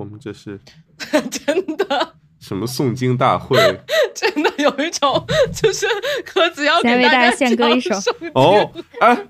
[0.00, 0.58] 我们这是
[1.30, 3.58] 真的，什么诵经大会？
[4.16, 5.86] 真的有一种 就是
[6.24, 7.94] 壳子要给大家家献歌一首
[8.32, 9.26] 哦，哎，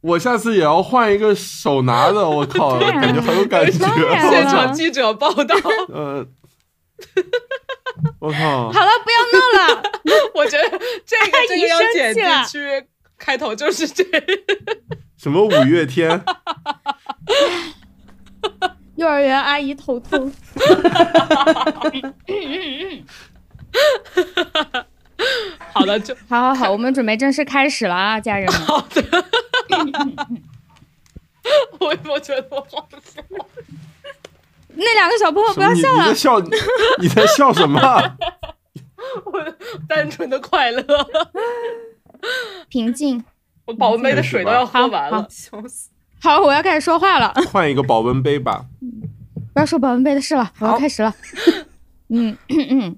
[0.00, 3.72] 我下次也要换一个手拿的，我靠，啊感觉很有感觉。
[4.30, 5.54] 现场记者报道，
[5.92, 6.26] 呃，
[8.18, 9.82] 我靠，好了，不要闹了。
[10.34, 10.70] 我觉得
[11.04, 12.86] 这个这姨个要剪进去，
[13.18, 14.02] 开头就是这。
[15.18, 16.24] 什么五月天？
[18.98, 20.32] 幼儿园阿姨头痛。
[25.72, 28.60] 好的，就好好好，我们准备正式开始了啊，家人们。
[28.62, 29.04] 好的。
[31.78, 33.22] 我我觉得我好笑，
[34.70, 36.40] 那两个小朋友不要笑了你在，笑？
[36.98, 37.80] 你在笑什么？
[39.26, 39.54] 我
[39.88, 40.84] 单纯的快乐。
[42.68, 43.24] 平静。
[43.66, 45.24] 我保温杯的水都要喝完了。
[45.30, 45.90] 笑死！
[46.20, 48.64] 好，我要开始说话了， 换一个保温杯吧。
[49.54, 51.14] 不要说保温杯的事了，我要开始了。
[52.10, 52.96] 嗯 嗯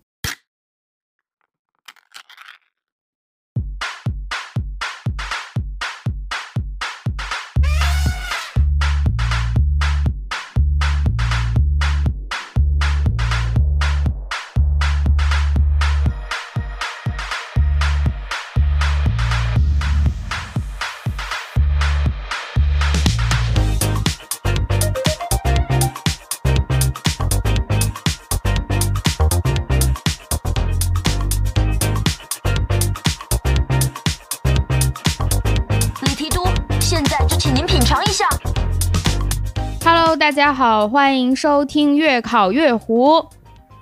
[40.51, 43.25] 家好，欢迎收听月考月湖，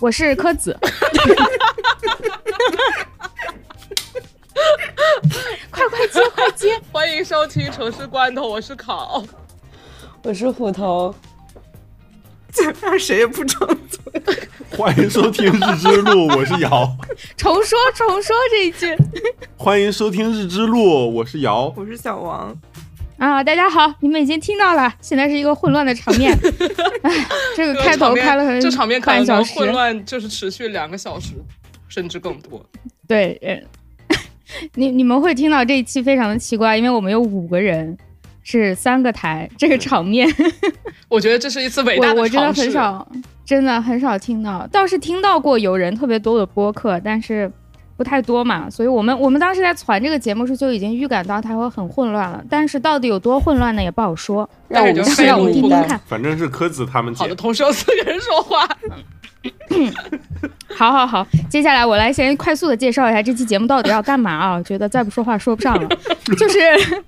[0.00, 0.78] 我是柯子。
[5.70, 6.78] 快快接，快接！
[6.92, 9.24] 欢迎收听城市罐头，我是考。
[10.22, 11.14] 我是虎头，
[12.52, 13.98] 这样谁也不张嘴。
[14.76, 16.94] 欢迎收听《日之路》，我是瑶。
[17.38, 18.94] 重说，重说这一句
[19.56, 21.72] 欢迎收听《日之路》，我是瑶。
[21.74, 22.54] 我是小王，
[23.18, 23.42] 啊！
[23.42, 26.32] 大家好，你们已经听到了，现在是一个混乱的场面。
[27.02, 27.10] 哎，
[27.56, 31.32] 这个开头开了很这场面可半小时，能混乱，就是持续两个小时，
[31.88, 32.64] 甚至更多。
[33.08, 33.60] 对，呃
[34.74, 37.98] 你你们会听到这一期非常的奇怪，因为我们有五个人，
[38.44, 40.28] 是三个台，这个场面
[41.08, 42.62] 我觉得这是一次伟大的我我真的尝试。
[42.62, 43.12] 很少，
[43.44, 47.50] 真的很少听到，倒是听到过有人特别多的播客，但是
[47.98, 55.52] 不太多嘛，所以我们我们当时在传这个节目时就已经预感到它会很混乱了，但是到底有多混乱呢，也不好说，让我们但是就让我们。
[55.52, 56.00] 听听看。
[56.06, 57.34] 反正是柯子他们姐好的，。
[57.34, 58.68] 同时有四个人说话。
[60.76, 64.54] 好好好，接下来我来先快速的介绍一下这期节目到底要干嘛啊？
[64.54, 65.88] 我觉得再不说话说不上了。
[66.38, 66.58] 就是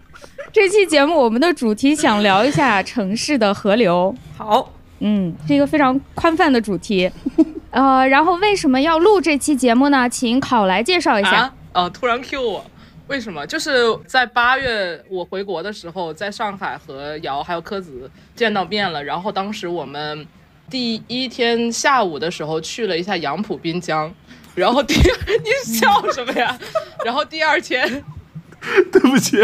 [0.52, 7.08] 这期节目我们的主题想聊一下城市的河流，好，嗯，是一个非常宽泛的主题。
[7.70, 10.08] 呃，然后为什么要录这期节目呢？
[10.08, 11.30] 请考来介绍一下。
[11.42, 12.64] 啊，呃，突然 Q 我，
[13.06, 13.46] 为什么？
[13.46, 19.02] 就是在八月我回国的时候，在上海和姚还有柯子见到面了。
[19.02, 20.26] 然后当时我们
[20.68, 24.12] 第一天下午的时候去了一下杨浦滨江，
[24.54, 24.94] 然后第
[25.42, 26.58] 你笑什么呀？
[27.04, 28.04] 然后第二天，
[28.92, 29.36] 对不起，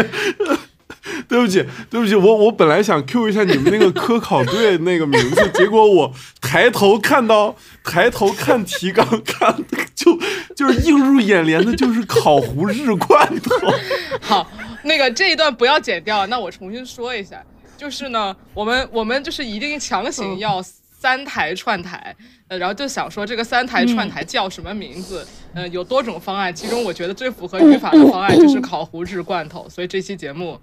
[1.27, 9.55] 对不起，对不起，我我本来想 Q 一下你们那个科考队那个名字，结果我抬头看到抬头看提纲看
[9.93, 10.17] 就
[10.55, 13.73] 就是映入眼帘的就是烤糊 日罐头。
[14.21, 14.49] 好，
[14.83, 17.43] 那个这一段不要剪掉，那我重新说一下，
[17.77, 20.63] 就是呢，我们我们就是一定强行要
[20.99, 22.15] 三台串台，
[22.47, 25.27] 呃，然后就想说这个三台串台叫什么名字？
[25.53, 30.59] 呃，有多种方案，其中我觉得最符合语法的方案就是烤糊日罐头，所以这期节目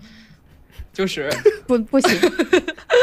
[0.95, 1.29] 就是
[1.67, 2.19] 不不行，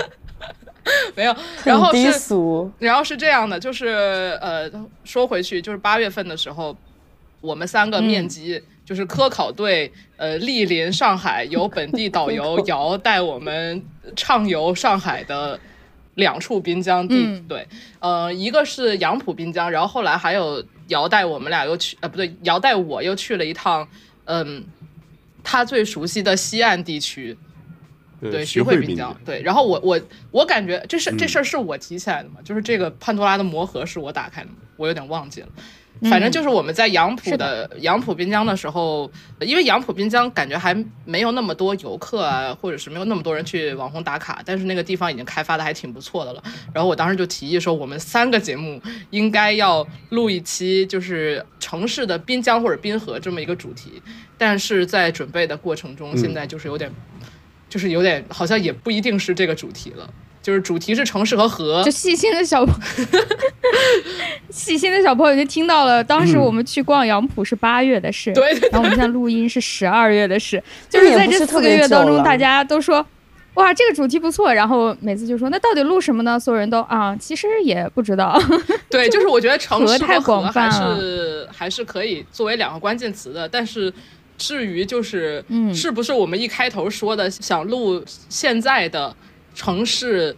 [1.16, 4.72] 没有，然后是俗，然后是这样的，就是呃，
[5.03, 6.75] 说回去，就是八月份的时候，
[7.41, 13.84] 我们三个面基，就是科考队，呃，莅临上海，由本地导游 姚带我们
[14.16, 15.59] 畅游上海的
[16.16, 17.46] 两处滨江地，嗯。
[17.47, 17.68] 对，
[18.00, 23.88] 呃，一个是杨浦滨江，然后后来还有姚带我们俩又去，呃，不对，姚带我又去了一趟，
[24.26, 24.64] 嗯，
[25.43, 27.38] 他最熟悉的西岸地区，
[28.29, 29.41] 对，徐汇滨滨江，对。
[29.41, 35.47] 然后我我我感觉这事这嗯事儿是我提起来的嘛，就是这个潘多拉的魔盒是我打开的嘛，我有点忘记了。
[36.09, 40.76] 反正就是我们在杨浦的杨浦滨江的时候，因为杨浦滨江感觉还
[41.06, 46.41] 没有那么多游客啊，或者是没有那么多人去网红打卡，但是那个地方已经开发的还挺不错的了。
[46.74, 48.82] 然后我当时就提议说，我们三个节目
[49.12, 54.02] 应该要录一期就是城市的滨江或者滨河这么一个主题，
[54.40, 56.91] 但是在准备的过程中，嗯现在就是有点，
[57.72, 60.08] 就是有点好像也不一定是这个主题了。
[60.44, 61.90] 就是主题是城市和河就。
[61.91, 62.76] 细心的小朋
[64.50, 73.06] 细心的小朋友就听到了，当时我们去逛杨浦是八月的事，对对然后我们现在录音是十二月的事，就是在这四个月当中，大家都说。
[73.56, 76.40] 哇，这个主题不错，然后每次就说那到底录什么呢？
[76.40, 78.41] 所有人都啊，其实也不知道。
[78.90, 83.94] 对，就是我觉得城市河太和河广泛是还是可以作为两个关键词的，但是
[84.41, 89.16] 至于就是，嗯是不是我们一开头说的想录现在的
[89.53, 90.35] 城市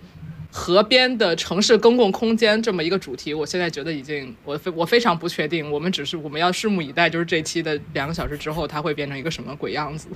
[0.52, 10.10] 河边的城市公共空间这么一个主题，我现在觉得已经我非我非常不确定，我们只是我们要拭目以待，就是这期的两个小时之后，它会变成一个什么鬼样子。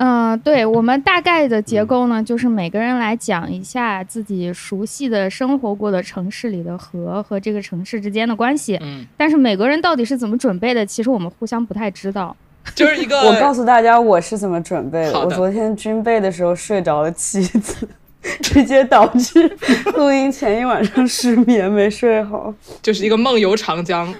[0.00, 8.78] 嗯、对我们大概的结构呢，就是每个人来讲一下自己熟悉的生活过的城市里的河和这个城市之间的关系。
[8.80, 12.36] 嗯，但是每个人到底是怎么准备的，其实我们互相不太知道。
[12.74, 15.12] 就是一个我告诉大家我是怎么准备的。
[15.12, 17.88] 的我昨天军备的时候睡着了七次，
[18.42, 19.48] 直接导致
[19.96, 22.52] 录音前一晚上失眠没睡好。
[22.82, 24.14] 就是一个梦游长江。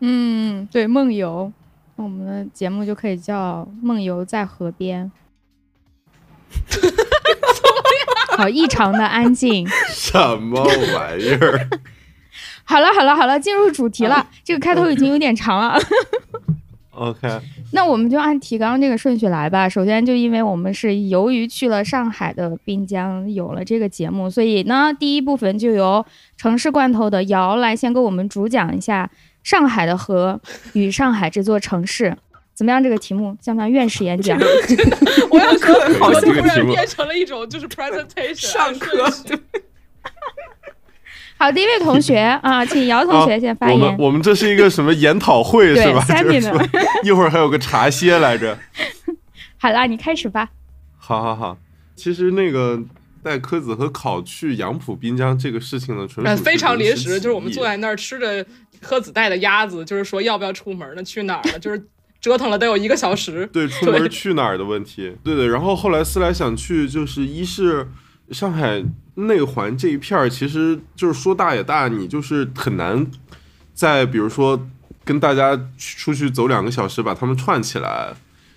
[0.00, 1.52] 嗯，对，梦游，
[1.96, 5.10] 那我们的节目就可以叫《梦游在河边》。
[8.36, 9.66] 好，异常的安静。
[9.88, 10.62] 什么
[10.94, 11.68] 玩意儿？
[12.64, 14.26] 好了，好了，好了，进入主题了。
[14.42, 15.78] 这个开头已经有点长了。
[16.94, 17.40] OK，
[17.72, 19.66] 那我们就按提纲这个顺序来吧。
[19.66, 26.04] 首先，就因为我们是由于去了上海的滨江，有了这个节目，所以呢，第一部分就由
[26.36, 29.10] 城市罐头的姚来先给我们主讲一下
[29.42, 30.38] 上海的河
[30.74, 32.16] 与上海这座城市。
[32.54, 32.82] 怎么样？
[32.82, 34.38] 这个题目像不像院士演讲？
[35.30, 39.10] 我要说，好我突然变成了一种就是 presentation 上课
[41.42, 43.76] 好，第一位同学 啊，请姚同学先发言。
[43.76, 46.06] 我们我们这是一个什么研讨会 是吧？
[47.02, 48.56] 一会儿还有个茶歇来着。
[49.58, 50.50] 好啦，你开始吧。
[50.96, 51.58] 好好好，
[51.96, 52.80] 其实那个
[53.24, 58.46] 带柯子和考去杨浦滨江这个事情呢，纯属非常临时，就是我们坐在那儿吃着
[58.80, 61.02] 柯子带的鸭子，就是说要不要出门呢？
[61.02, 61.58] 去哪儿呢？
[61.58, 61.88] 就是
[62.20, 63.48] 折腾了得有一个小时。
[63.52, 65.16] 对出门去哪儿的问题。
[65.24, 67.88] 对对，然后后来思来想去，就是一是
[68.32, 68.82] 上海
[69.14, 73.06] 内环这一片儿，其实就是说大也大，你就是很难
[73.74, 74.68] 再比如说
[75.04, 78.14] 跟大家出去走两个小时把他们串起来，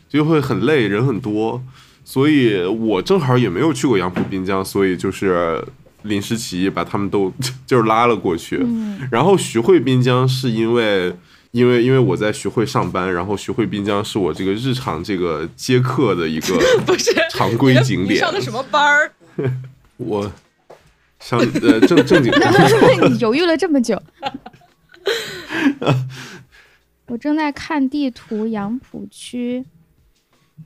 [0.08, 1.62] 就会很累，人很多。
[2.04, 5.60] 所以我正好也没有去过杨浦滨江，所以就是
[6.04, 7.34] 临时起意把他们都
[7.66, 8.64] 就是拉了过去。
[9.10, 11.12] 然后徐汇滨江是因为
[11.50, 18.32] 因为因为我在徐汇上班，然后徐汇滨江是我这个日常这个接客的一个 不是常规景点你上。
[18.32, 19.12] 的什么班儿？
[19.98, 20.32] 我
[21.20, 22.32] 上呃正正经
[23.10, 24.02] 你犹豫了这么久。
[27.08, 29.64] 我正在看地图，杨浦区，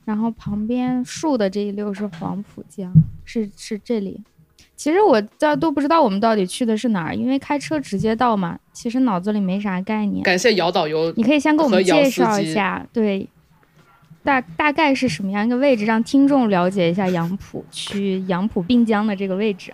[0.06, 2.94] 然后旁边竖的这一溜是黄浦江，
[3.26, 4.22] 是是这里。
[4.78, 10.24] 其实我到都不知道我们到底去的是哪儿，因为开车直接到嘛，其实脑子里没啥概念。
[10.24, 11.12] 感谢姚导游。
[11.18, 13.28] 你可以先给我们介绍一下，对，
[14.30, 19.74] 大大概是什么样一个位置，让听众了解一下杨浦区杨浦滨江的这个位置。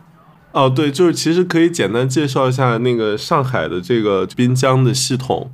[0.53, 5.51] 哦，对，就是其实可以简单介绍一下那个上海的这个滨江的系统。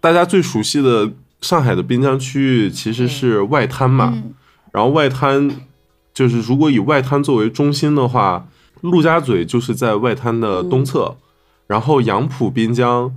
[0.00, 4.32] 大家最熟悉的上海的滨江区域其实是外滩嘛，嗯
[4.70, 5.50] 然后外滩
[6.14, 8.46] 就是如果以外滩作为中心的话，
[8.82, 11.16] 陆家嘴就是在外滩的东侧，
[11.66, 13.12] 然后杨浦滨江，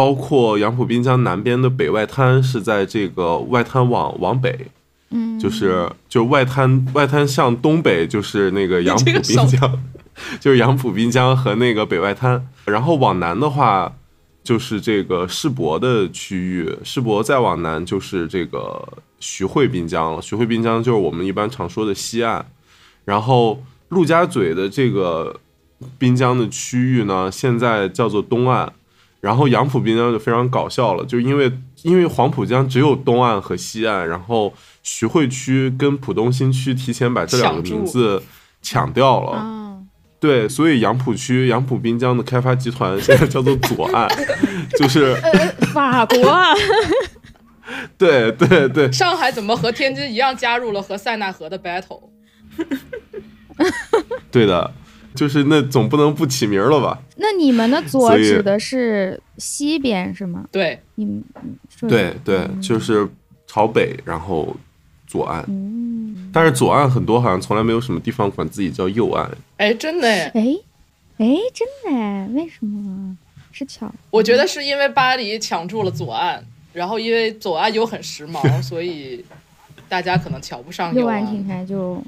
[0.00, 4.58] 包括杨浦滨江南边的北外滩是在这个外滩往往北，
[5.10, 9.78] 嗯，就是就外滩外滩向东北就是那个杨浦滨江，
[10.40, 13.94] 就是杨浦滨江和那个北外滩，然后往南的话
[14.42, 18.82] 就是这个世博的区域，世博再往南就是这个
[19.18, 22.42] 徐汇滨江了，徐汇滨江就是我们一般常说的西岸，
[23.04, 25.38] 然后陆家嘴的这个
[25.98, 28.72] 滨江的区域呢，现在叫做东岸。
[29.20, 38.22] 然后杨浦滨江就非常搞笑了，就因为因为黄浦江只有东岸和西岸，然后徐汇区跟浦东新区提前把这两个名字
[38.62, 39.32] 抢掉了。
[39.32, 39.76] 啊，
[40.18, 44.08] 对，所以杨浦区杨浦滨江的开发集团 现在叫做左岸，
[44.78, 45.14] 就是
[45.72, 46.54] 法国啊，
[47.98, 52.08] 对对对，上海怎么和天津一样加入了和塞纳河的 battle？
[54.30, 54.72] 对的，
[55.16, 57.00] 就是那总不能不起名了吧？
[57.16, 60.44] 那你们的左指的是西边是吗？
[60.52, 61.22] 对，你们
[61.88, 63.08] 对对，就是
[63.46, 64.56] 朝北，然后
[65.06, 65.44] 左岸。
[65.48, 69.30] 嗯，但是左岸很多好像从来没有什么地方管自己叫右岸。
[69.56, 70.58] 哎，真的哎，哎
[71.18, 73.16] 哎，真的哎，为什么？
[73.52, 73.92] 是巧？
[74.10, 79.24] 我觉得是因为巴黎抢住了左岸，然后因为左岸又很时髦， 所以
[79.88, 81.06] 大家可能瞧不上右右。
[81.08, 82.00] 岸听起来就，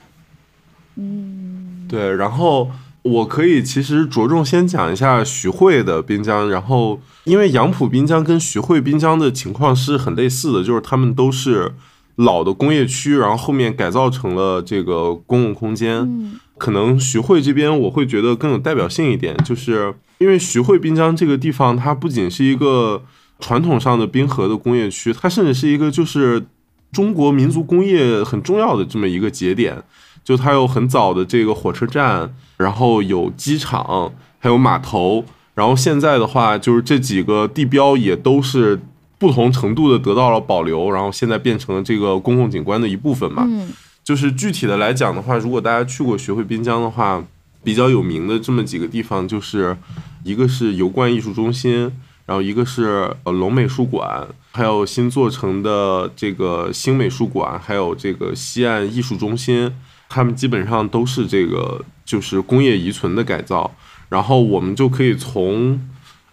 [0.94, 2.70] 嗯，对，然后
[3.02, 11.72] 我可以其实着重先讲一下徐汇的滨江，然后因为杨浦滨江跟徐汇滨江的情况是很类似的，就是他们都是
[12.16, 15.98] 老的工业区，然后后面改造成了这个公共空间。
[15.98, 23.02] 嗯可能徐汇这边我会觉得更有代表性一点，就是因为徐汇滨江这个地方，它不仅是一个
[23.40, 26.46] 传统上的滨河的工业区，它甚至是一个就是
[26.92, 29.82] 中国民族工业很重要的这么一个节点。
[30.24, 35.24] 就它有很早的这个火车站，然后有机场，还有码头，
[35.54, 38.80] 然后现在的话，就是这几个地标也都是
[39.18, 43.44] 不同程度的得到了保留，然后现在变成了这个公共景观的一部分嘛。
[43.46, 43.72] 嗯
[44.04, 47.24] 就是具体的来讲的话，如果大家去过学会滨江的话，
[47.62, 49.76] 比较有名的这么几个地方，就是
[50.24, 51.82] 一个是油罐艺术中心，
[52.26, 59.72] 然后一个是呃龙美术馆，还有新做成的这个新美术馆，还有这个西岸艺术中心，
[60.12, 63.70] 他们基本上都是这个就是工业遗存的改造。
[64.10, 65.80] 然后我们就可以从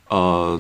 [0.10, 0.60] 呃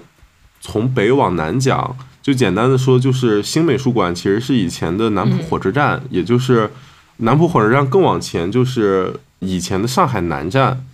[0.61, 6.69] 从北往南讲，就简单的说，就是新美术馆其实是以前的南浦火车站，也就是
[7.17, 10.85] 南浦火车站更往前就是以前的上海南站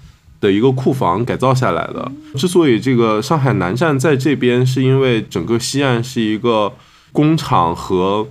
[0.42, 2.12] 的一个库房改造下来的。
[2.36, 6.74] 之所以这个上海南站在这边，是因为整个西岸是一个
[7.12, 8.28] 工厂和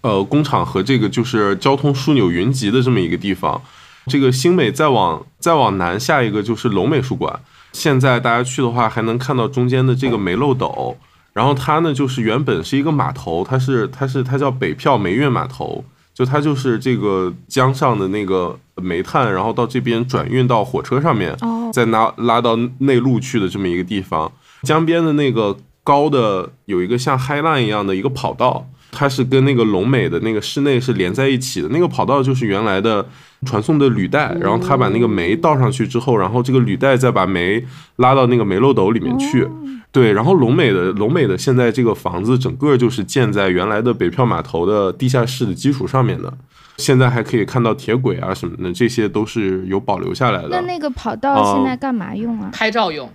[0.00, 3.60] 呃工厂和这个就是交通枢纽云集的这么一个地方。
[4.06, 7.40] 这个新美再往再往南，下一个就是龙美术馆。
[7.72, 10.96] 现在大家去的话，还能看到中间的这个煤漏斗。
[11.34, 24.32] 然后它呢，就是原本是一个码头，它是它是它叫北票煤运码头，就它就是这个江上的那个煤炭，然后到这边转运到火车上面，哦再拉拉到内陆去的这么一个地方。
[24.62, 31.68] 江边的那个高的有一个像 High Line 一样的一个跑道，它是跟那个龙美的那个室内是连在一起的。
[31.70, 33.06] 那个跑道就是原来的
[33.46, 37.64] 传送的履带，然后他把那个煤倒上去之后，然后这个履带再把煤
[37.96, 39.46] 拉到那个煤漏斗里面去。
[39.90, 46.32] 对，然后龙美的龙美的现在这个房子整个就是建在原来的北票码头的地下室的基础上面的，
[46.76, 50.48] 现在还可以看到铁轨啊什么的，这些都是有保留下来的。
[50.50, 52.50] 那那个跑道现在干嘛用啊？
[52.52, 53.10] 拍照用。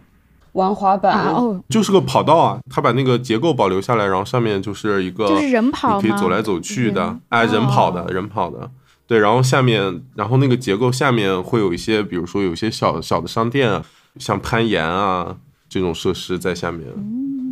[0.53, 8.69] 玩滑板啊哦，就是个跑道啊，它把那个结构保留下来，然后上面就是一个就是人跑可以走来走去的人，哎，人跑的，哦人跑的。
[9.05, 13.83] 对，然后下面，然后那个结构下面会有一些，比如说有一些小小的商店啊，
[14.17, 15.36] 像攀岩啊
[15.67, 16.88] 这种设施在下面。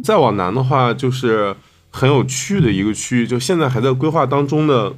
[0.02, 1.54] 再往南的话，就是
[1.90, 4.94] 很有趣的一个区域，就现在还在规划当中的，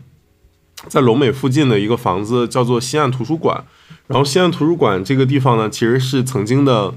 [0.88, 3.66] 在龙美附近的一个房子叫做西岸图书馆。
[4.08, 6.94] 然后西岸图书馆这个地方呢，其实是曾经的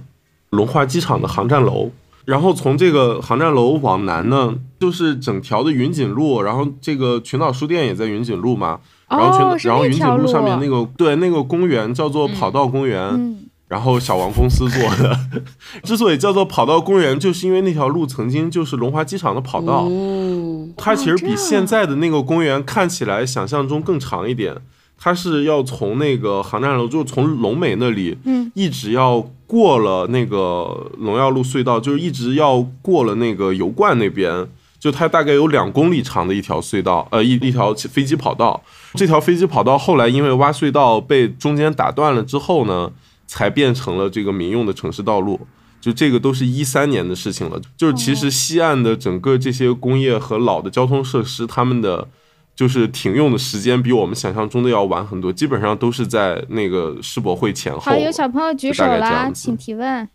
[0.56, 1.90] 龙华机场的航站楼。
[2.24, 8.80] 然后从这个航站楼往南呢，就是整条的云锦路，然后这个群岛书店也在云锦路嘛。
[9.08, 15.16] 然后群，哦，然后云锦路路上面那个对那个公园叫做跑道公园，嗯然后小王公司做的。
[15.84, 24.56] 之所以叫做跑道公园，就是因为那条路曾经就是龙华机场的跑道，嗯，它其实比现在的那个公园看起来想象中更长一点。
[24.98, 34.48] 它是要从那个航站楼，就是从龙美那里，嗯，一直要过了那个龙耀路隧道，就是一直要过了那个油罐那边，
[34.80, 38.60] 就它大概有两公里长的一条隧道，呃，一一条飞机跑道。
[38.94, 42.90] 这条飞机跑道后来因为挖隧道被中间打断了之后呢，
[43.26, 45.38] 才变成了这个民用的城市道路。
[45.78, 47.60] 就这个都是一三年的事情了。
[47.76, 52.08] 就是其实西岸的整个这些工业和老的交通设施，他们的
[52.56, 57.78] 就是停用的时间比我们想象中的要晚很多，基本上都是在那个世博会前后。
[57.78, 60.08] 好，有小朋友举手就大概这啦，样子请提问。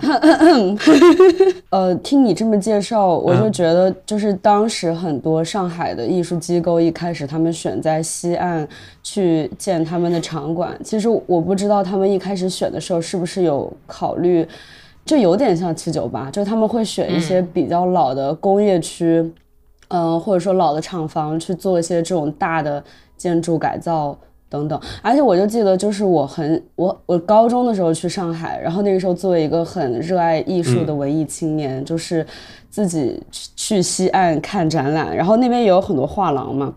[1.70, 8.66] 呃，听你这么介绍，我嗯就觉得，就是当时很多上海的艺术机构一开始他们选在西岸
[9.02, 14.44] 去建他们的场馆，其实我不知道他们一开始选的时候是不是有考虑，
[15.04, 19.32] 就有点像七九八，就他们会选一些比较老的工业区，嗯、
[20.18, 22.82] 或者说老的厂房去做一些这种大的
[23.16, 24.16] 建筑改造。
[24.50, 32.26] 等等，而且我就记得，就是我很我我高中的时候去上海，然后那个时候作为一个很热爱艺术的文艺青年，就是
[32.70, 36.74] 自己去去西岸看展览，然后那边也有很多画廊嘛。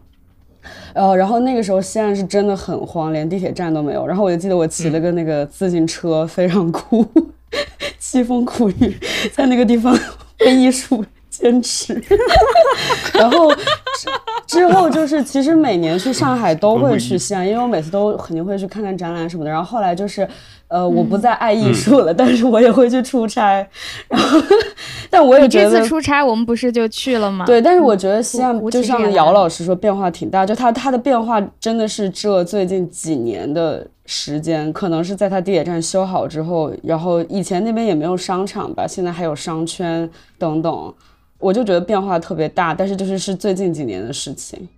[0.93, 4.05] 呃，然后那个时候西岸是真的很荒，连地铁站都没有。
[4.05, 7.05] 然后我就记得我骑了个那个自行车，非常酷，
[8.01, 8.97] 凄风苦雨，
[9.31, 9.97] 在那个地方
[10.37, 11.05] 被艺术
[11.41, 11.93] 坚持。
[13.13, 14.09] 然后之
[14.47, 19.49] 之后就是，其实每年去上海都会去西安，因为我每次都肯定会去看看展览什么的。
[19.49, 20.27] 然后后来就是，
[20.67, 23.65] 呃，我不再爱艺术了，但是我也会去出差。
[24.07, 24.39] 然后，
[25.09, 27.45] 但我也这觉得次出差我们不是就去了吗？
[27.45, 30.45] 对，但是我觉得西岸胡就像姚老师说，变化挺大。
[30.45, 40.93] 就它它的变化真的是这最近几年的时间，可能是在它地铁站修好之后，然后以前那边也没有商场吧，现在还有商圈等等，
[41.41, 42.73] 我就觉得变化特别大。
[42.73, 44.69] 但是就是是最近几年的事情。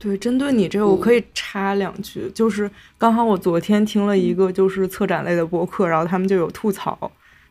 [0.00, 6.96] 对，针对你这个，我可以插两句，就是刚好我昨天听了一个就是策展类的播客，然后他们就有吐槽，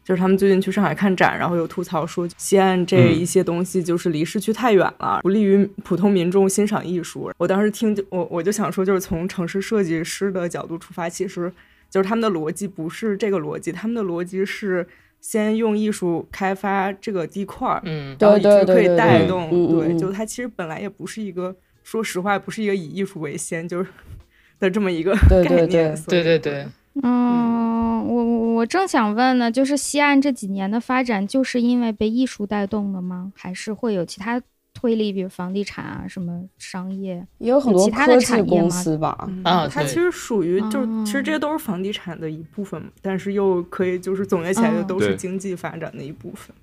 [0.05, 7.29] 就是他们最近去上海看展，然后有吐槽说西安这嗯一些东西就是离市区太远了，不利于普通民众欣赏艺术。
[7.37, 11.51] 我当时听就我我就想说，就是从城市设计师的角度出发，其实
[11.89, 14.87] 就是他们的逻辑不是这个逻辑，他们的逻辑是
[15.19, 23.89] 先用艺术开发这个地块儿，嗯，然后以及可以对对对对对带动，对，嗯就它其实本来也不是一个，说实话，不是一个以艺术为先，就是
[24.59, 25.47] 的这么一个概念。
[25.47, 26.67] 对对对对对，
[27.03, 33.31] 嗯，我我我正想问呢，就是西岸这几年的发展，就是因为被艺术带动的吗？
[33.35, 34.41] 还是会有其他
[34.79, 37.25] 推理，比如房地产啊，什么商业？
[37.39, 39.41] 也有很多其他的产业公司吧，嗯。
[39.43, 44.83] 啊它其实属于就是其实这些哦都是房地产的一部分嘛，但是又可以就是总结起来，就哦。
[44.83, 46.55] 都是经济发展的一部分。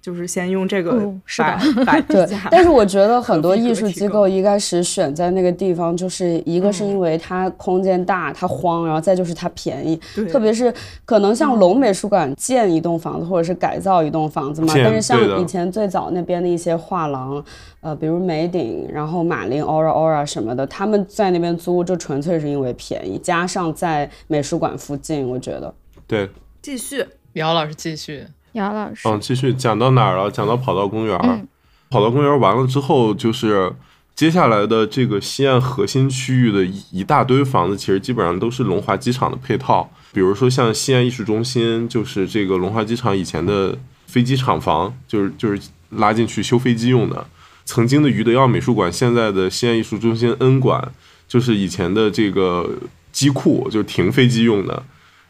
[0.00, 10.00] 就是先用这个哦是把的把对，但是我觉得很多艺术机构一开始选在那个地方，就是一个是因为它空间大，它荒，然后再就是它便宜。
[10.30, 10.72] 特别是
[11.04, 14.72] 可能像龙美术馆建一栋房子，或者是改造一栋房子嘛。
[14.74, 17.44] 但是像以前最早那边的一些画廊，
[17.80, 25.74] 呃，比如美鼎，然后马林、Aura Aura 什么的，他们在那边租就纯粹是因为便宜，加上在美术馆附近，我觉得。
[26.06, 26.28] 对，
[26.62, 27.04] 继续
[27.34, 30.30] 姚老师继续，姚老师，嗯，继续讲到哪儿了？
[30.30, 31.36] 讲到跑道公园儿。
[31.36, 31.46] 嗯
[31.92, 33.72] 跑道公园儿完了之后，就是
[34.14, 39.90] 接下来的这个西岸核心区域的一一大堆房子，其实基本上都是龙华机场的配套。
[40.12, 43.76] 比如说像西岸艺术中心，就是这个龙华机场以前的
[44.06, 47.26] 飞机厂房，就是就是拉进去修飞机用的。
[47.64, 50.92] 曾经的余德耀美术馆，现在的西安艺术中心 N 馆，
[51.26, 52.70] 就是以前的这个
[53.10, 54.80] 机库，就是停飞机用的。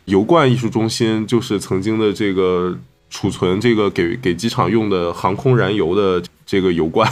[0.05, 2.77] 油罐艺术中心就是曾经的这个
[3.11, 7.07] 储存这个给给机场用的航空燃油的这个油罐，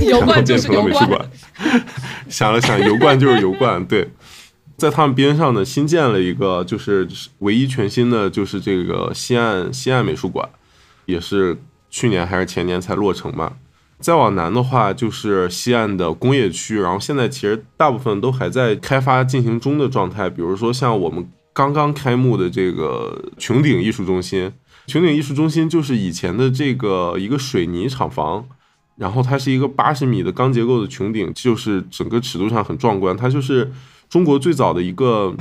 [0.00, 1.30] 油 然后变成了美术，馆。
[2.28, 4.08] 想了想，油罐就是油罐，对。
[4.76, 7.06] 在他们边上呢，新建了一个，就是
[7.40, 10.48] 唯一全新的，就是这个西岸西岸美术馆，
[11.04, 11.58] 也是
[11.90, 13.52] 去年还是前年才落成嘛。
[13.98, 20.30] 再往南的话，就是西岸的工业区，然后现在其实大部分都还在开发进行中的状态。
[20.30, 24.50] 比如说像我们刚刚开幕的这个穹顶艺术中心，
[24.90, 28.44] 穹顶艺术中心就是以前的这个一个水泥厂房，
[28.96, 33.16] 然后它是一个八十米的钢结构的穹顶，就是整个尺度上很壮观。
[33.16, 33.70] 它就是
[34.08, 35.32] 中国最早的一个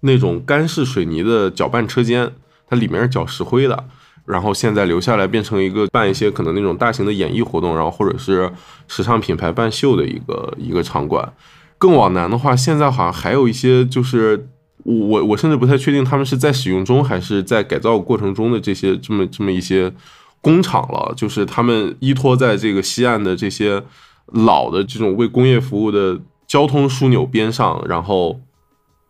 [0.00, 2.32] 那种干式水泥的搅拌车间，
[2.68, 3.84] 它里面是搅石灰的。
[4.24, 8.50] 然后现在留下来变成一个办一些可能那种大型的演艺活动，然后或者是
[8.88, 11.32] 时尚品牌办秀的一个一个场馆。
[11.78, 14.48] 更往南的话，现在好像还有一些就是
[14.86, 19.92] 我我甚至不太确定他们是在使用中还是在改造过程中的这些这么这么一些
[20.40, 23.82] 工厂了，就是他们依托在这个西岸的这些
[24.26, 28.40] 老的这种为工业服务的交通枢纽边上，然后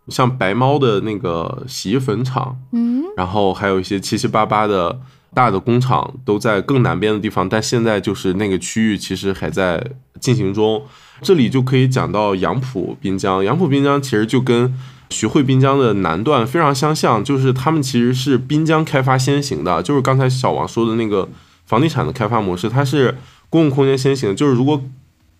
[0.08, 4.98] 像白猫的那个洗衣粉厂，嗯，然后还有一些七七八八的
[5.34, 9.84] 大的工厂都在更南边的地方，但现在就是那个区域其实还在
[10.18, 10.82] 进行中。
[11.20, 14.74] 这里就可以讲到杨浦滨江，杨浦滨江其实就跟
[15.10, 21.28] 徐汇滨江的南段非常相像，就是他们其实是滨江开发先行的，就是刚才小王说的那个
[21.64, 23.16] 房地产的开发模式，它是
[23.48, 24.34] 公共空间先行。
[24.34, 24.82] 就是如果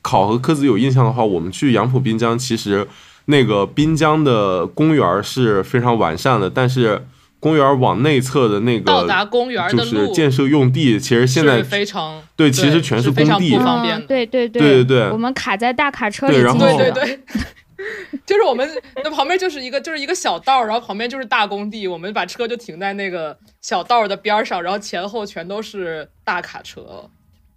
[0.03, 2.87] 考核科子有印象的话，我们去杨浦滨江，其实
[3.25, 7.05] 那个滨江的公园是非常完善的，但是
[7.41, 13.65] 公园往内侧的那个到达公园就是建设用地，其实现在非常对，其实全是工地不。
[13.65, 16.91] 方便嗯对对对对对我们卡在大卡车里对然后进去了。
[16.93, 17.41] 对对对，
[18.25, 27.09] 就是我们那旁边就是一个就是一个小道，然后旁边就是大工地，我们把车就停在那个小道的边上，然后前后全都是大卡车。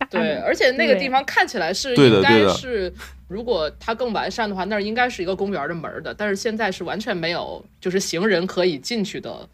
[0.09, 2.91] 对，而且那个地方看起来是应该是，
[3.27, 9.47] 如果它更完善的话，那儿应该是一个公园的门的，但是现在是完全没有就是行人可以进去的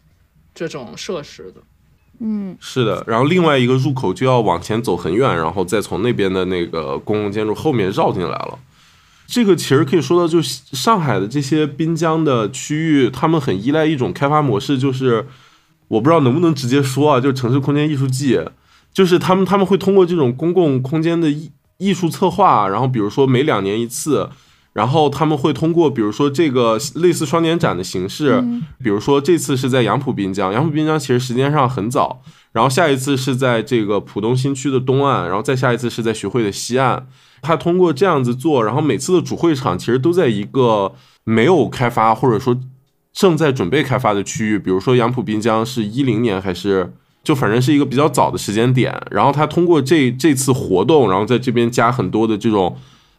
[0.54, 1.60] 这种设施的。
[2.20, 8.58] 嗯，是的，然后另外一个入口就要往前走很远，然后再从那边的那个公共建筑后面绕进来了。
[9.26, 15.26] 这个其实可以说到，就是上海的这些滨江的区域，他们很依赖一种开发模式，就是
[15.88, 18.40] 我不知道能不能直接说啊，就是城市空间艺术季，
[18.94, 24.30] 就是他们他们会通过这种公共空间的艺艺术策划，然后比如说每两年一次，
[24.72, 28.44] 然后他们会通过，比如说这个类似双年展的形式，
[28.82, 37.08] 比如说这次是在杨浦滨江，杨浦滨江其实时间上很早，然后下一次是在这个浦东新区的东岸，然后再下一次是在徐汇的西岸。
[37.42, 40.92] 他通过这样子做，然后每次的主会场其实都在一个
[41.24, 42.56] 没有开发或者说
[43.12, 52.76] 正在准备开发的区域，比如说杨浦滨江是一零年还是就反正是一个比较早的时间点，然后他通过这这次活动，然后在这边加很多的这种。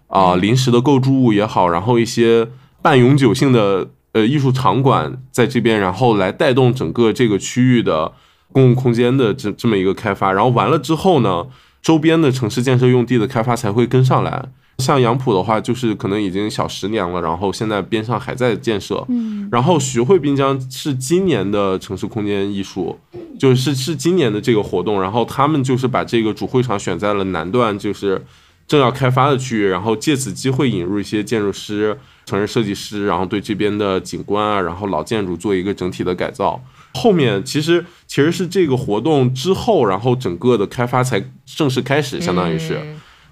[0.10, 2.48] 啊，临时的构筑物也好，然后一些
[2.82, 8.14] 半永久性的呃艺术场馆在这边，然后来带动整个这个区域的
[8.54, 11.46] 公共空间的这这么一个开发，然后完了之后呢，
[11.88, 14.46] 周边的城市建设用地的开发才会跟上来。
[14.80, 19.06] 像杨浦的话，就是可能已经小十年了，然后现在边上还在建设。
[19.08, 23.00] 嗯，然后徐汇滨江是今年的城市空间艺术，
[23.40, 28.22] 就是是今年的这个活动，然后他们就是把这个主会场选在了南段，就是。
[28.68, 36.62] 正要开发的区域，然后借此机会引入一些建筑师、城市设计师，然后对这边的景观啊，然后老建筑做一个整体的改造。
[36.94, 42.80] 后面其实其实是这个活动之后，然后整个的开发才正式开始，相当于是，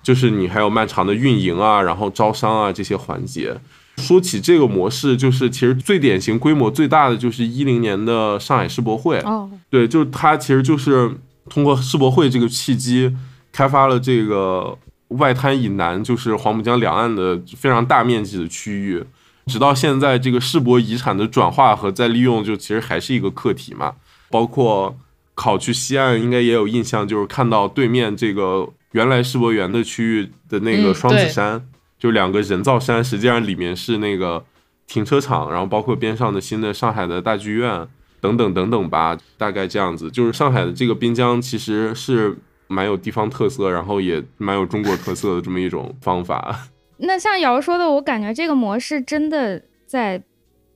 [0.04, 3.56] 就是你还有漫长的运营啊，然后招商啊这些环节。
[3.98, 9.20] 说起这个模式，就是其实最典型、规模最大的就是一零年的上海世博会。
[9.20, 11.12] 哦，对，就是它其实就是
[11.50, 13.15] 通过世博会这个契机
[13.52, 14.78] 开发了这个。
[15.10, 19.02] 外滩以南就是黄浦江两岸的非常大面积的区域，
[19.47, 23.93] 直到现在，这个世博遗产的转化和再利用，就其实还是一个课题嘛。
[24.29, 24.97] 包括
[25.34, 31.65] 考去西岸，应该也有印象，就是看到对面这个原来世博园的区域的那个双子山，
[31.97, 34.43] 就两个人造山，实际上里面是那个
[34.88, 37.88] 停车场，然后包括边上的新的上海的大剧院
[38.19, 40.10] 等等等等吧，大概这样子。
[40.12, 42.38] 就是上海的这个滨江其实是。
[42.67, 46.67] 蛮有地方特色，然后也蛮有中国特色的这么一种方法。
[46.97, 50.21] 那像瑶说的，我感觉这个模式真的在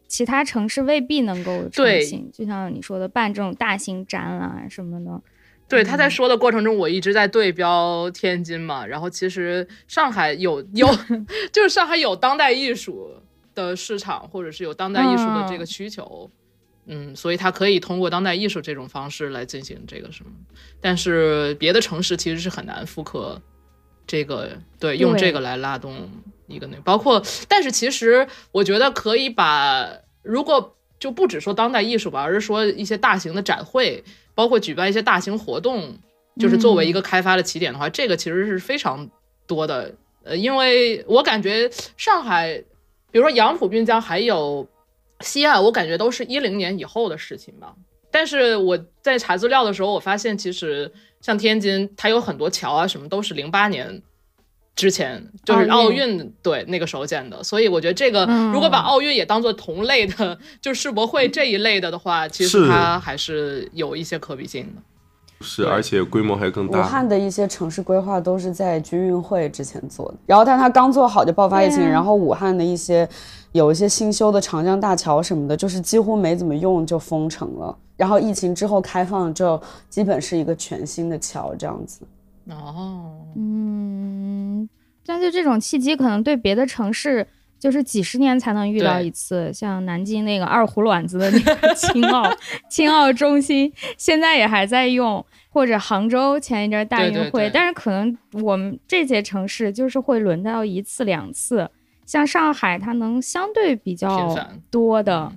[0.07, 2.29] 其他城市未必能够成型。
[2.33, 5.21] 就像你说的，办这种大型展啊什么的。
[5.67, 8.85] 对，他在说的过程中，我一直在对标天津嘛。
[8.85, 10.87] 然后其实上海有有，
[11.53, 13.11] 就是上海有当代艺术
[13.53, 16.29] 的市场，或者是有当代艺术的这个需求。
[16.87, 20.31] 嗯，所以它可以通过当代艺术这种方式来进行这个什么，
[20.81, 23.39] 但是别的城市其实是很难复刻
[24.09, 26.09] 这个，对，用这个来拉动
[26.47, 29.87] 一个那，包括，但是其实我觉得可以把，
[30.23, 35.99] 如果就不只说当代艺术吧，而是说一些大型的展会，包括举办一些大型活动，
[36.39, 39.07] 就是作为一个开发的起点的话，这个其实是非常
[39.45, 39.93] 多的，
[40.23, 42.63] 呃，因为我感觉上海，
[43.11, 44.67] 比如说杨浦滨江还有。
[45.21, 47.75] 西岸，我感觉都是一零年以后的事情吧。
[48.09, 50.89] 但是我在查资料的时候，我发现其实
[51.21, 54.01] 像天津，它有很多桥啊，什么都是零八年
[54.75, 57.43] 之前，就是奥运对那个时候建的。
[57.43, 64.81] 所以我觉得这个如果把奥运也当做同类的，就世博会这一类的的话，其实它还是有一些可比性的。
[65.41, 66.79] 是，而且规模还更大。
[66.79, 73.07] 武汉的一些城市规划都是在军运会之前做的，然后但它刚做好就爆发疫情，然后武汉的一些。
[73.51, 77.75] 有一些新修的长江大桥什么的，就是几乎没怎么用就封城了。
[77.97, 82.01] 然后疫情之后开放，就基本是一个全新的桥这样子。
[82.49, 84.69] 哦，嗯，
[85.05, 87.27] 但是这种契机可能对别的城市
[87.59, 92.31] 就是几十年才能遇到一次，像南京那个二胡卵子的那个青奥
[92.69, 101.69] 青奥中心，现在也还在用，或者杭州前一阵大运会，但是可能我们这些城市就是会轮到一次两次。
[102.09, 104.35] 像上海，它能相对比较
[104.71, 105.31] 多的，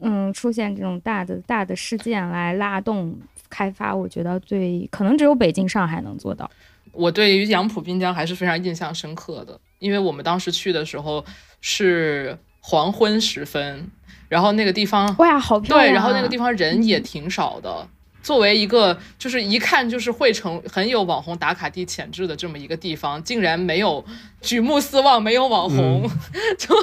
[0.00, 3.16] 嗯，出现这种大的大的事件来拉动
[3.48, 6.50] 开发，我觉得最可能只有北京、上海能做到。
[6.90, 11.24] 我对于杨浦滨江还是非常印象深刻的，因为我们当时去的时候
[11.60, 13.88] 是黄昏时分，
[14.28, 17.88] 然后那个地方哇，好漂亮，对，然后那个地方人也挺少的。
[18.26, 24.04] 作为一个就是一看就是会成很有网红打卡地潜质的这么一个地方，竟然没有
[24.40, 26.10] 举目四望，没有网红，
[26.58, 26.74] 就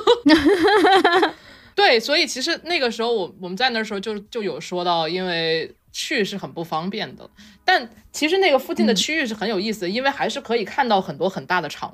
[1.75, 7.29] 对，所以其实那个时候我我们在那时候就就有说到，因为去是很不方便的，
[7.65, 11.93] 但其实那个附近的区域是很有意思，因为还是可以看到很多很大的厂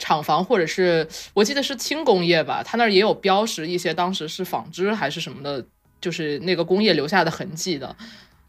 [0.00, 5.64] 厂房，或者是我记得是轻工业吧，它那儿也有标识一些当时是纺织还是什么的，
[6.00, 7.94] 就是那个工业留下的痕迹的。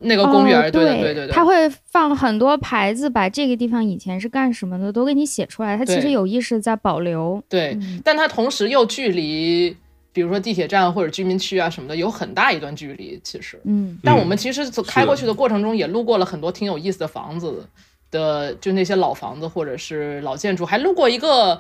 [0.02, 5.78] 那个公园，对对对对，他会放很多牌子，把这个地方以前是干什么的都给你写出来。
[5.78, 9.76] 他其实有意识在保留，对，但他同时又距离，
[10.12, 13.20] 比如说地铁站或者居民区啊什么的有很大一段距离。
[13.24, 17.66] 其实，嗯，但我们其实开过去的过程中也路过了很多挺有意思的房子
[18.10, 21.60] 的，就那些老房子或者是老建筑，还路过一个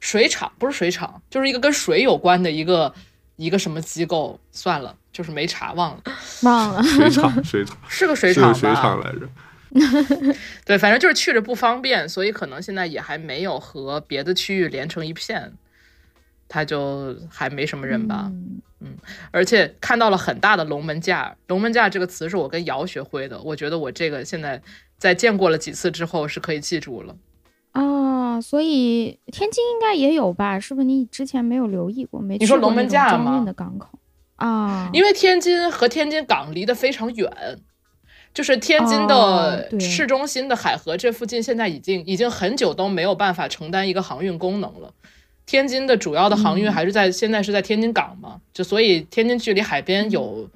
[0.00, 2.92] 水厂，不是水厂，就是一个跟水有关的一个
[3.36, 4.38] 一个什么机构。
[4.52, 6.02] 算了，就是没查，忘了，
[6.44, 6.80] 忘了。
[6.86, 8.54] 水厂，水厂是个水厂吧？
[8.54, 9.28] 是个水厂来着。
[10.64, 15.52] 对，反正就是去着不方便，所以可能现在也还没有和别的区域连成一片，
[16.46, 18.30] 它就还没什么人吧。
[18.30, 18.60] 嗯
[19.32, 24.62] 而且看到了很大的龙门架，龙门架这个词是我跟瑶学会的，我觉得我这个现在
[24.98, 27.16] 在见过了几次之后是可以记住了。
[27.72, 30.60] 哦，所以天津应该也有吧？
[30.60, 32.20] 是不是你之前没有留意过？
[32.20, 33.98] 没去过你说龙门那种架吗装运的港口
[34.38, 34.90] 啊？
[34.92, 37.30] 因为天津和天津港离得非常远，
[38.34, 44.92] 就是天津哦的市中心的海河这附近，现在已经已经很久都没有办法承担一个航运功能了。
[45.44, 50.48] 天津的主要的航运还是在、现在是在天津港嘛，就所以天津距离海边有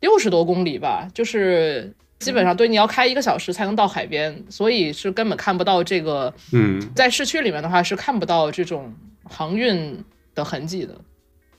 [0.00, 11.00] 六十多公里吧，就是基本上对你要开一个小时才能到海边，所以是根本看不到这个嗯，在市区里面的话是看不到这种航运的痕迹的。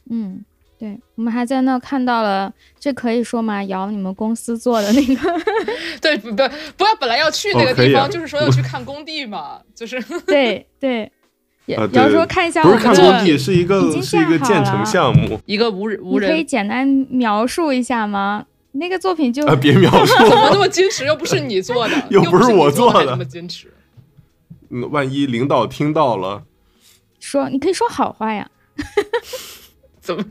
[0.09, 0.43] 嗯，
[0.79, 3.63] 对，我们还在那看到了，这可以说吗？
[3.63, 5.39] 姚，你们公司做的那个
[5.99, 6.35] 对，不不
[6.77, 11.03] 不要本来要去那个地方，就是说要去看工地嘛，就是对 对，
[11.75, 18.45] 啊对瑶说看一下不是我们的，看工地，是一已个经是一个建成项目一个无人无你可以，简单描述一下吗？
[18.73, 19.55] 那个作品就啊！
[19.59, 21.03] 别描述怎么那么矜持？
[21.07, 23.73] 又不是你做的，又不是我做的那么矜持。
[24.69, 26.43] 嗯万一领导听到了，
[27.19, 28.47] 说，你可以说好话呀。
[29.99, 30.23] 怎么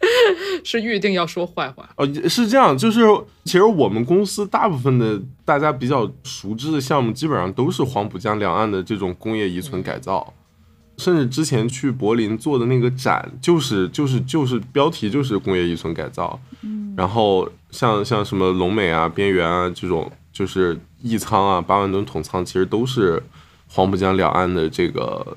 [0.64, 1.88] 是预定要说坏话？
[1.96, 3.00] 哦，是这样，就是
[3.44, 10.32] 其实我们公司大部分的大家比较熟知的项目，基本上都是黄浦江两岸的这种工业遗存改造，
[10.96, 23.22] 甚至之前去柏林做的那个展，就是就是就是标题就是工业遗存改造，嗯，然后像像什么龙美啊、边缘啊这种，就是翼仓啊、八万吨桶仓，其实都是
[23.68, 25.36] 黄浦江两岸的这个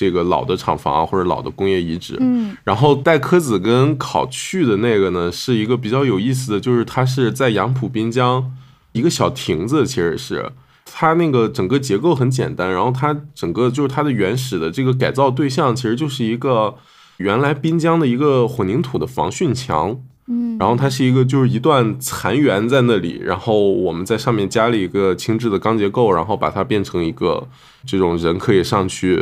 [0.00, 2.56] 这个老的厂房啊或者老的工业遗址，嗯。
[2.64, 8.50] 然后带科子跟考去的那个呢，是一个比较有意思的，就是它是在杨浦滨江
[8.92, 10.50] 一个小亭子，其实是。
[10.86, 16.74] 它那个整个结构很简单，然后它整个就是它的原始的这个改造对象，其实就是一个
[17.18, 27.46] 原来滨江的一个混凝土的防汛墙，嗯，然后它是一个就是一段残垣在那里，然后我们在上面加了一个轻质的钢结构，然后把它变成一个
[27.86, 29.16] 这种人可以上去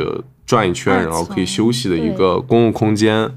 [0.49, 3.29] 转一圈，然后可以休息的一个公共空间。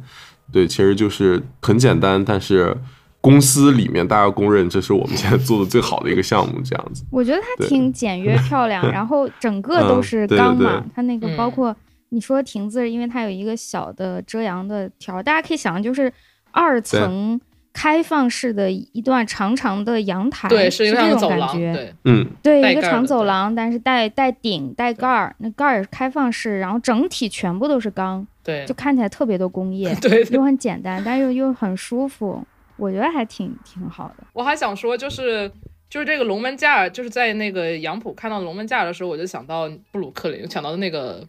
[0.50, 2.74] 对，其实就是很简单，但是
[3.20, 7.04] 公司里面大家公认这是我们现在做的最好的一个项目，这样子。
[7.10, 11.76] 我觉得它挺简约漂亮，然后整个都嗯是对对对钢嘛，它那个包嗯括
[12.08, 16.10] 你说亭子，因为它有一个小的遮阳的条儿，大家可以想象就是
[16.50, 17.38] 二层
[17.72, 21.72] 开放式的一段长长的阳台，对，是一个这种感觉。
[21.72, 32.44] 对，嗯，对，一个长走廊，但是带带顶带盖儿，那盖儿也是开放式，然后整体全部都是钢，对就，看起来特别的工业， 对对又很简单，但又又很舒服，
[32.76, 34.24] 我觉得还挺挺好的。
[34.34, 35.50] 我还想说，就是
[35.88, 41.26] 就是这个龙门架，就是在那个杨浦看到龙门架的时候，我就想到布鲁克林，想到那个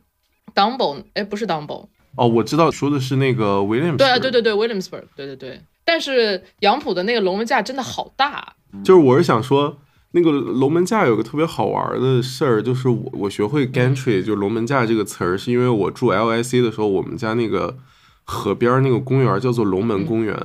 [0.54, 5.62] Dumbo，哎，不是 Dumbo，哦，我知道说的是那个 Williams，对啊，对对对，Williamsburg，对对对。
[5.86, 9.78] 但是杨浦的那个龙门架真的好大，就是我是想说，
[10.12, 17.78] 那个龙门架有个特别好玩的事儿，就是我我学会 gantry 就是龙门架这个词儿，是因为我住 LIC 的时候，我们家那个
[18.24, 20.38] 河边那个公园叫做龙门公园，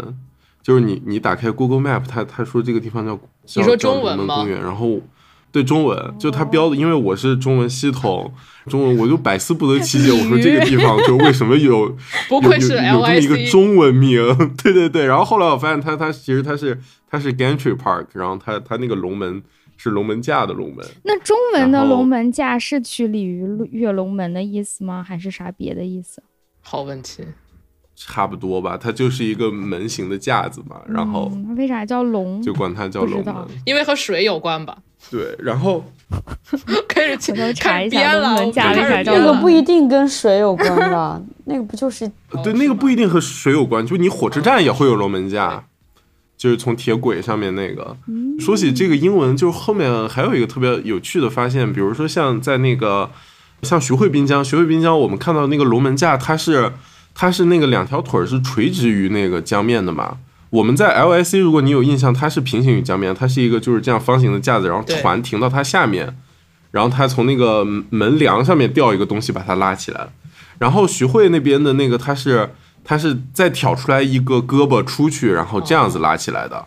[0.63, 3.19] 就是你你打开 Google Map，它它说这个地方叫
[3.57, 5.01] 你说中文吗叫龙门公园，然后。
[5.51, 8.33] 对中文，就它标的，因为我是中文系统，
[8.67, 10.13] 中文我就百思不得其解。
[10.13, 11.97] 我说这个地方就为什么有有
[12.29, 14.21] 不愧是有有这么一个中文名，
[14.63, 15.07] 对对对。
[15.07, 16.79] 然后后来我发现它它其实它是
[17.11, 19.43] 它是 Gantry Park，然后它它那个龙门
[19.77, 25.03] 是龙门架的龙门，那中文的龙门架是取鲤鱼跃龙门的意思吗？
[25.03, 26.23] 还是啥别的意思？
[26.61, 27.25] 好问题。
[28.01, 28.79] 差不多吧。
[28.81, 32.41] 它就是一个门形的架子嘛，然后嗯、为啥叫龙？
[32.41, 33.35] 就管它叫龙门。
[33.65, 34.79] 因为和水有关吧？
[35.11, 35.85] 对，然后
[36.89, 41.21] 开始回头查开始一下编了，那个不一定跟水有关吧？
[41.45, 42.11] 那个不就是
[42.45, 45.65] 对那个不一定和水有关，就你火车站也会有龙门架，
[46.37, 47.97] 就是从铁轨上面那个。
[48.39, 53.11] 说起这个英文，就是后面还有一个特别有趣的发现，比如说像在那个
[53.63, 56.73] 像徐汇滨江，徐汇滨江我们看到那个龙门架，它是
[57.15, 60.19] 它是那个两条腿是垂直于那个江面的嘛。
[60.51, 66.17] 我们在 LIC，如果你有印象，它是平行于江面，它是一个就是这样方形的架子，然后船停到它下面，
[66.71, 70.09] 然后它从那个门梁上面吊一个东西把它拉起来。
[70.59, 72.51] 然后徐汇那边的那个，它是
[72.83, 76.67] 它是再挑出来一个胳膊出去，然后这样子拉起来的。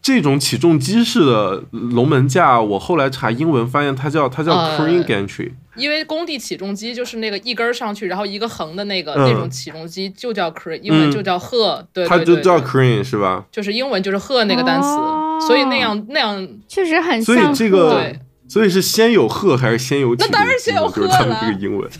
[0.00, 13.44] 这种起重机式的龙门架，我后来查英文发现它叫它叫呃 crane gantry，因为工地起重机就是那个一根儿上去，然后一个横的那个、嗯那种起重机就叫 crane，英文就叫鹤，对它就叫对对对 crane 是吧？
[13.52, 18.18] 就是英文就是鹤那个单词，哦所以那样那样确实很所以像这个对。
[18.48, 20.14] 所以是先有鹤还是先有？
[20.14, 21.90] 那当然先有鹤就是他们了这个英文，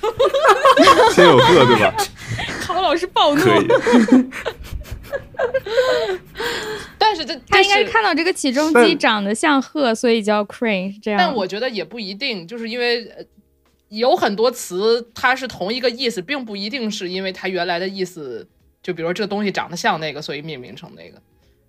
[1.13, 1.93] 先有鹤对吧？
[2.63, 3.67] 陶老师暴怒，可以。
[6.97, 11.19] 但是这他应该是看到这个起重机长得像鹤，所以叫 crane 是这样。
[11.19, 13.25] 但我觉得也不一定，就是因为呃
[13.89, 18.47] 有很多词它是同一个意思，并不一定是因为它原来的意思，
[18.83, 21.21] 就比如说这个东西长得像那个，所以命名成那个。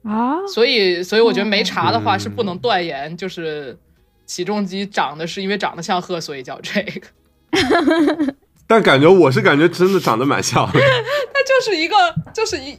[0.03, 3.77] 啊，所以，所以我觉得没查的话嗯是不能断言，就是
[4.25, 7.07] 起重机长得是因为长得像鹤，所以叫这个。
[8.65, 10.79] 但感觉我是感觉真的长得蛮像的。
[10.79, 10.79] 它
[11.43, 11.95] 就是一个，
[12.33, 12.77] 就是一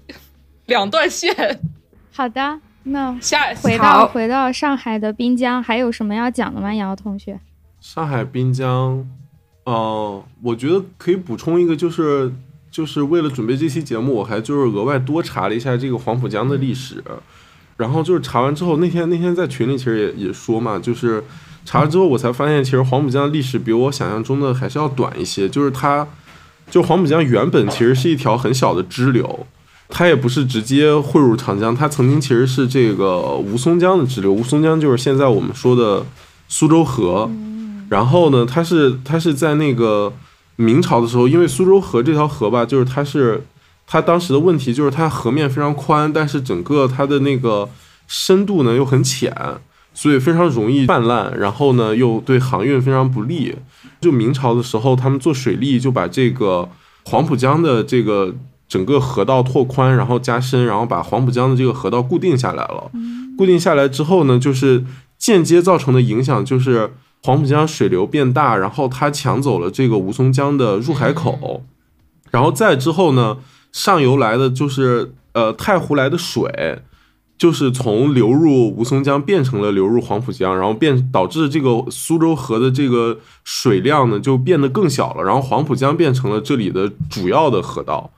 [0.67, 1.61] 两段线。
[2.13, 6.75] 好的，那下回到回到上海的滨江，还有什么要讲的吗？
[6.75, 7.41] 瑶瑶同学？
[7.81, 9.07] 上海滨江，
[9.69, 12.33] 呃，我觉得可以补充一个，就是
[12.71, 17.05] 就是为了准备这期节目，我还就是额外多查了一下这个黄浦江的历史。
[17.77, 21.23] 然后就是查完之后，那天那天在群里其实也也说嘛，就是
[21.67, 25.47] 查了之后我才发现，其实黄浦江的历史比我想象中的还是要短一些。
[25.47, 26.07] 就是它，
[26.71, 29.47] 就黄浦江原本其实是一条很小的支流，
[29.91, 34.33] 它也不是直接汇入长江，它曾经其实是这个吴淞江的支流。
[34.33, 36.07] 吴淞江就是现在我们说的
[36.49, 37.31] 苏州河。
[37.89, 40.13] 然后呢，它是它是在那个
[40.57, 43.43] 明朝的时候，因为苏州河这条河吧，就是它是
[43.87, 47.69] 它当时的问题就是它河面非常宽，但是整个它的那个
[48.07, 49.35] 深度呢又很浅，
[49.95, 53.55] 所以非常容易泛滥，然后呢又对航运非常不利。
[54.01, 56.69] 就明朝的时候，他们做水利就把这个
[57.07, 58.35] 黄浦江的这个
[58.69, 62.91] 整个河道拓宽，然后加深，然后把黄浦江的这个河道固定下来了。
[63.37, 64.85] 固定下来之后呢，就是
[65.17, 71.63] 间接造成的影响就是黄浦江水流变大，然后它抢走了这个吴淞江的入海口，
[72.31, 73.39] 然后再之后呢，
[73.73, 76.83] 上游来的就是呃太湖来的水。
[77.39, 88.11] 就是从流入吴淞江变成了流入黄浦江，然后变导致这个苏州河的这个水量呢就变得更小了，然后黄浦江变成了这里的主要的河道，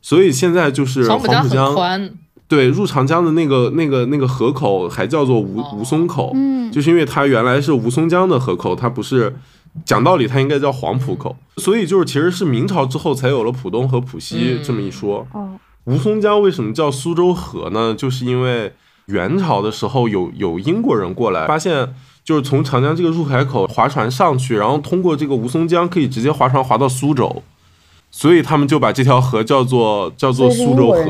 [0.00, 2.14] 所以现在就是黄浦江很宽，
[2.52, 9.34] 对入长江的那个那个那个河口还叫做吴哦吴淞口，嗯，就是因为它原来是吴淞江的河口，它不是
[9.86, 15.26] 讲道理它应该叫黄浦口，所以就是其实是明朝之后才有了浦东和浦西嗯这么一说。
[15.32, 17.94] 哦，吴淞江为什么叫苏州河呢？
[17.96, 18.70] 就是因为
[19.06, 27.42] 元朝的时候有有英国人过来，发现就是从长江这个入海口划船上去，然后通过这个吴淞江可以直接划船划到苏州，
[28.10, 31.02] 所以他们就把这条河叫做叫做苏州河。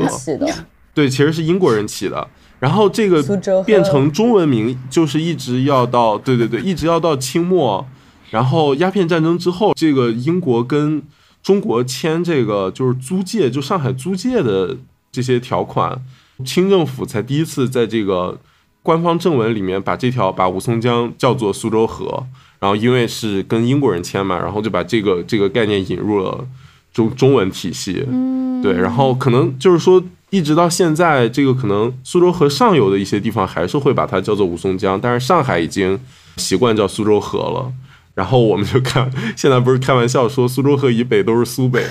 [0.93, 2.27] 对，其实是英国人起的。
[2.59, 3.21] 然后这个
[3.65, 7.85] 变成中文名，就是一直要到对对对，一直要到清末，
[8.29, 11.03] 然后鸦片战争之后，这个英国跟
[11.41, 14.77] 中国签这个就是租界，就上海租界的
[15.11, 16.01] 这些条款，
[16.45, 18.39] 清政府才第一次在这个
[18.81, 22.25] 官方正文里面把这条把吴淞江叫做苏州河。
[22.59, 26.47] 然后因为是跟英国人签嘛，然后就把这个这个概念引入了
[26.93, 28.05] 中中文体系。
[28.09, 30.01] 嗯，对，然后可能就是说，
[30.33, 35.99] 一直到现在，这个可能苏州河上游的一些地方还是会把它叫做吴淞江，但是上海已经
[36.37, 37.71] 习惯叫苏州河了。
[38.15, 41.83] 然后我们就看，现在不是开玩笑说苏州河以北都是苏北，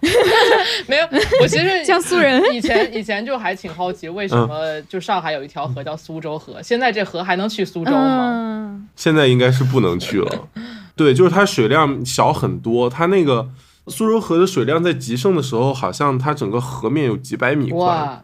[0.88, 1.06] 没有。
[1.42, 8.30] 我其实像苏人以前以前就还挺好奇，为什么就上海有一条河叫苏州河，现在这河还能去苏州吗？
[8.32, 10.48] 嗯，现在应该是不能去了。
[10.96, 13.46] 对，就是它水量小很多，它那个
[13.86, 18.22] 苏州河的水量在极盛的时候，好像它整个河面有几百米宽，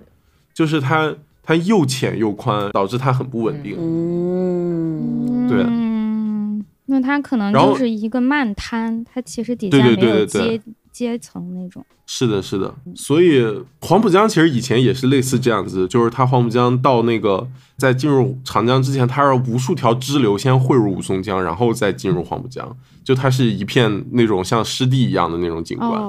[0.54, 3.76] 就是它它又浅又宽，导致它很不稳定。
[3.78, 5.62] 嗯，对。
[5.66, 10.26] 嗯，那它可能就是一个漫滩，它其实底对对下没有对对。
[10.26, 11.84] 对阶阶层那种。
[12.06, 13.44] 是的，是的，所以
[13.80, 17.46] 黄浦江其实以前也是类似这样子，就是它黄浦江到那个
[17.76, 26.02] 在进入长江之前，它是无数条支流先汇入吴淞江，然后再进入黄浦江，就它是一片那种像湿地一样的那种景观。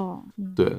[0.54, 0.76] 对，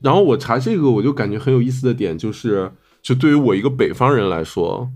[0.00, 2.70] 然后我查这个，我就感觉很有意思的点就是，
[3.02, 4.88] 就对于我一个北方人来说，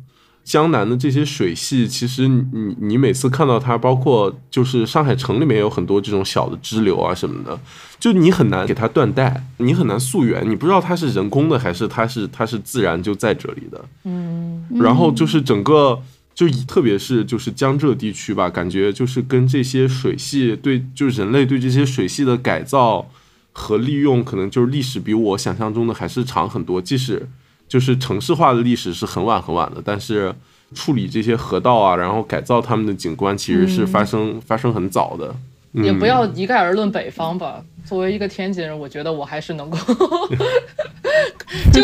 [0.44, 7.58] 江南的这些水系，其实你你你每次看到它，包括就是上海城里面有很多这种小的支流啊什么的，
[7.98, 13.84] 就你很难给它断代，你很难溯源，你不知道它是人工的还是它是它是自然就在这里的。
[14.04, 16.00] 嗯，然后就是整个
[16.34, 23.10] 就以特别是就是江浙地区吧，感觉就是跟这些水系对，就是人类对这些水系的改造
[23.52, 26.80] 和利用，可能就是历史比我想象中的还是长很多。
[26.80, 27.28] 即使
[27.68, 30.34] 就是城市化的历史是很晚很晚的，但是
[30.74, 35.34] 处理这些河道啊，然后改造他们的景观，其实是发生、发生很早的。
[35.72, 37.62] 也不要一概而论北方吧。
[37.84, 39.76] 作为一个天津人，我觉得我还是能够，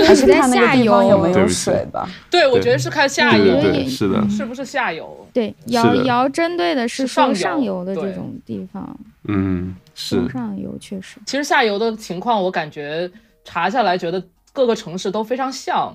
[0.07, 2.09] 还是看那个下地方有游没有水吧。
[2.31, 5.27] 对我觉得是看下游，对对，是的，是不是下游？
[5.33, 10.29] 对，是瑶瑶针对的是是上上游对游的这种地方，嗯，是。
[10.31, 11.19] 上游确实。
[11.27, 13.11] 其实下游的情况，我感觉
[13.45, 14.23] 查下来，觉得
[14.53, 15.95] 各个城市都非常像。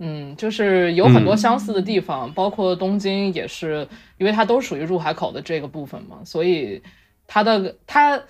[0.00, 3.86] 嗯，就是有很多相似的地方，包括东京也是，
[4.18, 6.82] 因为它都属于入海口的这个部分嘛，所以
[7.28, 8.20] 它的它，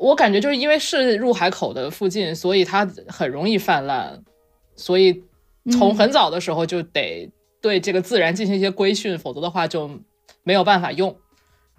[0.00, 4.18] 我感觉就是因为是入海口的附近，所以它很容易泛滥，
[4.74, 5.22] 所以
[5.70, 7.30] 从嗯很早的时候就得
[7.60, 9.90] 对这个自然进行一些规训，否则的话就
[10.42, 11.14] 没有办法用。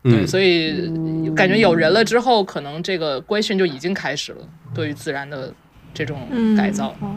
[0.03, 0.91] 对，嗯，所以
[1.35, 5.53] 感觉有人了之后，可能这个规训就已经开始了，对于自然的
[5.93, 6.19] 这种
[6.55, 6.89] 改造。
[7.01, 7.15] 哦，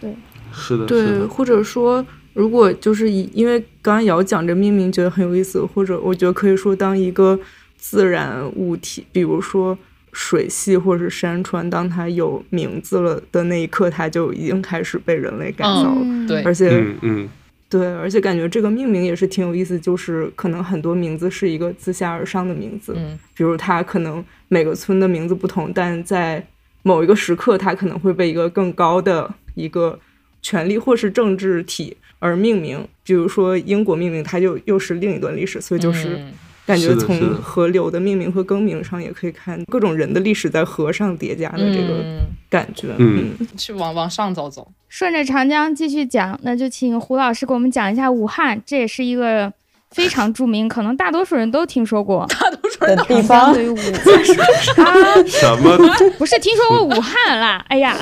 [0.00, 0.14] 对，
[0.52, 7.38] 是的，是对，或者说，如果就是以，因为刚刚瑶讲这命名，觉得很有意思，或者我觉得可以说，当一个
[7.76, 9.76] 自然物体，比如说
[10.14, 15.98] 水系或者是山川，当它有名字了的那一刻，它就已经开始被人类改造了。
[16.00, 17.28] 嗯对而且，嗯嗯，
[17.68, 26.46] 对，而且感觉这个命名也是挺有意思，就是可能很多名字是一个自下而上的名字，嗯比如它可能每个村的名字不同，但在
[26.82, 29.98] 某一个时刻，它可能会被一个更高的一个
[30.40, 32.86] 权力或是政治体而命名。
[33.02, 36.32] 比如说英国命名，它就又是另一段历史，所以就是嗯
[36.66, 42.88] 感觉从河流的命名和更名上也可以看各种人的历史在河上叠加的这个嗯感觉。
[42.98, 44.66] 嗯去往往上走走。
[44.88, 49.52] 顺着长江继续讲，那就请胡老师给我们讲一下武汉，这也是一个
[49.90, 52.26] 非常著名，可能大多数人都听说过。
[52.80, 55.76] 的地方，对于武啊， 什么？
[56.18, 57.96] 不是听说过武汉啦， 哎呀，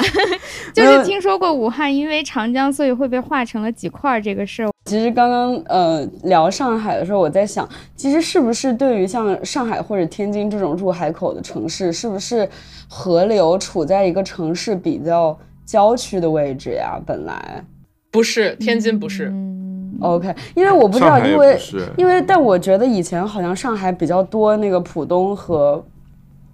[0.75, 4.69] 就是听说过武汉，因为长江，所以会被划成了几块这个事。
[4.85, 12.49] 其实刚刚呃聊上海的时候，我在想，其实是不是对于像上海或者天津这种入海口的城市，是不是
[12.89, 17.01] 河流处在一个城市比较郊区的位置呀？
[17.07, 17.65] 本来
[18.11, 19.29] 不是天津，不是。
[19.29, 19.72] 嗯，
[20.03, 21.59] OK，因为我不知道，因为
[21.97, 25.83] 因为但我觉得以前好像上海比较多那个浦东和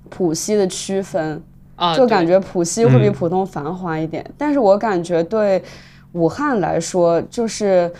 [0.08, 1.42] 浦西的区分，
[1.76, 3.12] 啊，就感觉浦西会比嗯。
[3.12, 5.62] 浦东繁华一点，但是我感觉对
[6.12, 7.90] 武汉来说，就是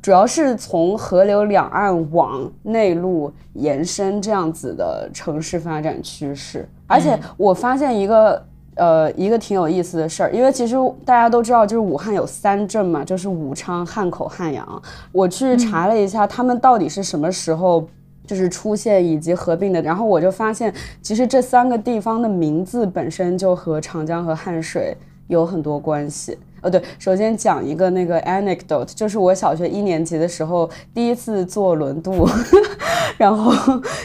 [0.00, 6.68] 主要是从河流两岸往内陆延伸这样子的城市发展趋势。
[6.86, 8.42] 而且我发现一个
[8.78, 10.74] 呃一个挺有意思的事儿，因为其实
[11.04, 14.82] 大家都知道，就是武汉有三镇嘛，就是武昌、汉口、汉阳。
[15.12, 17.86] 我去查了一下，他们到底是什么时候。
[18.28, 20.70] 就是出现以及合并的，然后我就发现，
[21.00, 24.94] 其实这三个地方的名字本身就和长江和汉水
[25.28, 26.36] 有很多关系。
[26.62, 32.28] 哦，对，首先讲一个那个 anecdote，就是我小学一年级的时候第一次坐轮渡，
[33.16, 33.52] 然后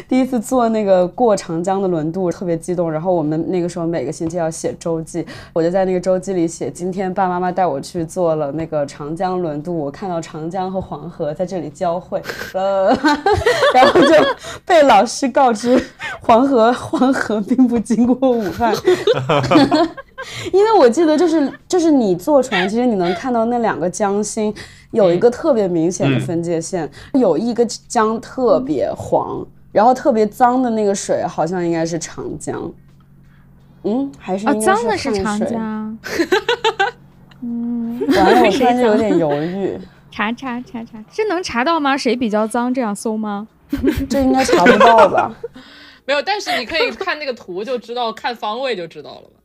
[0.07, 2.91] 第一次坐那个过长江的轮渡，特别激动。
[2.91, 12.21] 然后我们那个时候每个星期要写周记，我就在那个周记里写，今天爸爸妈妈带我去坐了那个长江轮渡，我看到长江和黄河在这里交汇，
[12.53, 12.89] 呃，
[13.73, 14.13] 然后就
[14.65, 15.83] 被老师告知
[16.21, 18.73] 黄河黄河并不经过武汉。
[20.51, 24.53] 因为我记得就是就是你坐船，其实你能看到那两个江心
[24.91, 32.71] 有一个特别明显的分界线，有一个江特别黄，然后特别脏的那个水好像应该是长江，
[33.83, 35.39] 嗯，还是哦，脏的是长。
[35.39, 35.97] 江。
[37.41, 39.77] 嗯，完了，我突谁然就有点犹豫，
[40.09, 41.97] 查查查查，这能查到吗？
[41.97, 42.73] 谁比较脏？
[42.73, 43.47] 这样搜吗？
[44.09, 45.35] 这应该查不到吧？
[46.05, 49.42] 没有，但是你可以看那个图就知道，看方位就知道了吧。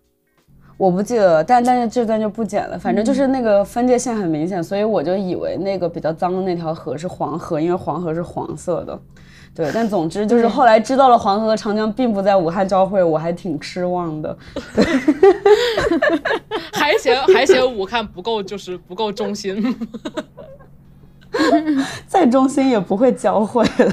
[0.78, 8.98] 我不记得了，但但是这段就不剪了，反正就是那个分界线很明显，所以我就以为那个比较脏的那条河是黄河，因为黄河是黄色的。
[9.54, 14.38] 对，但总之就是后来知道了黄河和长江并不在武汉交汇，我还挺失望的。
[14.72, 14.84] 对
[16.72, 19.76] 还嫌还嫌武汉不够，就是不够中心。
[22.06, 23.92] 再中心也不会交汇了。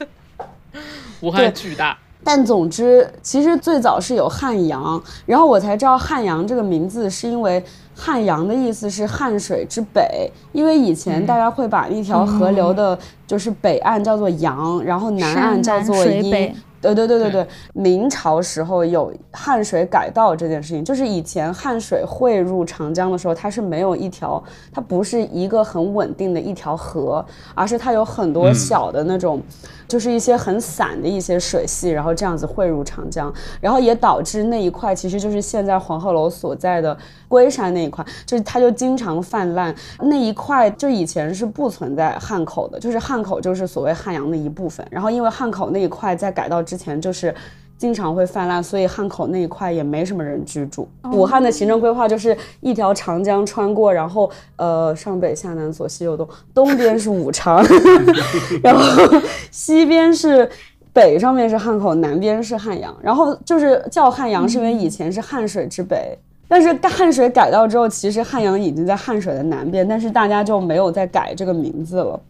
[1.22, 1.96] 武汉巨大，
[2.26, 7.62] 但总之，其实最早是有汉阳，然后我才知道汉阳这个名字是因为
[7.94, 12.98] 汉阳的意思是汉水之北，因为以前大家会把一条河流的，
[13.28, 16.52] 就是北岸叫做阳，然后南岸叫做阴。
[16.94, 27.24] 对对对对对，明朝时候有汉水改道这件事情，就是以前汉水汇入长江的时候，它是没有一条，它不是一个很稳定的一条河，
[27.54, 29.40] 而是它有很多小的那种，
[29.86, 36.96] 就是一些很散的一些水系，然后这样子汇入长江，然后也导致那一块其实就是现在黄鹤楼所在的
[37.28, 47.34] 龟山那一块，就是它就经常泛滥，那一块就以前是不存在汉口的，就是汉口就是所谓汉阳的一部分，然后因为汉口那一块在改道之前就是
[47.78, 50.88] 经常会泛滥，所以汉口那一块也没什么人居住。
[51.12, 57.64] 武汉的行政规划就是一条长江穿过，然后呃上北下南左西右东，东边是武昌，
[58.62, 59.20] 然后
[59.50, 60.48] 西边是。
[60.92, 66.18] 北上面是汉口，南边是汉阳，然后就是叫汉阳，是因为以前是汉水之北，
[66.48, 72.20] 但是汉水改道之后，其实汉阳已经在汉水的南边，但是大家就没有再改这个名字了。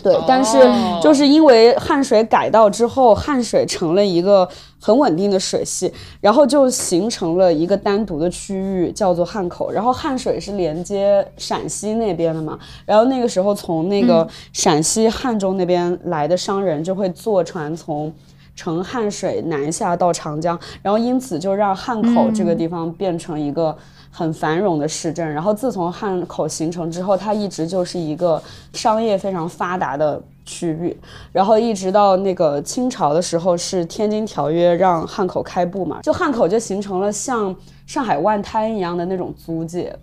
[0.00, 0.56] 对，但是
[1.02, 4.48] 就是因为汉水改道之后，汉水成了一个
[4.80, 9.72] 很稳定的水系，然后就形成了一个单独的区域，叫做汉口。
[9.72, 18.12] 然后汉水是连接陕西那边的嘛，然后那个时候从那个陕西汉中那边来的商人就会坐船从
[18.58, 23.76] 乘汉水南下到长江，然后因此就让汉口这个地方变成一个。
[24.10, 28.42] 很繁荣的市镇，然后自从汉口形成之后，它一直就是一个
[28.72, 30.96] 商业非常发达的区域，
[31.30, 37.54] 然后一直到那个清朝的时候，是《天津条约》让汉口开埠嘛，就汉口就形成了像
[37.86, 39.94] 上海外滩一样的那种租界。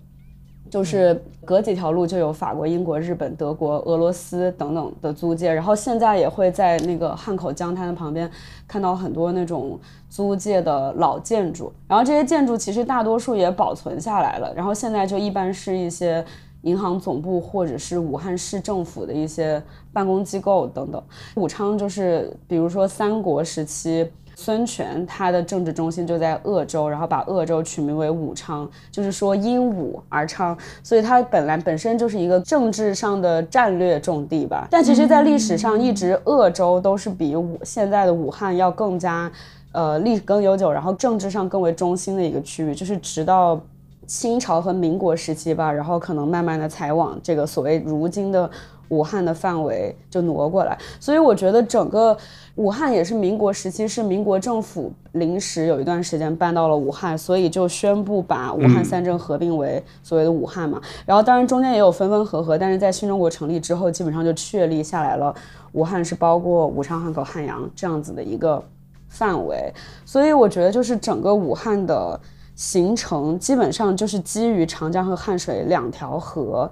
[0.76, 8.30] 就是隔几条路就有法国、英国、日本、德国、俄罗斯等等的租界，然后现在也会在那个汉口江滩的旁边
[8.68, 16.22] 看到很多那种租界的老建筑，然后这些建筑其实大多数也保存下来了，然后现在就一般是一些
[16.60, 19.62] 银行总部或者是武汉市政府的一些
[19.94, 21.02] 办公机构等等。
[21.36, 24.06] 武昌就是比如说三国时期。
[24.38, 34.68] 孙权他的政治中心就在鄂州，然后把鄂州取名为武昌，就是说因武而昌，所以它本来本身就是一个政治上的战略重地吧。
[34.70, 39.32] 但其实，在历史上一直鄂州都是比武现在的武汉要更加，
[39.72, 43.58] 呃，历史更悠久，然后政治上更为中心的一个区域，就是直到
[44.06, 48.50] 清朝和民国时期吧，然后可能慢慢的才往这个所谓如今的。
[48.88, 52.16] 武汉的范围就挪过来，所以我觉得整个
[52.56, 60.80] 武汉也是民国时期，是民国政府临时有一段时间搬到了武汉，所以就宣布把武汉三镇合并为所谓的武汉嘛。
[61.04, 65.34] 然后当然中间也有分分合合，但是在新中国成立之后，基本上就确立下来了，
[65.72, 68.62] 武汉是包括武昌、汉口、汉阳这样子的一个
[69.06, 69.70] 范围。
[70.06, 72.18] 所以我觉得就是整个武汉的
[72.54, 76.70] 形成，基本上就是基于长江和汉水两条河。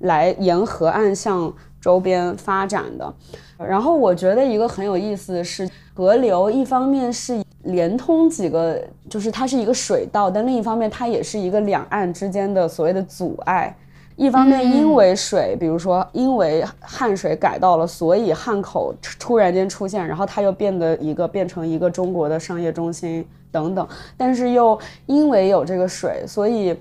[0.00, 1.52] 来沿河岸向
[1.82, 3.12] 周边发展的，
[3.58, 8.80] 然后我觉得一个很有意思的是，河流一方面是连通几个，
[9.10, 13.76] 就是它是一个水道，但另一方面它也是一个两岸之间的所谓的阻碍。
[14.14, 23.84] 一方面因为水，比如说因为汉水改道了，所以汉口突然间出现，然后它又变得一个变成一个中国的商业中心等等。
[24.16, 26.78] 但是又因为有这个水，所以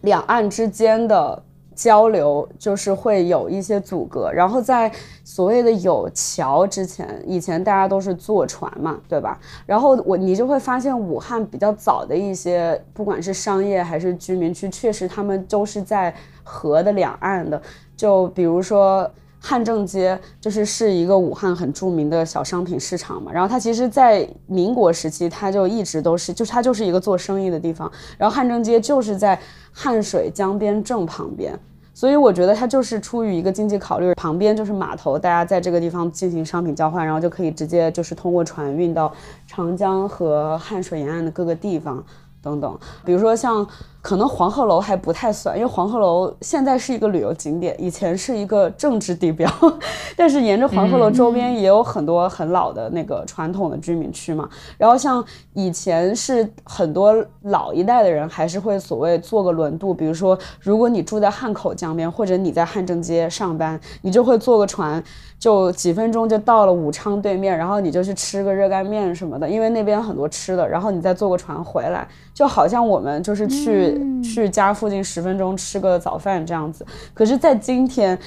[0.00, 1.42] 两岸之间的。
[1.74, 4.90] 交流就是会有一些阻隔，然后在
[5.24, 9.38] 所谓的有桥之前，以前大家都是坐船嘛，对吧？
[9.66, 17.60] 然后我你就会发现，武汉比较早的一些，不管是商业还是居民区，确实他们都是在河的两岸的。
[17.96, 19.08] 就比如说
[19.42, 23.30] 汉正街，就是是一个武汉很著名的小商品市场嘛。
[23.30, 27.90] 然后它其实，在民国时期，它就一直都是，就它就是一个做生意的地方。
[28.16, 29.38] 然后汉正街就是在。
[29.74, 31.58] 汉水江边正旁边，
[31.94, 39.10] 所以我觉得它就是出于一个经济考虑，旁边就是码头，大家在这个地方进行商品交换，然后就可以直接就是通过船运到
[39.46, 42.04] 长江和汉水沿岸的各个地方
[42.42, 43.66] 等等，比如说像。
[44.02, 49.48] 可能黄鹤楼还不太算，因为黄鹤楼现在是一个旅游景点，以前是一个政治地标。
[50.16, 54.48] 但是沿着黄鹤楼周边也有很多很老的那个传统的居民区嘛。
[54.76, 55.24] 然后像
[55.54, 65.00] 以前是很多老一代的人还是会所谓坐个轮渡，比如说如果你住在汉口江边，或者你在汉正街上班，你就会坐个船，
[65.38, 73.91] 就几分钟就到了武昌对面，然后你就去吃个热干面什么的，因为那边很多吃的，然后你再坐个船回来，就好像我们就是去。
[74.22, 76.84] 去家附近十分钟吃个早饭这样子，
[77.14, 78.18] 可是，在今天，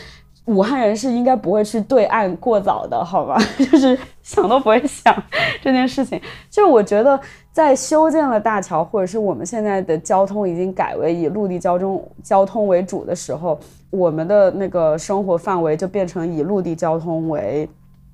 [0.46, 3.38] 武汉人是应该不会去对岸过早的，好吧？
[3.58, 5.16] 就是想都不会想
[5.62, 6.22] 这件事情。
[6.50, 7.20] 就我觉得，
[7.52, 13.60] 在修建了大桥，或者是我们现在的交通已经改为以陆地交通交通为主的时候，
[13.90, 17.68] 我们的那个生活范围就变成以陆地交通为。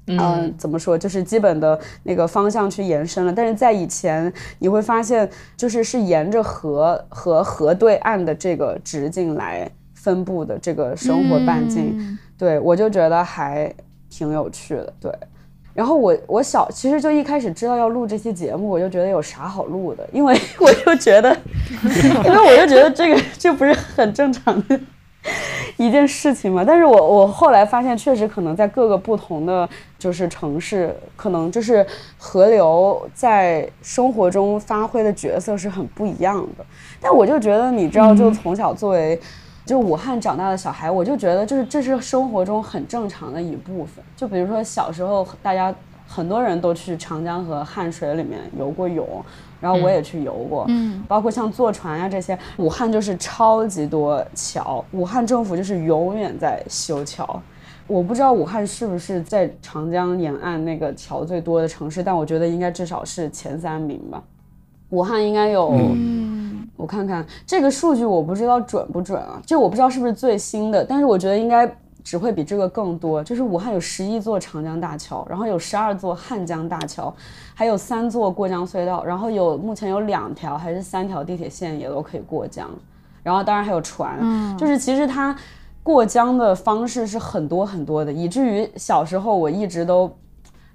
[0.07, 0.97] 嗯，怎么说？
[0.97, 3.31] 就是基本的那个方向去延伸了。
[3.31, 12.17] 但是在以前，你会发现，就是是沿着河和河对岸的这个直径来分布的这个生活半径。
[12.37, 13.73] 对我就觉得还
[14.09, 14.93] 挺有趣的。
[14.99, 15.11] 对，
[15.73, 21.29] 然后我我小其实就一开始知道要录这期节目，我就觉得有啥好录的，因为 我就觉得，
[22.25, 24.79] 因为我就觉得这个 这不是很正常的。
[25.77, 26.63] 一件事情嘛。
[26.65, 29.67] 但是我我后来发现，确实可能在各个不同的
[29.97, 31.85] 就是城市，可能就是
[32.17, 36.65] 河流在生活中发挥的角色是很不一样的。
[36.99, 39.19] 但我就觉得，你知道，就从小作为
[39.65, 44.03] 就武汉长大的小孩，我就觉得就是这是生活中很正常的一部分。
[44.15, 45.73] 就比如说小时候，大家
[46.07, 49.23] 很多人都去长江和汉水里面游过泳，
[49.61, 52.37] 然后我也去游过，嗯，包括像坐船呀、这些。
[52.57, 57.41] 武汉就是超级多桥，武汉政府就是永远在修桥。
[57.87, 64.21] 我不知道武汉是不是在长江沿岸那个桥最多的城市，但我觉得应该至少是前三名吧。
[64.89, 65.71] 武汉应该有。
[65.73, 71.65] 嗯，我看看这个数据，我不知道准不准啊，这我不知道是不是最新的，但是我觉得应该
[72.03, 73.23] 只会比这个更多。
[73.23, 77.13] 就是武汉有十一座长江大桥，然后有十二座汉江大桥，
[77.53, 82.69] 还有三座过江隧道，然后有目前有两条还是三条地铁线也都可以过江，
[83.23, 85.35] 然后当然还有船，嗯就是其实它
[85.83, 90.11] 过江的方式是很多很多的，以至于小时候我一直都。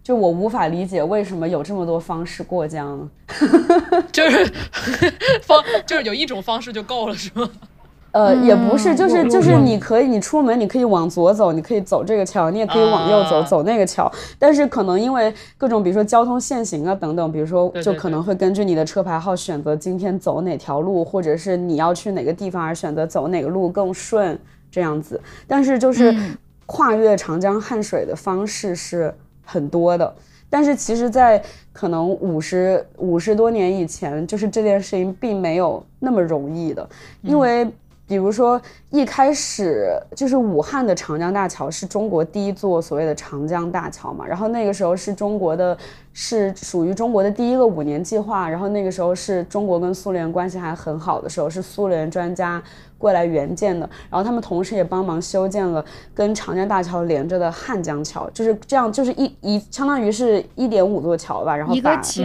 [0.02, 3.10] 就我无法理解为什么有这么多方式过江呢？
[4.12, 4.46] 就是
[5.42, 7.50] 方，就是有一种方式就够了，是吗？
[8.16, 14.10] 呃，也不是，就是就是你可以，你出门你可以往左走，你可以走这个桥，你也可以往右走，啊走那个桥。
[14.38, 24.38] 但是可能因为各种，比如说交通限行啊等等，比如说就可能会根据你的车牌号选择今天走哪条路，或者是你要去哪个地方而选择走哪个路更顺
[24.70, 25.20] 这样子。
[25.46, 29.14] 但是就是嗯跨越长江汉水的方式是
[29.44, 30.14] 很多的。
[30.48, 31.42] 但是其实，在
[31.72, 36.88] 可能五十五十多年以前，就是这件事情并没有那么容易的，
[37.20, 37.68] 因为
[38.06, 45.76] 比如说一开始就是武汉的长江大桥是中国第一座所谓的长江大桥嘛，然后那个时候是中国的，
[46.12, 52.62] 是属于中国的第一个五年计划，然后那个时候是中国跟苏联关系还很好的时候，是苏联专家
[52.98, 55.84] 过来援建的，然后他们同时也帮忙修建了
[56.14, 62.24] 跟长江大桥连着的汉江桥，就是这样，就是一一相当于是一点五座桥吧，然后把一个桥，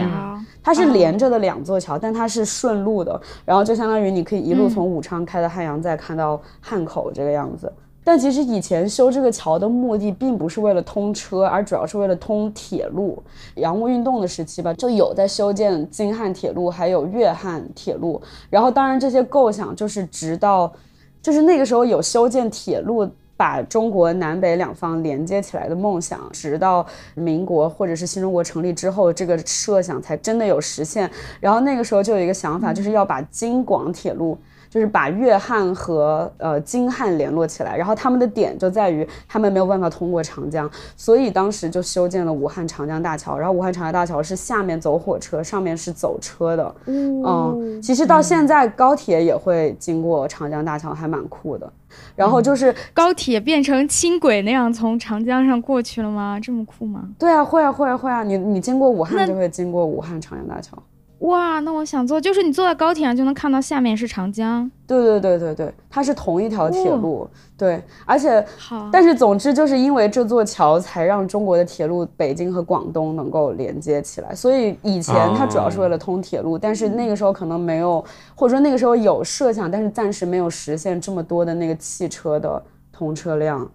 [0.62, 7.72] 它是连着的两座桥，但它是顺路的，然后就相当于你可以一路嗯从武昌开到汉阳，再看到汉口这个样子。
[8.04, 13.22] 但其实以前修这个桥的目的并不是为了通车，而主要是为了通铁路。
[13.56, 18.20] 洋务运动的时期吧，就有在修建京汉铁路，还有粤汉铁路。
[18.50, 20.72] 然后当然这些构想就是直到，
[21.20, 23.08] 就是那个时候有修建铁路。
[23.34, 26.86] 把中国南北两方连接起来的梦想，直到
[27.16, 31.10] 民国或者是新中国成立之后，这个设想才真的有实现。
[31.40, 34.38] 然后那个时候就有一个想法，就是要把京广铁路。
[34.72, 43.36] 就是把粤汉和呃京汉联络起来，然后他们的点就在于他们没有办法通过长江，所以当时就修建了武汉长江大桥。
[43.36, 46.74] 然后武汉长江大桥是下面走火车，上面是走车的。
[46.86, 51.70] 嗯，其实到现在高铁也会经过长江大桥，还蛮酷的。
[52.16, 56.40] 然后就是高铁变成轻轨那样从长江上过去了吗？
[56.42, 57.10] 这么酷吗？
[57.18, 60.82] 对啊，会啊会啊会啊，你你经过武汉就会经过武汉长江大桥。
[61.22, 64.68] 哇，那我想坐，就是你坐在高铁上就能看到下面是长江。
[64.86, 74.34] 对对对对对，它是同一条铁路，对，而且好，但是总之就是因为这座桥，才让中国的铁路北京和广东能够连接起来。
[74.34, 78.04] 所以以前它主要是为了通铁路，但是那个时候可能没有，
[78.34, 82.60] 或者说那个时候有设想，但是暂时没有实现这么多的那个汽车的
[82.92, 83.70] 通车量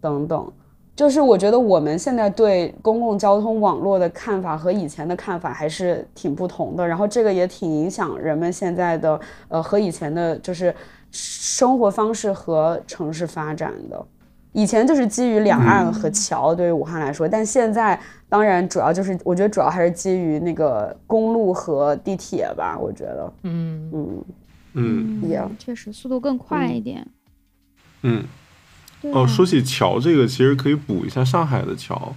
[0.00, 0.50] 等等。
[0.96, 10.72] 就是我觉得我们现在对公共交通网络的看法和以前的看法还是挺不同的，然后这个也挺影响人们现在的呃和以前的就是
[11.10, 14.06] 生活方式和城市发展的。
[14.52, 24.24] 以前就是基于两岸和桥，对于武汉来说，但现在当然主要就是我觉得主要还是基于那个公路和地铁吧，我觉得，嗯，嗯，
[24.74, 27.04] 嗯嗯 Yeah 确实速度更快一点。
[28.02, 28.22] 嗯。
[28.22, 28.43] 对
[29.12, 32.14] 哦，说起桥这个，其实可以补一下上海的桥。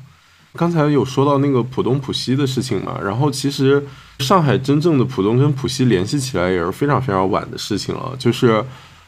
[0.54, 3.86] 刚才有说到那个浦东浦西的事情嘛，然后其实
[4.20, 8.16] 上海真正的浦东跟浦西联系起来也是非常非常晚的事情了。
[8.18, 8.64] 就是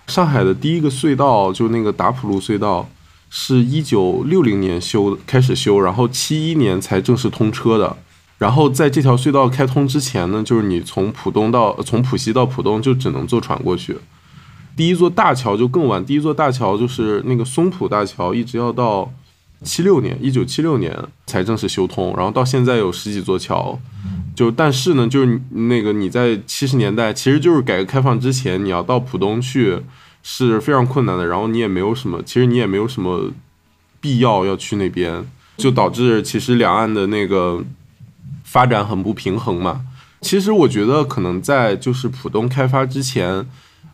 [0.07, 2.87] 上海的第一个隧道，就那个达浦路隧道，
[3.31, 7.97] 是一九六零年修开始修，然后七一年才正式通车的。
[8.37, 13.97] 然后在这条隧道开通之前呢，就是你从浦东到从浦西到浦东就只能坐船过去。
[14.75, 19.11] 第一座大桥就更晚，第一座大桥就是那个松浦大桥，一直要到
[19.63, 23.77] 七六年，一九七六年才正式修通，然后到现在有十几座桥。
[24.35, 29.77] 就但是呢，就是那个你在七十年代，其实就是改革开放之前，你要到浦东去
[30.23, 33.31] 是非常困难的，然后你也没有什么，其实你也没有什么
[33.99, 35.25] 必要要去那边，
[35.57, 37.61] 就导致其实两岸的那个
[38.45, 39.81] 发展很不平衡嘛。
[40.21, 43.45] 其实我觉得可能在就是浦东开发之前，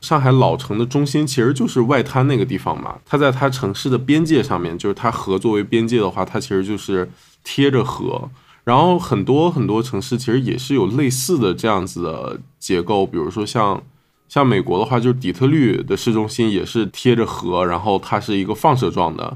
[0.05, 7.09] 上海老城的中心其实就是外滩那个地方嘛，它在它城市的边界上面，就是它河作为边界的话，它其实就是
[7.43, 8.29] 贴着河。
[8.63, 13.81] 然后很多很多城市其实也是有类似的这样子的结构，比如说像
[14.29, 19.35] 像美国的话，就是底特律的市中心也是贴着河，然后它是一个放射状的，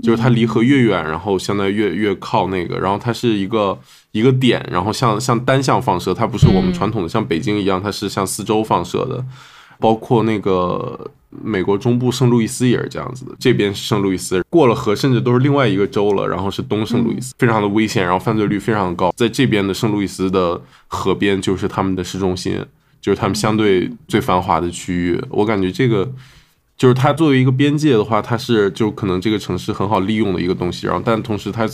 [0.00, 3.76] 就是它离河越远，然后相当于越越靠那个，然后它是一个
[4.12, 9.24] 一个点，然后像像单向放射，它不是我们传统的像北京一样，它是向四周放射的。
[9.84, 19.12] 包括那个美国中部圣路易斯也是这样子的，这边是圣路易斯，过了河甚至都是另外一个州了，然后是东圣路易斯，非常的危险，然后犯罪率非常高。
[19.14, 22.58] 在这边的圣路易斯的河边就是他们的市中心，
[22.98, 25.22] 就是他们相对最繁华的区域。
[25.28, 26.10] 我感觉这个
[26.78, 30.86] 就是它作为一个边界的话，它是就可能这个城市很好利用的一个东西。
[30.86, 31.68] 然后，但同时它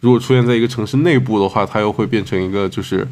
[0.00, 3.06] 如果出现在一个城市内部的话，它又会变成一个就是。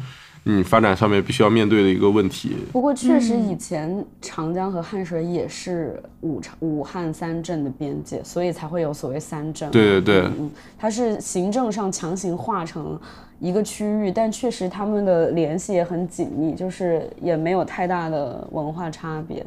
[0.45, 2.57] 嗯，发展上面必须要面对的一个问题。
[2.73, 9.71] 不过，确实以前长江和汉水也是武长武汉三镇的边界，所以才会有所谓三镇。
[9.71, 12.99] 对对对，嗯，它是行政上强行划成
[13.39, 19.45] 一个区域，但确实他们的联系也很紧密，就是也没有太大的文化差别。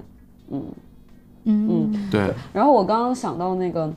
[0.51, 0.62] 嗯
[1.44, 2.32] 嗯对。
[2.55, 3.92] 然后我刚刚想到那个，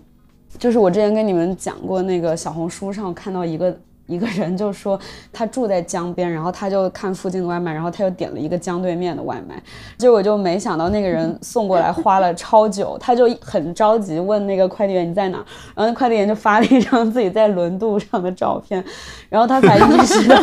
[0.58, 3.80] 就是我之前跟你们讲过那个小红书上看到一个。
[4.10, 4.99] 一个人就说
[5.32, 9.62] 他住在江边，然后他就看附近的外卖，然后他又点了一个江对面的外卖，
[9.97, 15.38] 结果就没想到那个人送过来花了超久，他就很着急问那个快递员你在哪，
[15.76, 18.84] 然后那快递员就发了一张自己在轮渡上的照片，
[19.30, 20.36] 然后他才意识到，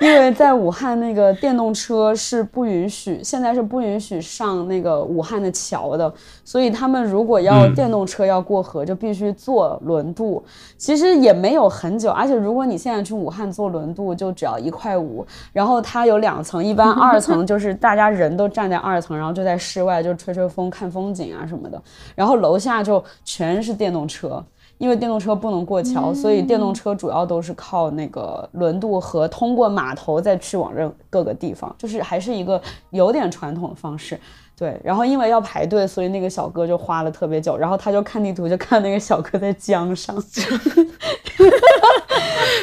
[0.00, 6.12] 因为在武汉那个电动车是不允许，现在是不允许上那个武汉的桥的，
[6.44, 10.40] 所以他们如果要电动车要过河，就必须坐轮渡，
[10.76, 12.98] 其实也没有很久，而且如果你现在。
[13.08, 21.80] 去武汉坐轮渡就只要一块五，然后它有两层，一般二层就是大家人都站在二层，然后就在室外就吹吹风、看风景啊什么的，
[22.14, 24.44] 然后楼下就全是电动车，
[24.78, 32.60] 因为电动车不能过桥，所以电动车主要都是靠那个轮渡和通过码头再去往任各个地方，就是还是一个
[32.90, 34.18] 有点传统的方式。
[34.56, 40.16] 对，然后因为要排队，所以那个小哥就花了特别久，然后他就看地图，就看那个小哥在江上。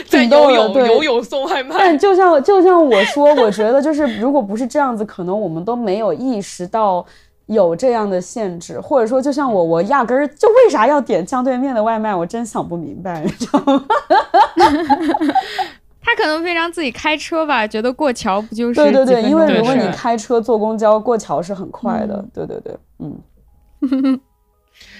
[0.09, 7.05] 在游泳游泳送外卖，但就像就像我说，我觉得就是如果不是这样子，可能我们都没有意识到
[7.47, 13.85] 有这样的限制，或者说就像我，我压根儿就为啥要点江对面的外卖，我真想不明白，你知道吗？
[16.01, 23.19] 他可能非常自己开车吧，觉得过桥不就是对对对，因为如果你开车坐公交过桥是很快的，对对对，嗯。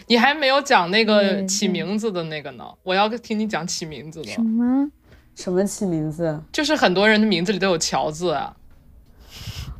[0.07, 4.27] 你还没有讲那个起名字的那个呢，我要听你讲起名字的。
[4.27, 4.89] 什么？
[5.35, 6.39] 什么起名字？
[6.51, 8.55] 就是很多人的名字里都有“桥”字啊。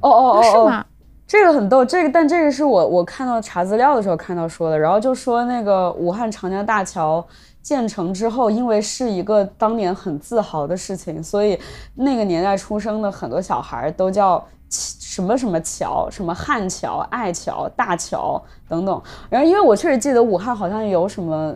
[0.01, 0.85] 哦哦哦，是吗？
[1.27, 7.25] 这个很逗，这个但这个是我我看到查资料的时候看到说的，然后就说那个武汉长江大桥
[7.61, 11.59] 建成之后，因为是一个当年很自豪的事情，所以
[11.95, 14.43] 那个年代出生的很多小孩都叫。
[14.67, 19.01] 什么什么桥，什么汉桥、爱桥、大桥等等。
[19.29, 21.55] 然后，因为我确实记得武汉好像有什么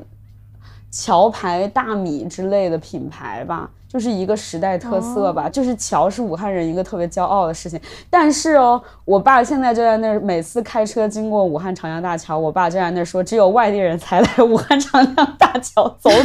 [0.90, 5.50] 桥牌大米之类的品牌吧，就是一个时代特色吧。
[5.50, 7.80] 就是桥是武汉人一个特别骄傲的事情。
[8.10, 16.14] 但是哦，我爸现在就在那儿，每次开车经过武汉长江大桥，我爸就在那儿说，只有外地人才来武汉长江大桥走走。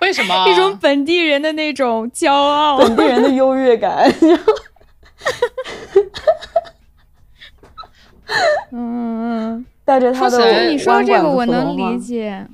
[0.00, 0.48] 为什么？
[0.48, 4.10] 一种本地人的那种骄傲，本地人的优越感。
[8.72, 12.46] 嗯，带着他的你说这个我能理解，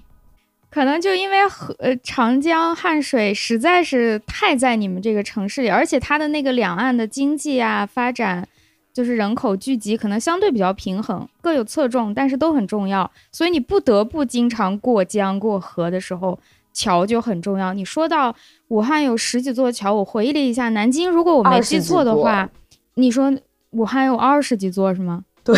[0.72, 8.48] 可能就因为河呃长江汉水实在是太在你们这个城市里，而且它的那个两岸的经济啊发展，
[8.92, 16.38] 就是人口聚集可能相对比较平衡，各有侧重，但是都很重要，所以你不得不经常过江过河的时候。
[16.74, 17.74] 桥就很重要。
[17.74, 18.34] 你说到
[18.68, 22.48] 武汉有十几座桥，我回忆了一下，南京如果我没记错的话，
[22.94, 23.30] 你说
[23.72, 25.22] 武汉有二十几座是吗？
[25.44, 25.54] 对。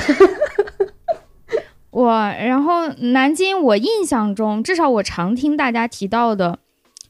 [1.94, 6.58] 我然后南京，我印象中至少我常听大家提到的，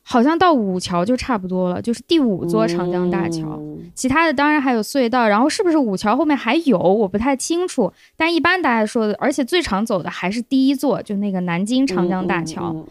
[0.03, 3.59] 好像到五桥就差不多了，就是第五座长江大桥。
[3.95, 7.91] 其他的当然还有隧道，然后是不是五桥后面还有，我不太清楚。
[8.15, 12.85] 但一般大家说的，而且最常走的还是第一座，就那个南京长江大桥。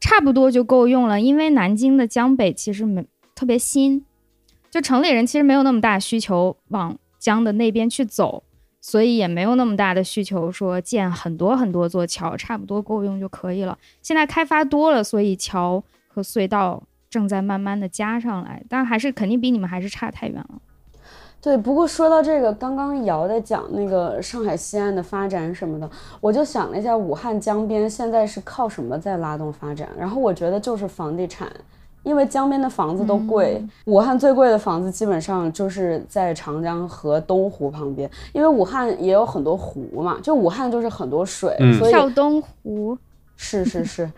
[0.00, 3.04] 差不多就够用了，因为南京的江北其实没
[3.36, 4.04] 特别新，
[4.72, 8.42] 就城里人其实没有那么大需求往江的那边去走，
[8.90, 13.76] 所以也没有那么大的需求说建很多很多座桥，差不多够用就可以了。
[14.00, 20.58] 现在开发多了，所以桥和隧道正在慢慢的加上来，但还是肯定比你们还是差太远了。
[21.38, 25.90] 对，不过说到这个，刚刚瑶在讲那个上海西岸的发展什么的，
[26.22, 29.86] 我就想了一下，武汉江边现在是靠什么在拉动发展？
[29.98, 31.46] 然后我觉得就是房地产，
[32.02, 41.74] 因为江边的房子都贵，武汉最贵的房子基本上就是在长江和东湖旁边，因为武汉也有很多湖嘛，就武汉就是很多水，嗯。
[41.78, 42.96] 所以跳东湖，
[43.36, 44.10] 是是是，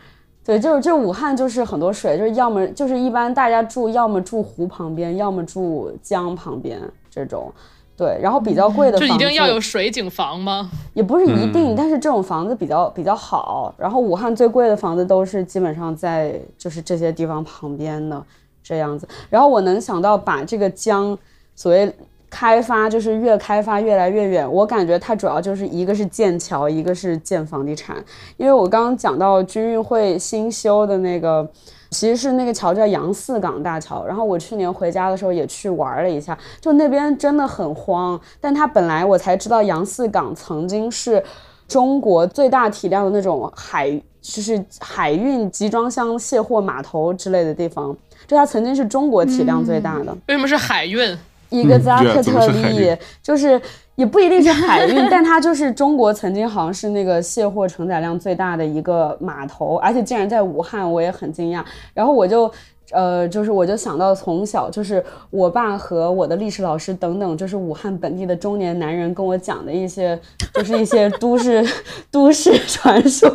[0.44, 7.52] 对，就是就武汉就是很多水，就是要么就是一般大家住，要么住湖旁边，要么住江旁边这种。
[8.00, 10.70] 对，然后比较贵的就房子一定要有水景房吗？
[10.94, 13.74] 也不是一定，嗯但是这种房子比较比较好。
[13.76, 18.24] 然后武汉最贵的房子都是基本上在就是这些地方旁边的
[18.62, 19.06] 这样子。
[19.28, 21.14] 然后我能想到把这个江
[21.54, 21.94] 所谓
[22.30, 24.50] 开发，就是越开发越来越远。
[24.50, 28.02] 我感觉它主要就是一个是建桥，一个是建房地产。
[28.38, 31.46] 因为我刚刚讲到军运会新修的那个。
[31.90, 38.18] 其实是那个桥叫杨四港大桥，然后我去年回家的时候也去玩了一下，就那边真的很荒。
[38.40, 41.22] 但它本来我才知道杨四港曾经是
[41.66, 50.16] 中国最大体量的那种海，就是海运集装箱卸货码头之类的地方，就它曾经是中国体量最大的。
[50.28, 51.18] 为什么是海运？
[51.48, 53.60] 一个嗯扎克特对啊怎么是海利，就是
[54.00, 61.62] 也不一定是海运， 但它就是中国曾经好像是那个卸货承载量最大的一个码头，而且竟然在武汉，我也很惊讶。
[61.92, 62.50] 然后我就。
[62.92, 70.18] 呃，就是我就想到从小就是我爸和我的历史老师等等，就是武汉本地的中年男人跟我讲的一些，
[70.54, 71.64] 就是一些都市
[72.10, 73.30] 都市传说，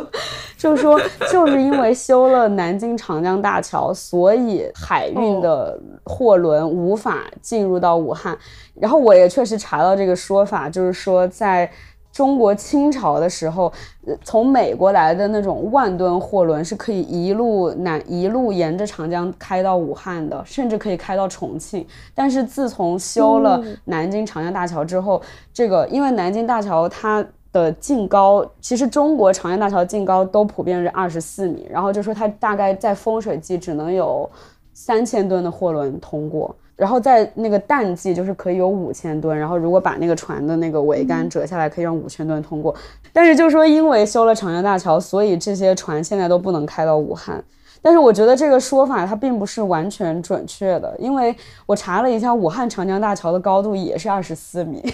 [0.58, 1.00] 就是说
[1.30, 8.36] 就是因为修了南京长江大桥，所以海运的货轮无法进入到武汉。
[8.74, 11.70] 然后我也确实查到这个说法，就是说在
[12.16, 13.70] 中国清朝的时候，
[14.06, 21.86] 呃从美国来的那种万吨货轮是可以一路南一路沿着长江开到武汉的，甚至可以开到重庆。
[22.14, 25.20] 但是自从修了南京长江大桥之后，
[25.52, 34.26] 这个因为南京大桥它的净高，其实中国长江大桥净高都普遍是二十四米，然后就说它大概在丰水季只能有
[34.72, 36.56] 三千吨的货轮通过。
[36.76, 42.74] 然后在那个淡季就是可以有五千吨，然后如果把那个船的那个桅杆折下来，可以让五千吨通过。
[43.12, 47.42] 但是就说因为修了长江大桥，所以这些船现在都不能开到武汉。
[47.80, 54.82] 但是我觉得这个说法它并不是完全准确的，因为我查了一下，武汉长江大桥的高度也是二十四米。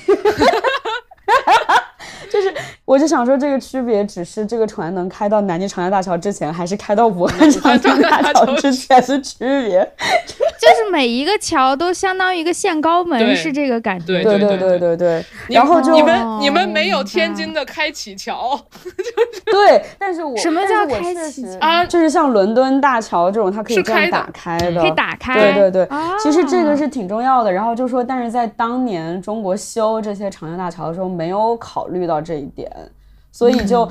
[2.30, 2.54] 就是，
[2.92, 9.80] 我就想说，这个区别只是这个船能开到南京长江大桥之前，还是开到武汉长江大桥之前的区别。
[10.60, 14.04] 就是每一个桥都相当于一个限高门，是这个感觉。
[14.04, 15.24] 对对对对对对。
[15.48, 18.60] 然后就你哦们你们没有天津的开启桥
[19.50, 21.82] 对，但是我什么但是我叫开启桥啊？
[21.86, 25.34] 就是像伦敦大桥这种，它可以这样打开的，可以打开。
[25.34, 27.50] 对对对，啊其实这个是挺重要的。
[27.50, 32.70] 然后就说，但是在当年中国修这些长江大桥的时候，没有考虑到这一点，
[33.32, 33.88] 所以就。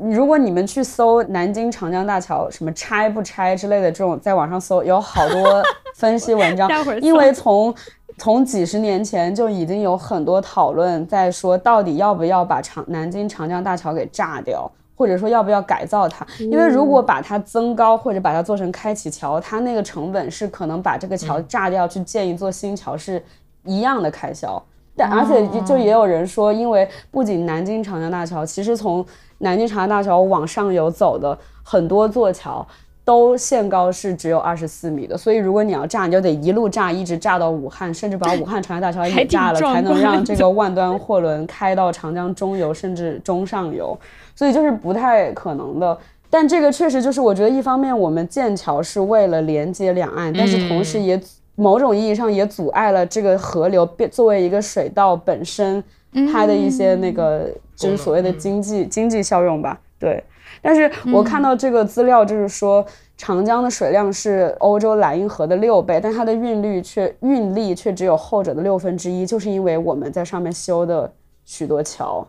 [0.00, 5.60] 如果你们去搜南京长江大桥什么拆不拆之类的这种，在网上搜有好多
[5.96, 6.70] 分析文章
[7.02, 7.74] 因为从
[8.16, 16.24] 从几十年前就已经有很多讨论在说，到底要不要把长南京长江大桥给炸掉，或者说要不要改造它？
[16.38, 23.20] 因为如果把它增高或者把它做成开启桥，它那个成本是可能把这个桥炸掉去建一座新桥是
[23.64, 24.62] 一样的开销。
[24.98, 29.06] 但而且就就也有人说，因为不仅南京长江大桥，其实从
[29.38, 32.66] 南京长江大桥往上游走的很多座桥。
[33.04, 43.98] 都限高是只有二十四米的，所以如果你要炸，你就得一路炸，一直炸到武汉，甚至把武汉长江大桥 也炸了，才能让这个 万端货轮开到长江中游甚至中上游，
[44.36, 45.96] 所以就是不太可能的。
[46.28, 51.18] 但这个确实就是，我觉得一方面我们建桥是为了连接两岸，但是同时也
[51.58, 55.84] 某种意义上也阻碍了这个河流变作为一个水道本身
[56.32, 59.78] 它的一些那个就是所谓的经济经济效用吧。
[59.98, 60.22] 对，
[60.62, 62.86] 但是我看到这个资料就是说。
[63.20, 71.12] 长江的水量是欧洲莱茵河的六倍，但它的运率却运力却只有后者的六分之一，就是因为我们在上面修的
[71.44, 72.24] 许多桥。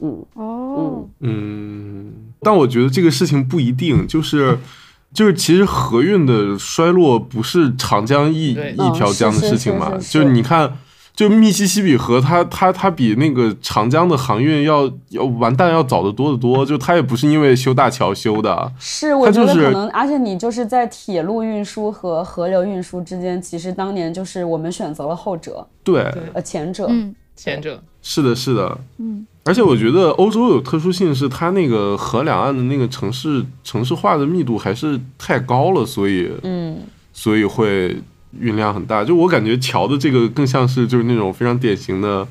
[0.00, 4.56] 嗯哦，嗯，但我觉得这个事情不一定，就是
[5.12, 10.12] 就是其实河运的衰落不是长江一一条江的事情嘛，是是是。
[10.12, 10.76] 就是你看。
[11.18, 26.02] 就密西西比河，它它它比那个长江的航运要要完蛋要早得多得多，就它也不是因为修大桥修的，是，我它就是觉得可能，而且你就是在铁路运输和河流运输之间，其实当年就是我们选择了后者，对，
[26.34, 26.86] 呃，前者。
[26.88, 27.12] 嗯。
[27.34, 27.82] 前者。
[28.00, 36.82] 是的，是的，嗯，而且我觉得欧洲有特殊性，是它那个河两岸的那个城市城市化的密度还是太高了，所以嗯，
[37.14, 37.96] 所以会
[38.38, 39.02] 运量很大。
[39.02, 42.28] 就我感觉桥的这个更像是就是那种非常典型的，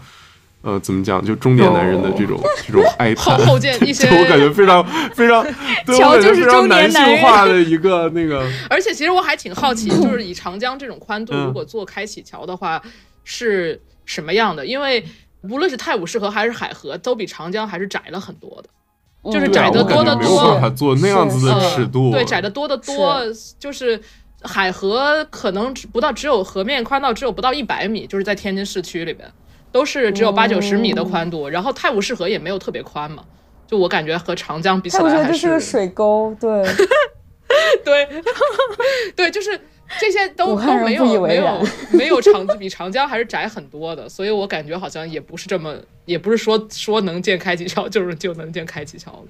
[0.62, 3.48] 呃，怎么讲，就中年男人的这种、这种哀后叹。
[3.48, 5.44] 后见一些 我感觉非常 非常，
[5.88, 12.80] 对乔我感觉非常就是中年男性化的一个那个， 而且其实我还挺好奇，就是以长江这种宽度，嗯如果做开启桥的话
[13.24, 14.64] 是什么样的？
[14.64, 15.04] 因为
[15.50, 18.70] 无论是泰晤士河还是海河，都比长江还是窄了很多的。
[19.32, 22.12] 就是嗯窄得对啊我感多得多觉没有办法做那样子的呃尺度。
[22.12, 23.22] 对，窄的多得多，
[23.60, 24.00] 就是
[24.42, 29.30] 海河可能只不到只有河面宽到只有不到一百米，就是在天津市区里边，
[29.72, 31.50] 都是只有八九十米的宽度。
[31.50, 33.24] 然后泰晤士河也没有特别宽嘛，
[33.68, 36.64] 就我感觉和长江比起泰晤士来还河就是个水沟，对，
[37.84, 38.08] 对
[39.16, 39.60] 对，就是
[40.00, 45.76] 这些都都没有没有没有长比长江还是窄很多的，所以我感觉好像也不是这么，
[46.06, 49.28] 也不是说说能建开几桥就是就能建开几桥的。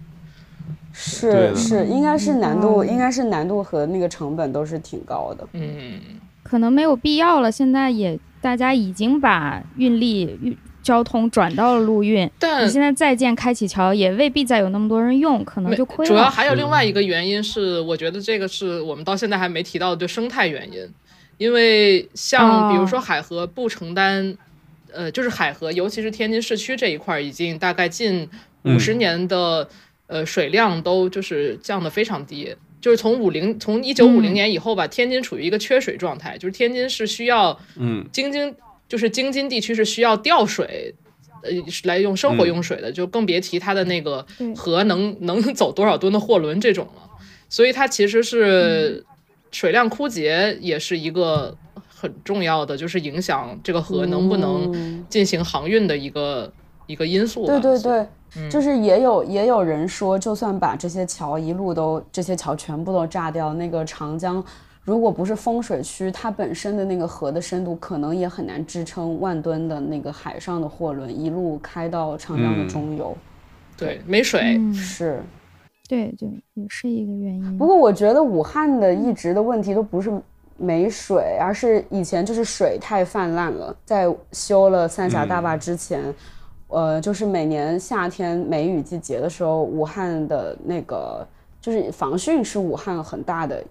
[0.99, 5.47] 是是，应该是难度，嗯应该是难度和那个成本都是挺高的。
[5.53, 5.99] 嗯，
[6.41, 7.51] 可能没有必要了。
[7.51, 16.29] 现在也大家已经把运力、运交通转到了陆运，但你现在再建开启桥，也未必再有那么多人用，可能就亏了主要。
[16.29, 20.87] 还有另外一个原因是，我觉得这个是我们到现在还没提到的，就生态原因。
[21.37, 24.37] 因为像哦比如说海河不承担，
[24.93, 28.29] 呃，就是海河，尤其是天津市区这一块儿，已经大概近
[28.63, 29.67] 五十年的、
[30.07, 32.55] 呃水量都就是降得非常低。
[32.79, 38.53] 就是从五零从一九五零嗯年以后吧，天津处于一个缺水状态，就是天津是需要嗯京津
[38.87, 40.93] 就是京津地区是需要调水，
[41.43, 41.49] 呃，
[41.83, 44.25] 来用生活嗯用水的，就更别提它的那个
[44.55, 47.03] 河能 能走多少吨的货轮这种了。
[47.49, 49.03] 所以它其实是
[49.51, 51.55] 水量枯竭，也是一个
[51.87, 56.51] 很重要的，就是影响这个河能不能嗯进行航运的一个
[56.87, 57.45] 一个因素。
[57.45, 64.43] 对对对，嗯就是也有也有人说，就算把这些桥一路都这些桥全部都炸掉，那个长江
[64.87, 73.13] 如果不是风水区，它本身的那个河的深度可能也很难支撑万吨的那个海上的货轮一路开到长江的嗯中游。
[73.75, 75.21] 对，没水，嗯，是，
[75.89, 77.57] 对对，也是一个原因。
[77.57, 80.09] 不过我觉得武汉的一直的问题都不是
[80.55, 83.75] 没水，而是以前就是水太泛滥了。
[83.83, 86.01] 在修了三峡大坝之前，
[86.69, 91.27] 呃，就是每年夏天梅雨季节的时候，武汉的那个
[91.59, 93.61] 就是防汛是武汉很大的。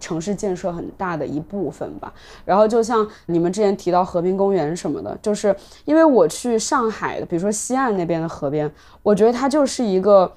[0.00, 2.12] 城市建设很大的一部分吧，
[2.44, 8.70] 然后就像你们之前提到和平公园什么的，就是因为我去上海的，比如说西岸那边的河边，
[9.02, 10.30] 我觉得它就是一个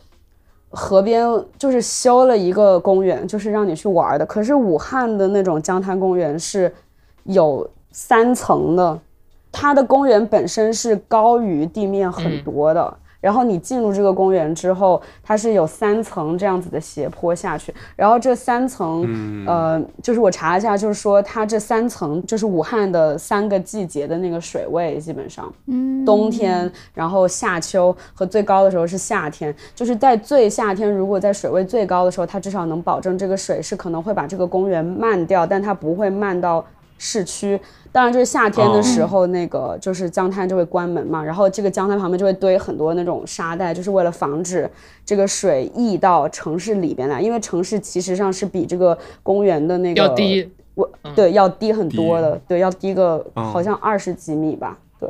[0.69, 1.27] 河边
[1.57, 4.25] 就是修了一个公园，就是让你去玩的。
[4.25, 6.73] 可是武汉的那种江滩公园是
[7.23, 8.99] 有三层的，
[9.51, 12.97] 它的公园本身是高于地面很多的。
[13.19, 36.63] 然后你进入这个公园之后，它是有三层这样子的斜坡下去，然后这三层，呃，就是我查一下，就是说它这三层就是武汉的三个季节的那个水位，基本上，嗯，冬天，然后夏秋和最高的时候是夏天，就是在最夏天，如果在水位最高的时候，它至少能保证这个水是可能会把这个公园漫掉，但它不会漫到
[36.97, 37.59] 市区。
[37.97, 44.69] 当然，就是夏天的时候，那个就是江滩就会关门嘛，然后这个江滩旁边就会堆很多那种沙袋，就是为了防止
[45.03, 50.47] 这个水溢到城市里边来，因为城市其实上是比这个公园的那个要低。
[50.75, 53.43] 我对要低很多的，对要低个嗯。
[53.43, 55.09] 好像二十几米吧，对。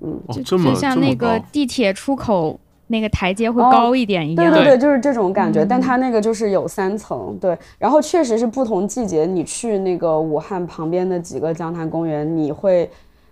[0.00, 0.18] 嗯。
[0.30, 2.58] 就就像那个地铁出口
[2.92, 4.36] 那个台阶会哦高一点一样。
[4.36, 12.88] 对对对对，就是这种感觉，但它那个就是有三层，对，然后确实是不同季节，你去那个武汉旁边的几个江滩公园，你会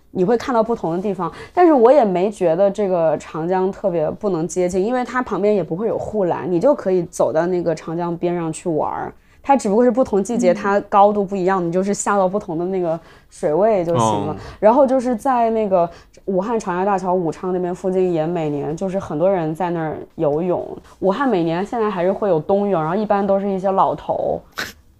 [0.09, 9.13] 你会看到不同的地方，但是我也没觉得这个长江特别不能接近，因为它旁边也不会有护栏，你就可以走到那个长江边上去玩儿。
[9.43, 14.33] 它只不过是不同季节，它高度不一样，你就是下到不同的那个水位就行了。
[14.33, 15.89] 哦然后就是在那个
[16.25, 20.65] 武汉长江大桥武昌那边附近，也每年就是很多人在那儿游泳。
[20.99, 24.39] 武汉每年现在还是会有冬泳，然后一般都是一些老头，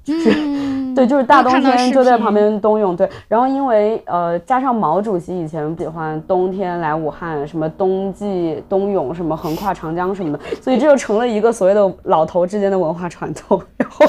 [0.07, 3.07] 嗯，对，就是大冬天就在旁边冬泳，对。
[3.27, 13.61] 然后因为呃，加上毛主席以前喜欢冬天来武汉，什么冬季冬泳，什么横跨长江什么的，所以这就成了一个所谓的老头之间的文化传统。
[13.77, 14.05] 然后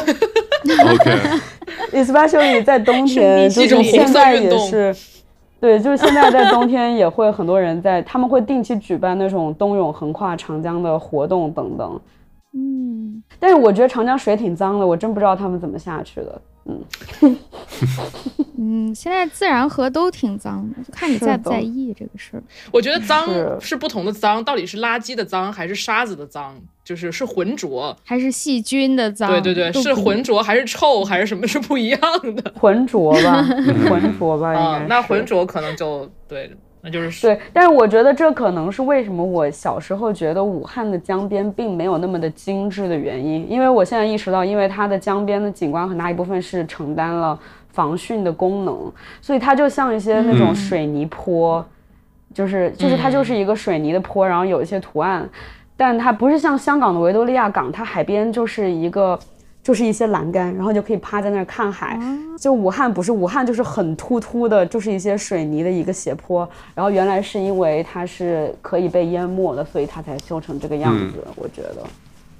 [0.92, 4.96] OK，especially 在冬天， 就是现在运动也是。
[5.60, 12.00] 对，就是现在在冬天也会很多人在，他们会定期举办那种冬泳横跨长江的活动等等。
[12.54, 16.40] 嗯，但是我觉得长江水挺脏的，我真不知道他们怎么下去的。
[16.64, 16.80] 嗯，
[18.56, 22.42] 嗯现在自然河都挺脏的，就看你在不在意这个事儿。
[22.70, 29.28] 我觉得脏是是不同的脏，到底是垃圾的脏还是沙子的脏，就是是浑浊，还是细菌的脏？
[29.30, 32.00] 对对对，是浑浊还是臭还是什么是不一样
[32.36, 33.42] 的 浑浊吧，
[33.90, 36.48] 浑浊吧，应该那浑浊可能就对，
[36.84, 51.64] 那就是对，但是我觉得这可能是为什么我小时候觉得武汉的江边并没有那么的精致的原因，因为我现在意识到，因为它的江边的景观很大一部分是承担了防汛的功能，所以它就像一些那种嗯水泥坡，
[52.34, 55.28] 就是就是它就是一个水泥的坡，然后有一些图案，
[55.76, 59.18] 但它不是像香港的维多利亚港，它海边就是一个。
[59.62, 61.98] 就是一些栏杆，然后就可以趴在那儿看海。
[62.38, 66.48] 就武汉不是武汉，就是很突突的，就是一些水泥的一个斜坡。
[66.74, 71.24] 然后原来是因为它是可以被淹没的，所以它才修成这个样子。
[71.36, 71.84] 我觉得，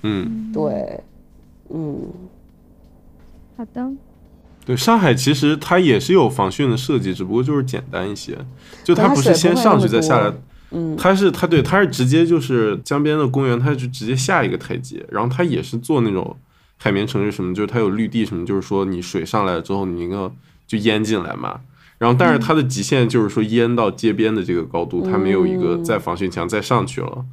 [0.03, 1.01] 嗯，对，
[1.71, 2.01] 嗯，
[3.57, 3.89] 好的，
[4.67, 8.37] 对，上海其实它也是有防汛的设计，只不过就是简单一些，
[8.83, 10.33] 就它不是先上去再下来
[10.73, 10.97] 嗯。
[10.97, 16.37] 它是它对它是直接就是江边的公园，它就直接下一个台阶，然后它也是做那种
[16.83, 20.33] 海绵城市什么，就是它有绿地什么，就是说你水上来了之后，你那个
[20.67, 21.61] 就淹进来嘛。
[21.99, 27.25] 然后，但是它的极限就是说淹到街边的这个高度，它没有一个嗯再防汛墙再上去了。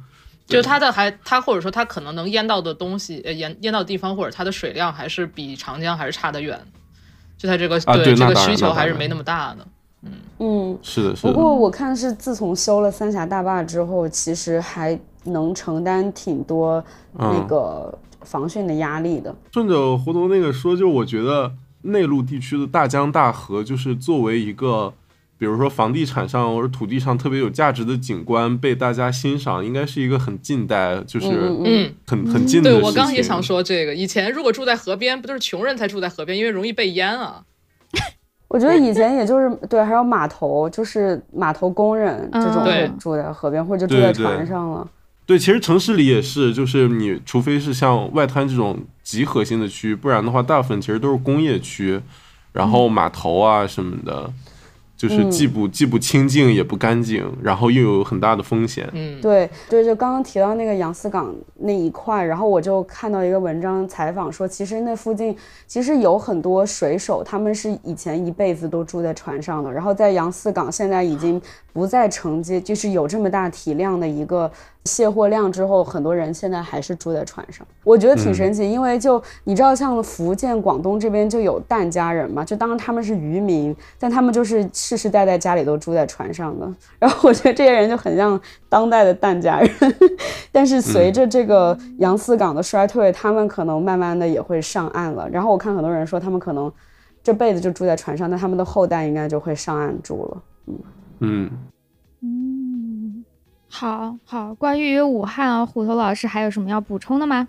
[0.46, 6.60] 就它的还它或者说它可能能淹到的东西，呃淹淹到地方或者它的水量还是比长江还是差得远，
[7.36, 9.66] 就它这个、啊对这个需求还是没那么大的。
[10.38, 10.78] 嗯。
[10.82, 11.32] 是的，是的。
[11.32, 16.82] 不过我看是自从修了三峡大坝之后，其实还能承担挺多
[17.12, 19.34] 那嗯个防汛的压力的。
[19.52, 21.52] 顺着胡同那个说，就我觉得
[21.82, 24.92] 内陆地区的大江大河，就是作为一个，
[25.38, 32.82] 比如说房地产上或者土地上特别有价值的景观，被大家欣赏，应该是一个很近代，就是嗯嗯，很很近的对。
[32.82, 37.42] 我刚刚也想说这个，以前如果住在河边，不都是穷人才住在河边，因为容易被淹啊。
[38.48, 44.82] 我觉得以前也就是对，还有码头，就是码头工人这种嗯对会住在河边，或者就住在船上了。
[44.84, 44.90] 对，
[45.38, 52.00] 其实城市里也是，就是你除非是像外滩这种极核心的区域，不然的话，大部分其实都是工业区，
[52.52, 54.32] 然后码头啊什么的，
[54.96, 58.88] 就是既不既不清净也不干净，然后又有很大的风险。
[58.92, 65.34] 嗯，对对，就刚刚提到那个杨思港那一块，然后我就看到一个文章采访说，其实那附近
[65.66, 71.40] 其实有很多水手，他们是以前一辈子都住在船上的，然后在杨思港现在已经
[71.72, 74.50] 不再承接，就是有这么大体量的一个
[74.86, 89.70] 卸货量之后，很多人现在还是住在船上，我觉得挺神奇，因为就你知道，像福建、广东这边就有疍家人嘛，就当然他们是渔民，但他们就是世世代代家里都住在船上的， 然后我觉得这些人就很像当代的疍家人，
[90.50, 95.28] 但是随着这个杨四港的衰退，他们可能慢慢的也会上岸了。
[95.28, 96.72] 然后我看很多人说，他们可能
[97.22, 100.42] 这辈子就住在船上，那他们的后代应该就会上岸住了。
[100.66, 100.78] 嗯，
[101.20, 101.50] 嗯，
[103.70, 104.52] 好好。
[104.54, 107.46] 关于武汉啊，虎头老师还有什么要补充的吗？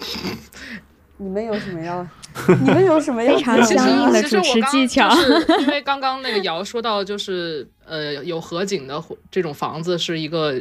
[1.18, 2.08] 你们有什么要？
[2.64, 10.60] 你们有什么要非常相应的我刚技巧就是 因为刚刚那个瑶说到，就是呃有河景的这种房子是一个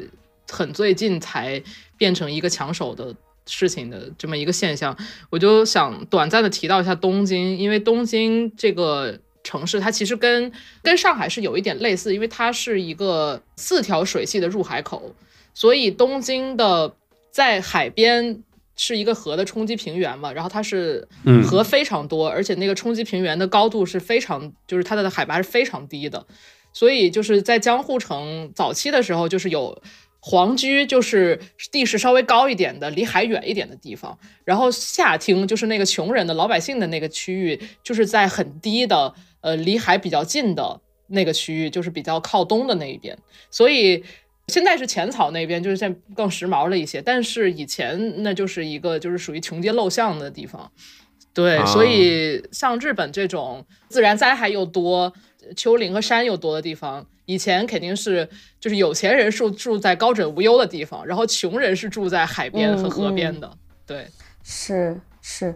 [0.51, 1.63] 很最近才
[1.97, 3.15] 变成一个抢手的
[3.47, 4.97] 事情的这么一个现象，
[5.31, 9.19] 我就想短暂的提到一下东京，因为东京这个。
[9.43, 10.53] 城市它其实跟
[10.83, 15.15] 跟上海是有一点类似，因为它是一个四条水系的入海口，
[15.55, 16.95] 所以东京的
[17.31, 18.43] 在海边
[18.77, 26.27] 是一个河的冲积平原嘛，然后它是嗯河非常多，而且那个冲积平原的高度是非常，就是它的海拔是非常低的，
[26.73, 29.83] 所以就是在江户城早期的时候，就是有
[30.19, 31.39] 皇居，就是
[31.71, 43.19] 地势稍微高一点的，离海远一点的地方，然后下町就是那个穷人的老百姓的那个区域，就是在很低的，呃，离海比较近的那个区域，就是比较靠东的那一边，
[43.51, 44.03] 所以。
[44.51, 50.71] 现在是浅草那边，就是现在更时髦了一些，但是以前那就是一个就是属于穷街陋巷的地方，
[51.33, 55.13] 对，啊所以像日本这种自然灾害又多、
[55.57, 58.29] 丘陵和山又多的地方，以前肯定是
[58.61, 63.51] 就是有钱人住住在高枕无忧的地方，然后穷人是住在海边和河边的，
[63.87, 64.07] 对。
[64.43, 65.55] 是是，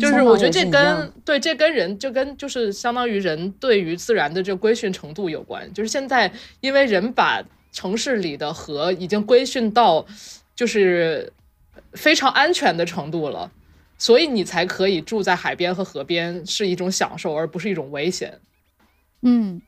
[0.00, 5.70] 就是我觉得这跟对这跟人就跟就是相当于人对于自然的这个规训程度有关。
[5.74, 7.42] 就是现在因为人把
[7.72, 10.06] 城市里的河已经规训到
[10.54, 11.32] 就是
[11.94, 13.50] 非常安全的程度了，
[13.98, 18.38] 所以你才可以住在海边和河边是一种享受，而不是一种危险。
[19.22, 19.62] 嗯，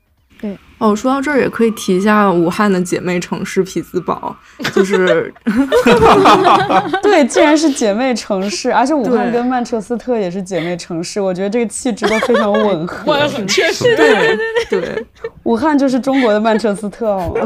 [0.79, 4.37] 哦，说到这儿也可以提一下武汉的姐妹城市匹兹堡，
[4.75, 5.33] 就是
[7.03, 13.13] 对，既然是姐妹城市，而且武汉跟曼彻斯特也是姐妹城市，我觉得这个气质都非常吻合。
[13.13, 14.37] 我很确实，对
[14.69, 15.07] 对，
[15.45, 17.41] 武汉就是中国的曼彻斯特，好吗？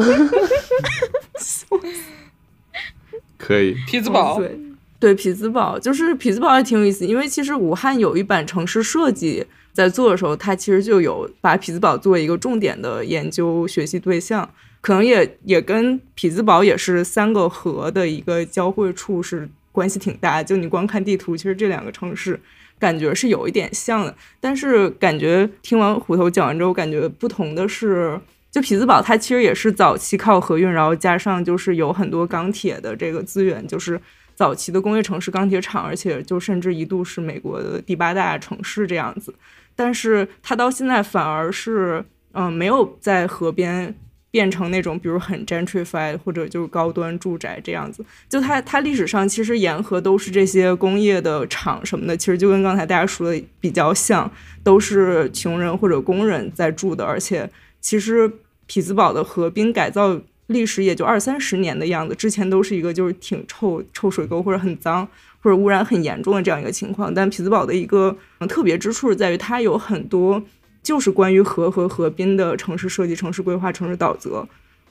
[3.37, 3.77] 可以。
[3.87, 4.59] 匹兹堡，对，
[4.99, 9.47] 对，匹兹堡就是匹兹堡也挺有意思，因为其实武汉有一版城市设计
[9.79, 14.51] 在做的时候，它其实就有把匹兹堡作为一个重点的研究学习对象，
[14.81, 20.43] 可能也也跟匹兹堡也是三个河的一个交汇处是关系挺大。
[20.43, 22.41] 就你光看地图，其实这两个城市
[22.77, 28.21] 感觉是有一点像的，但是感觉听完虎头讲完之后，感觉不同的是。
[28.51, 34.01] 就匹兹堡，它其实也是早期靠河运，然后加上就是有很多钢铁的这个资源，就是
[34.35, 39.33] 早期的工业城市、钢铁厂，而且就甚至一度是美国的第八大城市这样子。
[39.79, 43.95] 但是它到现在反而是，嗯，没有在河边
[44.33, 48.05] 变成那种比如很 gentrified 或者就是高端住宅这样子。
[48.29, 54.29] 就它它历史上其实沿河都是这些工业的厂什么的，其实就跟刚才大家说的比较像，
[54.65, 57.49] 都是穷人或者工人在住的，而且。
[57.81, 58.29] 其实
[58.67, 65.07] 匹兹堡的河滨改造历史也就二三十年的样子，之前都是一个就是挺臭臭水沟或者很脏
[65.41, 67.13] 或者污染很严重的这样一个情况。
[67.13, 68.17] 但匹兹堡的一个
[68.49, 70.43] 特别之处在于它有很多
[70.83, 74.47] 就是关于河和河滨的城市设计、城市规划、城市导则，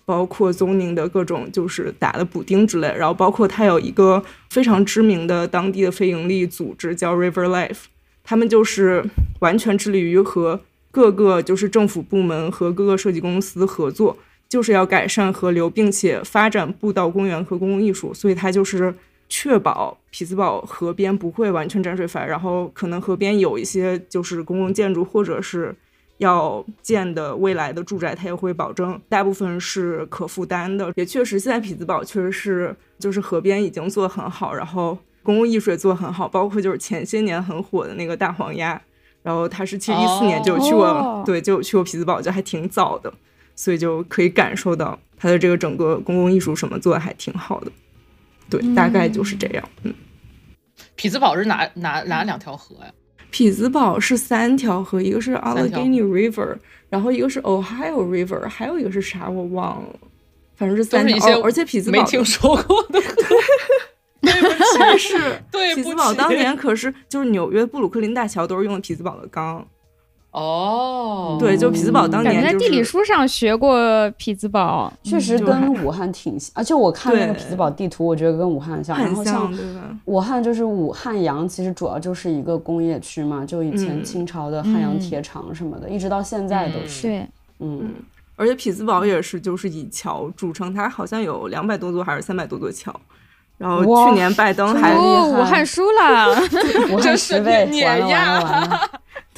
[0.06, 2.88] 包括 zoning 的各种就是打的补丁之类。
[2.98, 7.86] 然后包括它有一个非常知名的当地的非营利组织叫 River Life，
[8.24, 9.06] 他们就是
[9.40, 10.62] 完全致力于和。
[10.90, 14.18] 各个就是政府部门和各个设计公司合作，
[14.50, 18.12] 就是要改善河流，并且发展步道、公园和公共艺术。
[18.16, 18.92] 所以它就是
[19.30, 25.76] 确保匹兹堡河边不会完全沾水泛，然后可能河边有一些就是公共建筑或者是
[26.18, 30.92] 要建的未来的住宅，它也会保证大部分是可负担的。
[30.96, 38.82] 也确实，现在匹兹堡确实是就是河边已经做得很好，然后公共艺术也做得很好，包括就是前些年很火的那个大黄鸭。
[39.24, 43.14] 然后他是其实一四年就去过，对，就去过匹兹堡，就还挺早的，
[43.58, 47.70] 所以就可以感受到它的这个整个公共艺术什么做的还挺好的，
[48.50, 49.70] 对，大概就是这样。
[49.84, 49.94] 嗯，
[50.96, 52.92] 匹兹堡是哪哪哪两条河呀？
[53.30, 56.58] 匹兹堡是三条河，一个是 Allegheny River，
[56.90, 59.96] 然后一个是 Ohio River，还有一个是啥我忘了，
[60.56, 63.02] 反正是三条，而且匹兹堡没听说过的。
[64.20, 69.66] 对不起，是对匹兹堡当年可是就是纽约布鲁克林大桥都是用的匹兹堡的钢。
[70.38, 73.76] 哦，对，就匹兹堡当年在地理书上学过
[74.18, 76.52] 匹兹堡，确实跟武汉挺像。
[76.54, 78.96] 而且我看那个匹兹堡地图，我觉得跟武汉像。
[78.96, 79.52] 然后像
[80.06, 87.08] 武汉就是武汉阳，其实主要就是一个工业区嘛，就以前清朝的汉阳铁厂什么的，一直到现在都是。
[87.08, 87.28] 对，
[87.60, 87.96] 嗯，
[88.36, 92.94] 而且匹兹堡也是就是以桥著称，它好像有两百多座还是三百多座桥。
[93.58, 96.30] 然后去年拜登还武汉输了，
[96.94, 98.40] 武汉十倍碾压，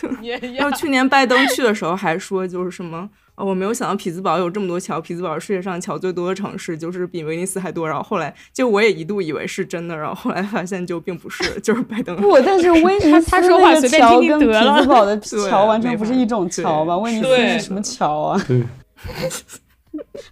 [0.58, 7.88] 然后去年拜登去的时候还说就是什么，我没有想到匹兹堡有这么多桥，匹兹堡是世界上桥最多的城市，就是比威尼斯还多。
[7.88, 12.16] 然后后来就我也一度以为是真的，然后后来发现就并不是，就是拜登。
[12.22, 14.76] 不，但是威尼斯他说话随便听听得了。
[14.76, 15.18] 匹兹堡的
[15.50, 16.98] 桥完全不是一种桥吧？
[16.98, 18.42] 威尼斯是什么桥啊？
[18.48, 18.64] 对，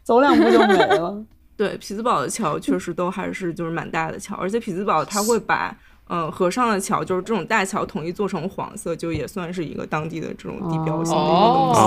[0.04, 1.24] 走两步就没了。
[1.56, 5.76] 对，匹兹堡的桥确实都还是就是蛮大的桥，而且匹兹堡它会把
[6.10, 11.82] 嗯河上的桥，就是这种大桥统一做成黄色，就也算是一个当地的这种地标性的一个东西。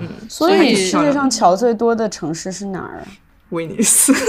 [0.00, 3.02] 嗯，所以世界上桥最多的城市是哪儿？
[3.50, 4.12] 威尼斯。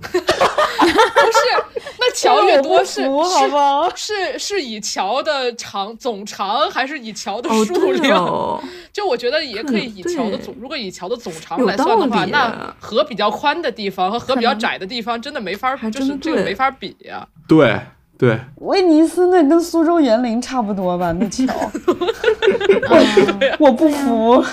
[0.00, 3.92] 不是，那桥越多是好吧？
[3.94, 8.62] 是是以桥的长总长，还是以桥的数量？
[8.92, 17.26] 就我觉得也可以以桥的总，如果以桥的总长来算的话，那河比较宽的地方和河比较窄的地方真的没法，就是这个没法比呀。
[17.46, 17.78] 对
[18.20, 21.10] 对，威尼斯那跟苏州园林差不多吧？
[21.12, 21.46] 那桥，
[23.58, 24.44] 我不服。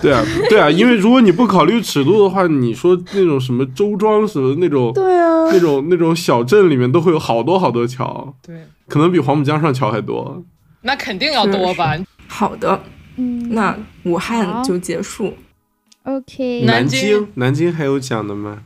[0.00, 10.42] 对啊，对啊，因为如果你不考虑尺度的话，你说那种什么周庄什么那种，对啊，那种那种小镇里面都会有好多好多桥，对，可能比黄浦江上桥还多。
[10.80, 11.94] 那肯定要多吧？
[12.26, 12.80] 好的，
[13.16, 15.34] 嗯，那武汉就结束。
[16.04, 18.60] OK，南京，南京还有讲的吗？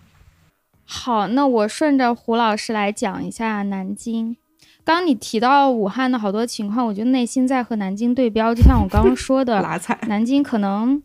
[0.84, 4.36] 好，那我顺着胡老师来讲一下南京。
[4.84, 11.02] 刚你提到武汉的好多情况，我就内心在和南京对标，就像我刚刚说的， 拉踩南京可能，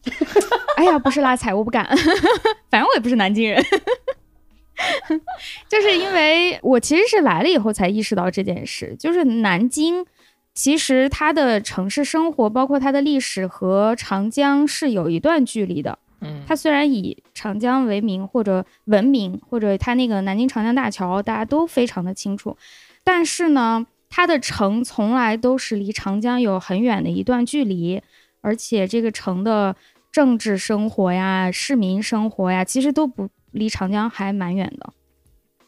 [0.76, 1.88] 哎呀，不是拉踩，我不敢，
[2.69, 3.64] 反正我也不是南京人，
[5.69, 10.06] 就是因为我其实是来了以后才意识到这件事，就是南京
[10.53, 22.57] 其实它的城市生活，包括它的历史和长江是有一段距离的，嗯，它虽然以长江为名或者闻名，或者它那个南京长江大桥大家都非常的清楚。
[23.03, 28.01] 但是呢，它的城从来都是离长江有很远的一段距离，
[28.41, 29.76] 而且这个城的
[30.11, 34.93] 政治生活呀、市民生活呀，其实都不离长江还蛮远的。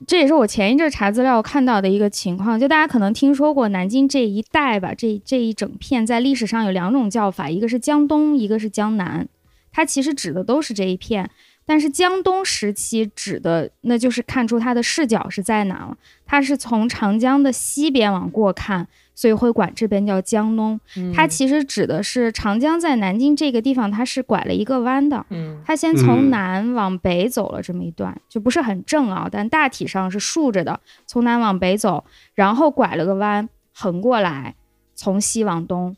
[0.07, 9.27] 这也是我前一阵查资料看到的一个情况，就大家可能听说过南京这一带吧，这这一整片在历史上有两种叫法，一个是江东，一个是江南，
[9.71, 11.29] 它其实指的都是这一片。
[11.65, 20.79] 但是江东时期指的，那就是看出它的视角是在哪了，它是从长江的西边往过看，所以会管这边叫江东。
[21.15, 25.25] 它其实指的是长江在南京这个地方，它是拐了一个弯的。
[25.29, 34.55] 嗯它先从南往北走了这么一段，就不是很正啊，但大体上是竖着的，从南往北走，然后拐了个弯，横过来，
[34.95, 35.95] 从西往东，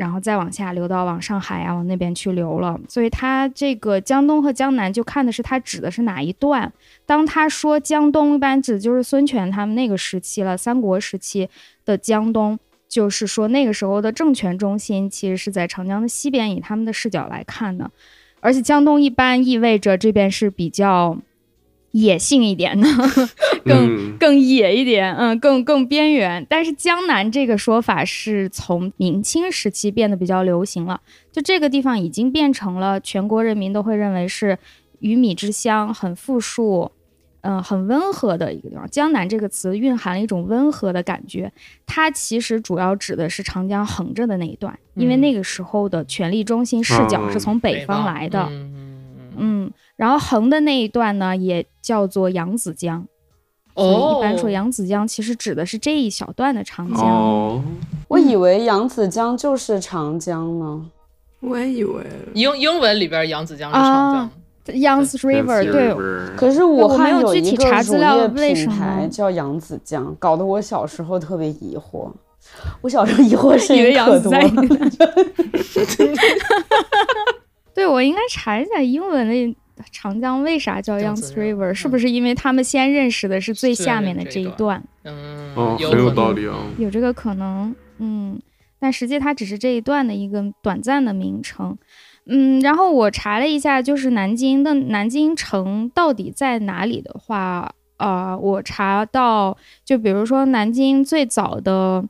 [0.00, 2.80] 然后再往下流到往上海啊，往那边去流了。
[2.88, 6.72] 所以它这个江东和江南就看的是它指的是哪一段。
[7.04, 11.50] 当他说江东，一般指的就是孙权他们那个时期了，三国时期
[11.84, 12.58] 的江东。
[12.88, 17.88] 就是说，那个时候的政权中心其实是在长江的西边，以他们的视角来看的。
[18.40, 21.16] 而且江东一般意味着这边是比较
[21.92, 22.86] 野性一点呢，
[23.64, 26.46] 更、嗯更野一点，嗯，更更边缘。
[26.48, 31.00] 但是江南这个说法是从明清时期变得比较流行了，
[31.32, 34.58] 就这个地方已经变成了全国人民都会认为是
[35.00, 36.92] 鱼米之乡，很富庶。
[37.42, 38.86] 嗯，很温和的一个地方。
[38.90, 41.50] 江南这个词蕴含了一种温和的感觉，
[41.86, 48.42] 它其实主要指的是长江横着的那一段，因为嗯那个时候的权力中心视角是从北方来的。
[48.42, 53.06] 嗯嗯嗯嗯，然后横的那一段呢，也叫做扬子江。
[53.74, 57.06] 所以一般说哦扬子江其实指的是这一小段的长江。
[57.06, 57.62] 哦，
[58.08, 60.86] 我以为扬子江就是长江呢。
[61.40, 62.02] 我也以为
[62.32, 64.30] 英英文里边扬子江是长江啊
[64.66, 65.94] ，Yangtze River，对，
[66.34, 72.10] 可是武汉有一我没有具体个乳查资料业为什品牌么叫扬子江，搞得我小时候特别疑惑。
[72.80, 74.50] 我小时候疑惑是因为子在了。
[77.74, 79.56] 对我应该查一下英文的
[79.90, 84.82] 长江为啥叫 Yangtze River，是不是因为他们先认识的是最下面的这一段？
[85.04, 86.56] 嗯，哦，有很有道理啊。
[86.78, 88.40] 有这个可能，嗯，
[88.78, 91.76] 但实际它只是这一段的一个短暂的名称，
[92.26, 102.04] 嗯，然后我查了一下，就是南京的南京城到底在哪里的话，呃，我查到，就比如说南京最早的。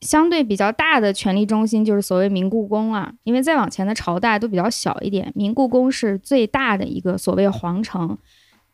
[0.00, 8.16] 相对比较大的权力中心就是所谓明故宫啊，因为再往前的朝代都比较小一点，明故宫是最大的一个所谓皇城，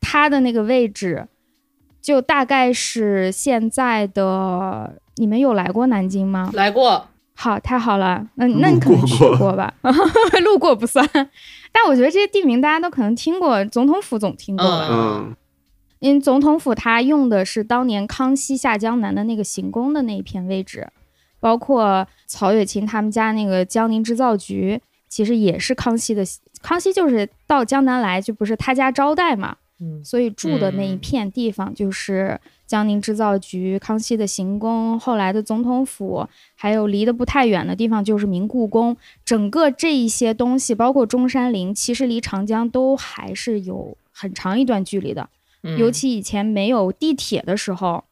[0.00, 1.26] 它的那个位置
[2.02, 5.00] 就大概是现在的。
[5.16, 6.50] 你们有来过南京吗？
[6.54, 7.06] 来过，
[7.36, 9.74] 好，太好了，那那你可能去路过过过吧？
[10.42, 11.08] 路过不算，
[11.70, 14.88] 但我觉得这些地名大家都可能听过，总统府总听过吧？
[14.90, 15.36] 嗯，
[16.00, 20.88] 因为总统府它用的是当年康熙下江南的那个行宫的那一片位置，
[21.44, 24.80] 包括曹雪芹他们家那个江宁织造局，
[25.10, 26.24] 其实也是康熙的。
[26.62, 38.96] 康熙就是到江南来，就不是他家招待嘛，嗯所以住的那一嗯片地方就是江宁织造局、康熙的行宫、后来的总统府，还有离得不太远的地方就是明故宫。
[39.22, 45.28] 整个这一些东西，包括中山陵，其实离长江都还是有很长一段距离的。
[45.62, 48.04] 嗯尤其以前没有地铁的时候，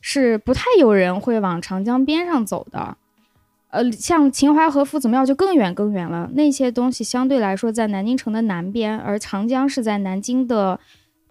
[0.00, 2.96] 是不太有人会往长江边上走的。
[3.68, 10.80] 呃，像秦淮河夫子庙就更远更远了，那些东西相对来说在南京城的南边，而长江是在南京的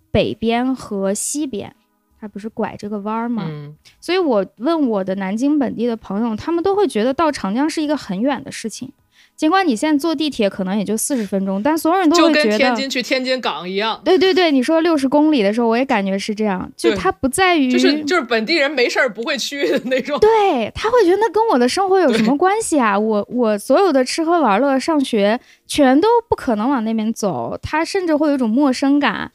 [0.10, 1.76] 北边和西边，
[2.18, 3.44] 它不是拐这个弯儿吗？
[3.46, 8.94] 嗯所以我问我的南京本地的朋友，他们都会觉得到长江是一个很远的事情。
[9.40, 20.20] 尽管你现在坐地铁可能也就四十分钟，但所有人都就会觉得跟天津去天津港一样，对对对，你说六十公里的时候，我也感觉是这样，就对它不在于，就是就是本地人没事儿不会去的那种。
[20.20, 22.99] 对他会觉得那跟我的生活有什么关系啊？
[22.99, 29.32] 我我所有的吃喝玩乐、上学，全都不可能往那边走，他甚至会有一种陌生感。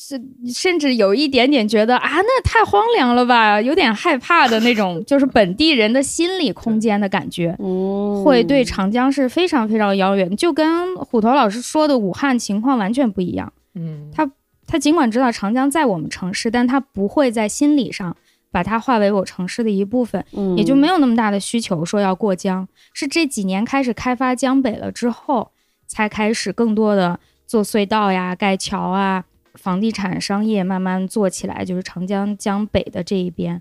[0.00, 0.20] 是，
[0.54, 7.56] 甚至有一点点觉得啊，那太荒凉了吧，有点害怕的那种，就是本地人的心理空间的感觉。
[7.58, 13.52] 嗯，会对长江是非常非常遥远，就跟虎头老师说的武汉情况完全不一样。
[13.74, 14.30] 嗯他
[14.68, 18.16] 他尽管知道长江在我们城市，但他不会在心理上
[18.52, 22.68] 把它化为我城市的一部分，嗯也就没有那么大的需求说要过江。
[22.92, 25.50] 是这几年开始开发江北了之后，
[25.88, 29.24] 才开始更多的做隧道呀、盖桥啊，
[29.58, 33.60] 房地产商业慢慢做起来，就是长江江北的这一边，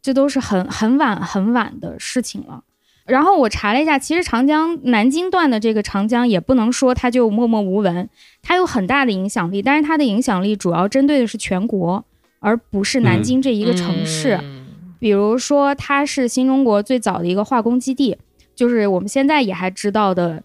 [0.00, 2.62] 这都是很很晚很晚的事情了。
[3.04, 8.08] 然后我查了一下，其实长江南京段的这个长江也不能说它就默默无闻，
[8.40, 12.04] 它有很大的影响力，但是它的影响力主要针对的是全国，
[12.38, 14.38] 而不是南京这一个城市。
[14.40, 14.62] 嗯
[15.02, 18.16] 比如说，它是新中国最早的一个化工基地，
[18.54, 20.40] 就是我们现在也还知道的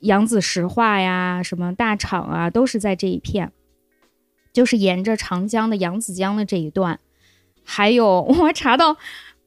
[0.00, 3.52] 扬子石化呀、什么大厂啊，都是在这一片。
[4.52, 6.98] 就是沿着长江的扬子江的这一段。
[7.64, 8.96] 还有我查到，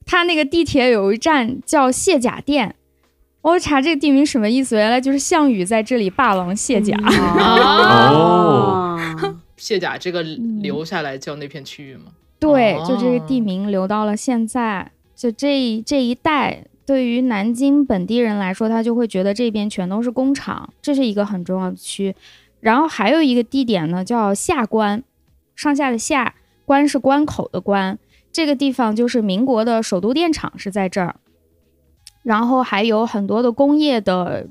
[0.06, 2.74] 它那个地铁有一站叫卸甲店。
[3.42, 4.76] 我查这个地名什么意思？
[4.76, 6.96] 原来就是项羽在这里霸王卸甲。
[8.08, 8.98] 哦
[9.58, 12.12] 卸甲这个留下来叫那片区域吗？
[12.38, 22.14] 对，哦就这个地名留到了现在，就这这一带，对于南京本地人来说，他就会觉得这边全都是工厂，这是一个很重要的区。
[22.64, 25.04] 然后还有一个地点呢，叫下关，
[25.54, 26.34] 上下的下，
[26.64, 27.98] 关是关口的关，
[28.32, 31.16] 这个地方就是民国的首都电厂是在这儿，
[32.22, 34.46] 然后还有很多的工业的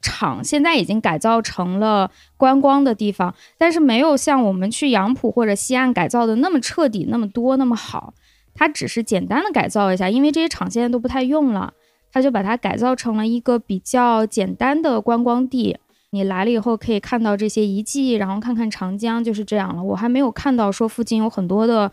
[0.00, 3.34] 厂，现在已经改造成了观光的地方。
[3.58, 8.14] 但是没有像我们去杨浦或者西岸改造的那么彻底、那么多、那么好。
[8.54, 11.72] 它只是简单的改造一下，因为这些厂现在都不太用了，
[12.12, 15.76] 它就把它改造成了一个比较简单的观光地。
[16.12, 19.82] 你来了以后可以看到这些遗迹，然后看看长江，就是这样了。
[19.82, 21.90] 我还没有看到说附近有很多的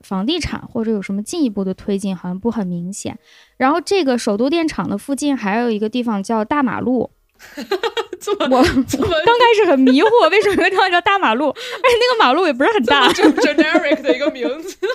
[0.00, 3.18] 房地产或者有什么进一步的推进，好像不很明显。
[3.56, 7.10] 然后这个首都电厂的附近还有一个地方叫大马路，
[8.20, 11.48] 这么我这么刚开始很迷惑，为什么有个地方叫大马路？
[11.48, 13.12] 而且那个马路也不是很大。
[13.12, 14.76] 就 generic 的一个名字？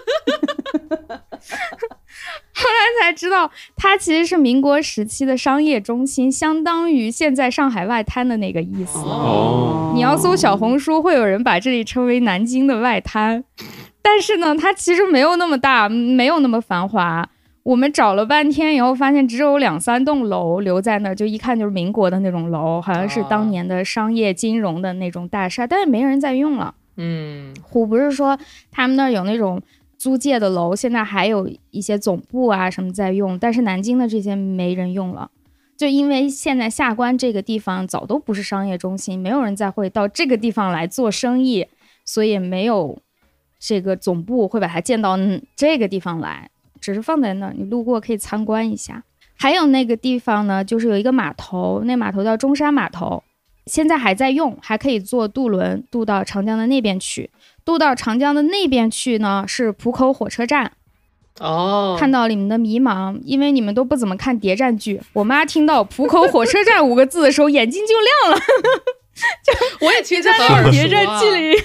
[2.61, 8.97] 后来才知道，它其实是民国时期的商业中心，相当于现在上海外滩的那个意思。
[8.99, 13.43] 哦你要搜小红书，会有人把这里称为南京的外滩，
[14.01, 17.27] 但是呢，它其实没有那么大，没有那么繁华。
[17.69, 26.73] 我们找了半天以后，发现只有两三栋楼留在那儿，就一看就是民国的那种楼，好像是当年的商业金融的那种大厦，但是没人在用了。
[26.97, 28.35] 嗯，虎不是说
[28.71, 29.61] 他们那儿有那种
[29.99, 35.29] 租借的楼，现在还有一些总部啊什么在用，但是南京的这些没人用了，
[35.77, 41.67] 就因为现在下关这个地方早都不是商业中心，没有人再会到这个地方来做生意，
[42.03, 42.97] 所以没有
[43.59, 49.03] 这个总部会把它建到嗯这个地方来，只是放在那儿，你路过可以参观一下。
[49.35, 53.23] 还有那个地方呢，就是有一个码头，那码头叫中山码头，
[53.65, 57.29] 现在还在用，还可以坐渡轮渡到长江的那边去。
[57.63, 60.73] 渡到长江的那边去呢，是浦口火车站。
[61.39, 64.99] 哦，看到你们的迷茫，因为你们都不怎么看谍战剧。
[65.13, 68.43] 我妈听到“浦口火车站”五个字的时候，眼睛就亮了。
[69.81, 70.71] 我也听着在那很耳熟、啊。
[70.71, 71.55] 个谍战剧里，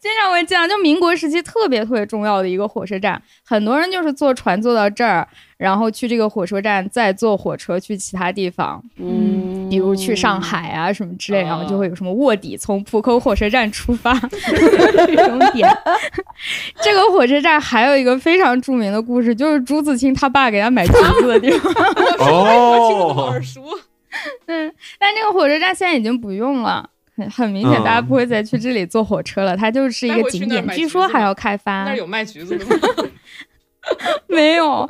[0.00, 0.68] 经常会这样。
[0.68, 5.26] 就民国时期特别特别重要的一个火车站，很多人就是坐船坐到这儿，
[5.56, 8.82] 然后去这个火车站，再坐火车去其他地方。
[8.96, 15.68] 嗯，比如去上海啊什么之类，哦然后就会有什么卧底从浦口火车站出发 这种点。
[16.80, 21.72] 这个火车站还有一个非常著名的故事，就是朱自清他爸给他买橘子的地方。
[22.20, 23.62] 哦耳熟。
[24.46, 26.90] 嗯，但这个火车站现在已经不用了。
[27.16, 31.94] 很很明显，嗯大家不会再去这里坐火车了，它就是一个景点，据说还要开发那。
[31.94, 32.76] 有卖橘子的吗？
[34.26, 34.88] 没有，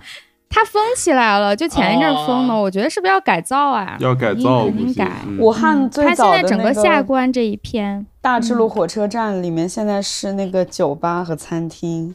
[0.49, 2.55] 它封起来了，就前一阵儿封的。
[2.55, 3.97] 哦我觉得是不是要改造啊？
[3.99, 5.11] 要改造，肯定改。
[5.27, 12.15] 嗯武汉最它现早的在整个下关这一片，大智路火车站里面现在是那个酒吧和餐厅。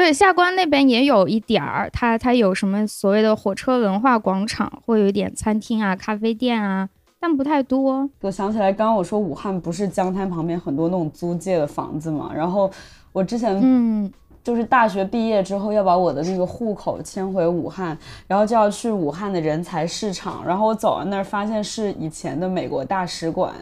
[0.00, 6.88] 对，下关那边也有一点儿，它它有什么所谓的火车文化广场，会有一点餐厅啊、咖啡店啊，
[7.20, 8.08] 但不太多。
[8.22, 12.70] 我想起来，刚刚我说武汉不是江滩旁边很多那种租界的房子嘛，然后
[13.12, 14.10] 我之前嗯，
[14.42, 17.94] 就是大学毕业之后要把我的那个户口迁回武汉，
[18.26, 23.54] 然后就要去武汉的人才市场，然后我走到那儿发现是以前的美国大使馆，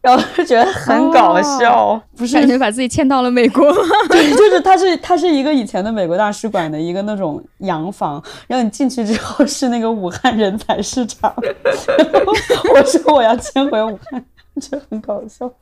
[0.00, 3.64] 然后就觉得很搞笑，不是感觉把自己迁到了美国。
[4.08, 12.32] 对，就是它是它是一个以前的美国大使馆的一个那种洋房，然后你进去之后是那个武汉人才市场，然 后
[12.74, 14.24] 我说我要迁回武汉，
[14.60, 15.52] 觉得很搞笑。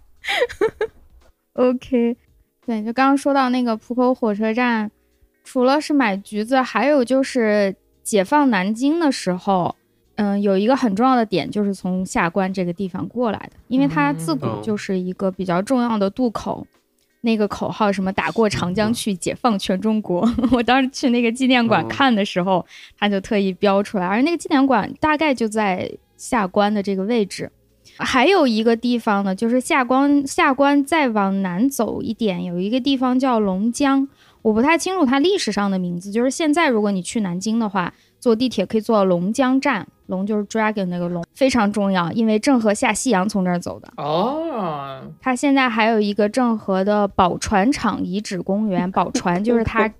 [1.55, 2.17] OK，
[2.67, 4.91] 对，就刚刚说到那个浦口火车站，
[5.45, 9.75] 除了是买橘子，还有就是解放南京的时候，
[10.17, 16.67] 嗯，有一个很重要的点就是从下关这个地方过来的，因为它自古嗯就是一个比较重要的渡口。
[17.23, 22.65] 那个口号什么“打过长江去，解放全中国”， 我当时去那个纪念馆哦看的时候，
[22.97, 27.51] 他就特意标出来，而那个纪念馆大概就在下关的这个位置。
[27.97, 34.07] 还有一个地方呢，就是下关下关再往南走一点，有一个地方叫龙江，
[34.43, 36.13] 我不太清楚它历史上的名字。
[36.13, 43.93] 就是现在如果你去南京的话，坐地铁可以坐到龙江站，龙就是 dragon 那个龙，非常重要，因为郑和下西洋从这儿走的。
[43.97, 49.93] 哦，它现在还有一个郑和的宝船厂遗址公园，宝船就是他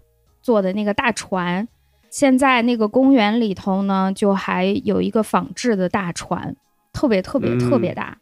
[0.43, 1.67] 做的那个大船。
[2.09, 6.57] 现在那个公园里头呢，就还有一个仿制的大船，
[6.93, 8.17] 特别特别嗯特别大。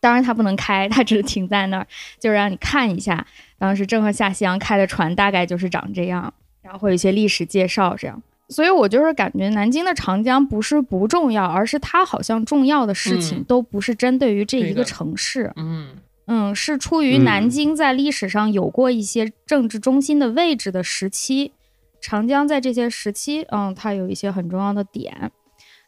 [0.00, 1.86] 当然它不能开，它只是停在那儿，
[2.18, 3.26] 就是让你看一下
[3.58, 8.22] 当时郑和下西洋开的船大概就是长这样，然后会有一些历史介绍这样。
[8.48, 13.44] 所以我就是感觉南京的长江不是不重要，而是它好像重要的事情嗯。
[13.44, 15.96] 都不是针对于这一个城市，嗯。
[16.26, 17.24] 嗯，是出于嗯。
[17.24, 21.52] 南京在历史上有过一些政治中心的位置的时期，
[22.00, 25.32] 长江在这些时期，嗯，它有一些很重要的点。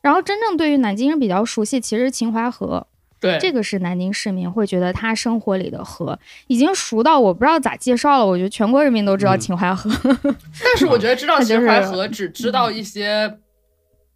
[0.03, 2.87] 然后真正对于南京人比较熟悉，其实秦淮河，
[3.25, 8.27] 对，这个是南京市民会觉得他生活里的河已经熟到我不知道咋介绍了。
[8.27, 9.91] 我觉得全国人民都知道嗯秦淮河。
[10.63, 13.39] 但是我觉得知道 秦淮河，只知道一些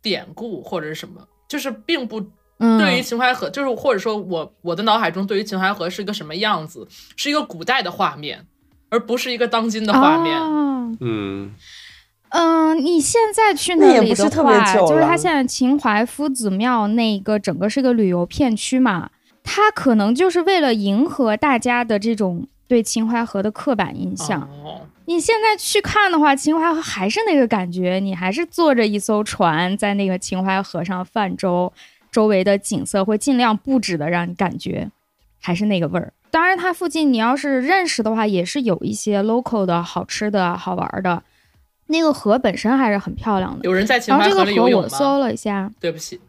[0.02, 2.22] 典故或者是什么，就是并不
[2.58, 6.86] 嗯，对于秦淮河，就是或者说我我的脑海中对于秦淮河是一个什么样子，
[7.16, 8.46] 是一个古代的画面，
[8.90, 10.36] 而不是一个当今的画面。
[10.36, 10.66] 啊
[11.00, 11.54] 嗯
[12.30, 19.10] 嗯，你现在去那里的不是特别话，就是它现在秦淮夫子庙那个整个是个旅游片区嘛，
[19.42, 24.42] 它可能就是为了迎合大家的这种对秦淮河的刻板印象。
[24.42, 31.72] 哦，你现在去看的话，秦淮河还是那个感觉，你还是坐着一艘船在那个秦淮河上泛舟，
[32.12, 34.90] 周围的景色会尽量布置的让你感觉
[35.40, 36.12] 还是那个味儿。
[36.30, 41.22] 当然，它附近你要是认识的话，也是有一些 local 的好吃的好玩的。
[41.88, 43.64] 那个河本身还是很漂亮的。
[43.64, 44.88] 有人在秦淮河里游河我？
[44.88, 46.20] 搜了一下，对不起，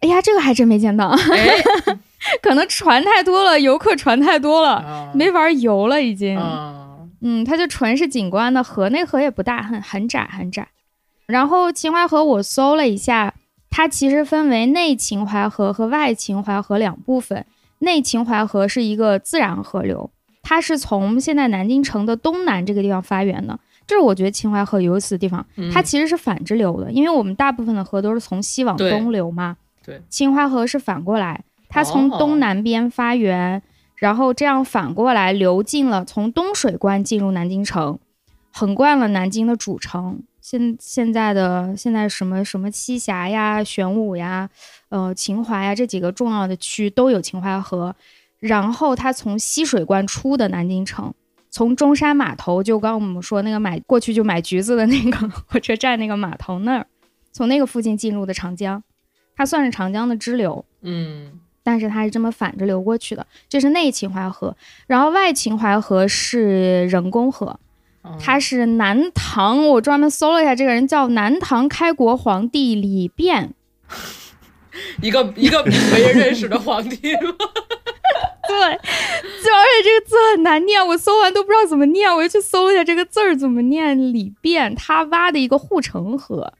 [0.00, 1.56] 哎呀，这个还真没见到，哎，
[2.42, 6.36] 可能船太多了，游客船太多了，啊没法游了已经。
[6.38, 10.68] 啊，嗯，它就纯是景观的河，那河也不大，很很窄很窄。
[11.26, 13.34] 然后秦淮河我搜了一下，
[13.68, 17.44] 它其实分为内秦淮河和外秦淮河两部分。
[17.80, 20.08] 内秦淮河是一个自然河流，
[20.42, 23.58] 它是从现在南京城的东南这个地方发源的。
[23.86, 29.56] 这是我觉得秦淮河有意思的地方，嗯它其实是反着流的，因为我们大部分的河都是从西往东流嘛。
[29.84, 33.62] 对，秦淮河是反过来，它从哦东南边发源，
[33.94, 37.96] 然后这样反过来流进了，从东水关进入南京城，
[38.52, 40.20] 横贯了南京的主城。
[40.40, 44.48] 现现在的现在什么什么栖霞呀、玄武呀、
[44.88, 47.94] 呃秦淮呀这几个重要的区都有秦淮河，
[48.38, 51.12] 然后它从西水关出的南京城。
[51.56, 56.86] 从中山码头，就刚我们说那个买过去就买橘子的那个火车站那个码头那儿，
[57.32, 58.82] 从那个附近进入的长江，
[59.34, 63.26] 它算是长江的支流，嗯但是它是这么反着流过去的。
[63.48, 64.54] 这是内秦淮河，
[64.86, 67.58] 然后外秦淮河是人工河，
[68.04, 73.48] 嗯他是南唐，我专门搜了一下，这个人叫南唐开国皇帝李昪。
[75.00, 76.98] 一个一个没人认识的皇帝，
[78.48, 83.96] 对，就而且这个字很难念，我搜完都不知道怎么念，我就去搜了一下这个字儿怎么念。
[83.98, 86.52] 李昪他挖的一个护城河。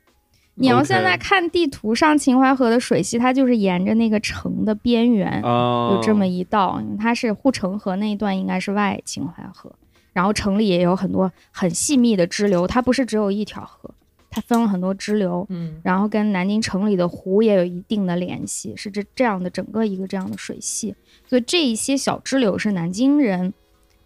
[0.59, 9.71] 你要现在看地图上秦淮河的水系，它就是沿着那个城的边缘，啊，有这么一道，它是护城河那一段应该是外秦淮河，
[10.15, 13.91] 然后城里也有很多很细密的支流，它不是只有一条河，
[14.37, 20.95] 它分了很多支流，嗯然后跟南京城里的湖也有一定的联系，是这这样的整个一个这样的水系，
[21.27, 23.55] 所以这一些小支流是南京人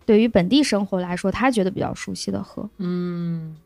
[0.07, 3.57] 对于本地生活来说他觉得比较熟悉的河，嗯，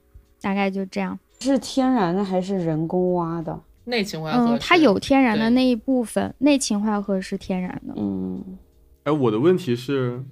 [0.41, 1.19] 大概就这样。
[1.41, 3.61] 是天然的还是人工挖的？
[3.85, 7.93] 内秦淮河嗯，它有天然的那一部分，内秦淮河是天然的。
[7.99, 8.43] 嗯，
[9.03, 10.25] 哎，我的问题是，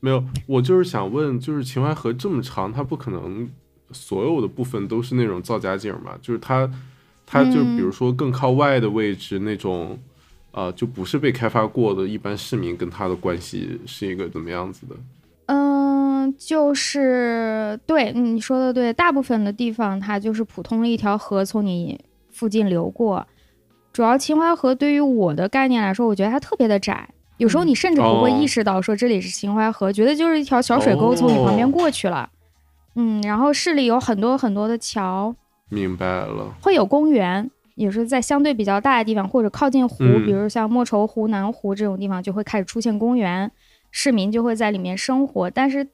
[0.00, 3.48] 没有，我就是想问，就是秦淮河这么长，它不可能
[3.92, 6.12] 所有的部分都是那种造假景嘛？
[6.20, 6.70] 就是它，
[7.26, 9.98] 它就嗯比如说更靠外的位置那种，
[10.52, 14.96] 呃，就不是被开发过的一般市民跟它的关系是一个怎么样子的？
[15.46, 21.98] 嗯，就是对嗯你说的对，大部分的地方它就是普通的一条河从你
[22.30, 23.26] 附近流过。
[23.92, 27.08] 主要秦淮河对于我的概念来说，我觉得它特别的窄，
[27.38, 32.28] 有时候你甚至不会哦意识到说这里是秦淮河，觉得就是一条小水沟从你旁边哦过去了。
[33.00, 35.32] 嗯，然后市里有很多很多的桥，
[35.68, 43.48] 明白了，会有公园，也是在相对比较大的地方或者靠近湖，嗯比如像莫愁湖、南湖这种地方，就会开始出现公园，
[43.92, 45.48] 市民就会在里面生活。
[45.48, 45.86] 但是，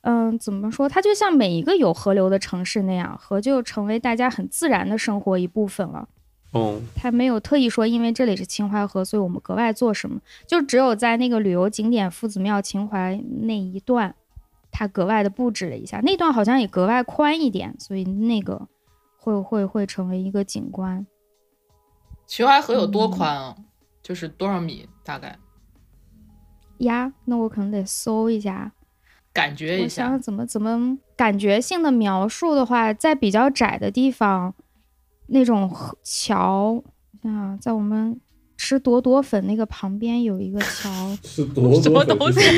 [0.00, 0.88] 嗯，怎么说？
[0.88, 6.08] 它就像每一个有河流的城市那样，河就成为大家很自然的生活一部分了。
[6.52, 10.18] 哦，它没有特意说，因为这里是秦淮河，所以我们格外做什么，
[10.48, 14.12] 就只有在那个旅游景点夫子庙秦淮那一段，
[14.70, 18.68] 它格外的布置了一下，那段好像也格外宽一点，所以那个
[19.16, 21.06] 会会会成为一个景观。
[22.26, 23.56] 秦淮河有多嗯宽啊？
[24.02, 24.88] 就是多少米？
[25.04, 25.38] 大概
[26.78, 28.72] 呀，那我可能得搜一下。
[29.32, 30.20] 感觉一下我想想。
[30.20, 34.54] 怎么怎么感觉性的描述的话，在比较窄的地方，
[35.28, 36.82] 那种河桥，
[37.22, 38.20] 啊，在我们
[38.56, 40.90] 吃朵朵粉那个旁边有一个桥。
[41.22, 41.88] 什么东西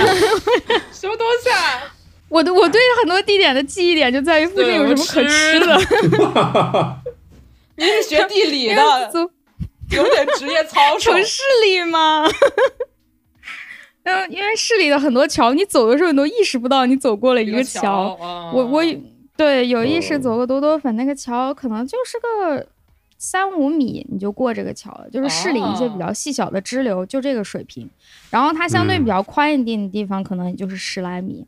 [0.00, 0.06] 啊？
[0.92, 1.91] 什么东西啊？
[2.32, 7.02] 我的我对很多地点的记忆点就在于附近有什么可吃的。
[7.76, 9.20] 你是学地理的，走
[9.90, 11.12] 有点职业操 守。
[11.12, 12.24] 城市里吗。
[14.04, 18.14] 嗯，因为市里的很多桥，你走的时候你都意识不到你走过了一个桥。
[18.14, 18.82] 啊我我
[19.36, 22.66] 对有意识哦走过多多粉那个桥，可能就是个
[23.18, 27.88] 三五米你就过这个桥了，就是市里一些比较细小的支流，就这个水平。
[28.30, 31.46] 然后它相对比较宽一点的地方，可能也就是十来米。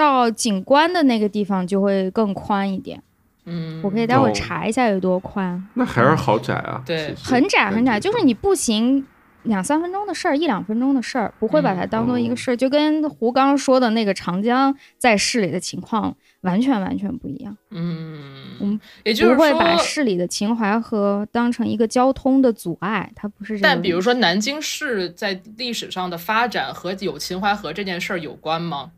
[0.00, 3.02] 到景观的那个地方就会更宽一点，
[3.44, 5.62] 嗯，我可以待会查一下有多宽。
[5.74, 9.06] 那还是好窄啊，对很窄很窄，就是你步行
[9.42, 23.74] 两三分钟的事儿，一两分钟的事儿，不会把它当做一个事儿，就跟胡刚说的那个长江在市里的情况完全完全不一样，嗯，我们，也就是说，不会把市里的秦淮河当成一个交通的阻碍，它不是这样。
[23.74, 28.92] 但比如说南京市在历史上的发展和有秦淮河这件事儿有关吗？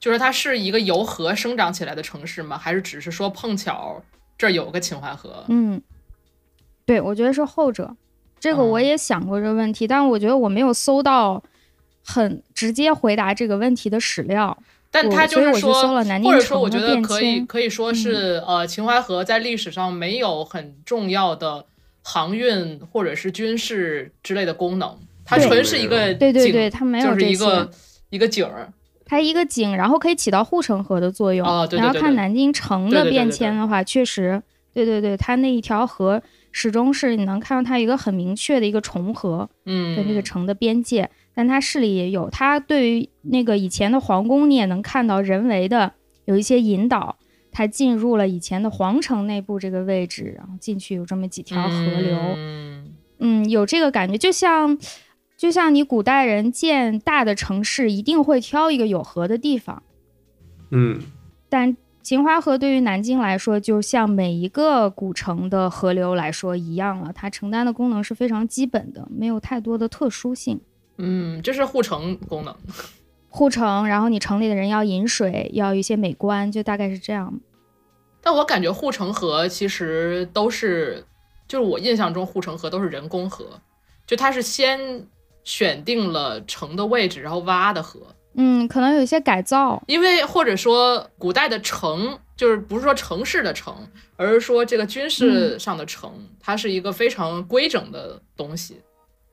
[0.00, 2.56] 就是它是一个由河生长起来的城市吗？
[2.56, 4.02] 还是只是说碰巧
[4.38, 5.44] 这儿有个秦淮河？
[5.48, 5.80] 嗯，
[6.86, 7.94] 对，我觉得是后者。
[8.40, 11.44] 这个哦我也想过这个问题，但我觉得我没有搜到
[12.02, 14.56] 很直接回答这个问题的史料。
[14.90, 15.72] 但他就是说，
[16.24, 21.64] 或者说，我觉得可以可以说是，呃，秦淮河在历史上没有很重要的
[22.02, 27.26] 航运或者是军事之类的功能，它纯是一个景对对对，它没有就是。
[27.26, 27.70] 一个
[28.08, 28.72] 一个景儿。
[29.10, 31.44] 它一个井，然后可以起到护城河的作用。
[31.44, 34.40] 哦对对然后看南京城的变迁的话，确实，
[34.72, 36.22] 对对对，它那一条河
[36.52, 42.30] 始终是你能看到它有一个很明确的一个重合嗯，跟这个城的边界，但它市里也有。
[42.30, 45.92] 它对于那个以前的皇宫，你也能看到人为的
[46.26, 47.16] 有一些引导，
[47.50, 52.16] 它进入了以前的皇城内部这个位置，然后进去有这么几条河流。
[52.36, 54.78] 嗯嗯，有这个感觉，就像
[55.40, 59.82] 就像你古代人建大的城市，一定会挑一个有河的地方。
[60.70, 61.00] 嗯，
[61.48, 70.60] 但秦淮河对于南京来说，就像每一个古城的河流来说一样了，它承担的功能是非常基本的，没有太多的特殊性。
[70.98, 72.54] 嗯，这是护城功能。
[73.30, 77.40] 护城，然后你城里的人要饮水，要一些美观，就大概是这样。
[78.20, 81.06] 但我感觉护城河其实都是，
[81.48, 83.46] 就是我印象中护城河都是人工河，
[84.06, 85.06] 就它是先
[85.50, 88.00] 选定了城的位置，然后挖的河。
[88.34, 89.82] 嗯，可能有一些改造。
[89.88, 93.74] 因为或者说古代的城，就是不是说城市的城，
[94.16, 98.80] 而是说这个军事上的城，它是一个非常规整的东西，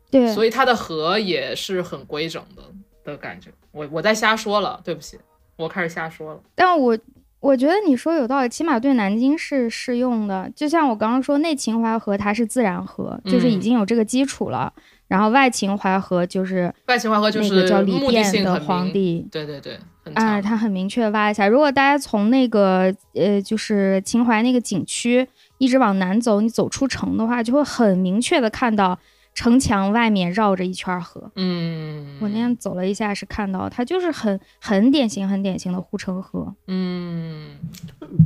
[0.10, 2.64] 对，所以它的河也是很规整的
[3.06, 3.52] 的感觉。
[3.72, 5.20] 我我在瞎说了，对不起，
[5.58, 6.40] 我开始瞎说了。
[6.56, 6.98] 但我
[7.40, 10.52] 我觉得你说有道理，起码对南京是适用的。
[10.56, 14.74] 就像我刚刚说，内秦淮河它是自然河，就是已嗯经有这个基础了。
[15.08, 18.12] 然后外秦淮河就是外秦淮河就那个叫李是目
[18.44, 21.48] 的皇帝，对对对，很啊，他很明确挖一下。
[21.48, 25.28] 如果大家从那个呃，就是秦淮那个景区
[25.58, 29.00] 一直往南走，你走出城的话，就会很明确的看到
[29.34, 31.32] 城墙外面绕着一圈河。
[31.36, 36.54] 嗯，我那天走了一下，是看到它就是很很典型、很典型的护城河。
[36.68, 37.52] 嗯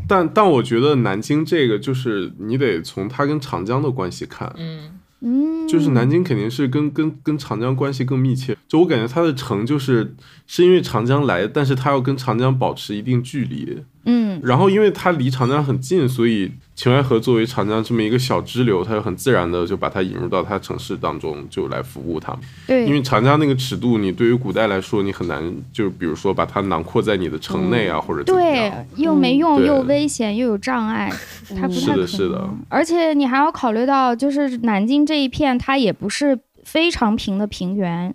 [0.07, 8.57] 但但我觉得南京这个就是你得从它跟长江的关系看，嗯嗯，就是南京肯定是跟跟跟长江关系更密切。
[8.67, 10.15] 就我感觉它的城就是
[10.47, 13.83] 是因为长江来，但是它要跟长江保持一定距离。
[14.05, 14.39] 嗯。
[14.43, 22.31] 然后因为它离长江很近，所以秦淮河作为长江这么一个小支流，它就很自然的就把它引入到它城市当中，就来服务它。
[22.33, 22.41] 们。
[22.65, 28.71] 对，因为长江那个尺度，你对于古代来说，你很难，就是比如说把它囊括在你的城内啊，或者对。
[28.95, 29.67] 又没用、对。
[29.67, 31.11] 又危险又有障碍，
[31.55, 32.49] 它不是的是的。
[32.69, 38.13] 而且你还要考虑到，就是南京这一片，它也不是非常平的平原，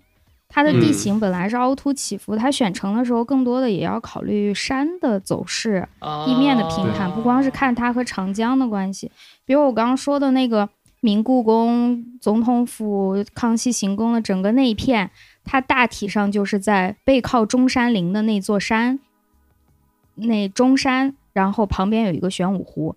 [0.56, 5.86] 它的地嗯形本来是凹凸起伏，它选城的时候更多的也要考虑山的走势、
[6.24, 9.10] 地面的平坦，哦不光是看它和长江的关系。
[9.44, 10.66] 比如我刚刚说的那个
[11.02, 15.10] 明故宫、总统府、康熙行宫的整个那一片，
[15.44, 18.98] 它大体上就是在背靠中山陵的那座山，
[20.14, 22.96] 那中山，然后旁边有一个玄武湖，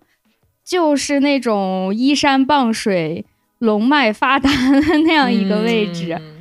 [0.64, 3.26] 就是那种依山傍水、
[3.58, 6.16] 龙脉发达的那样一个位置。
[6.18, 6.39] 嗯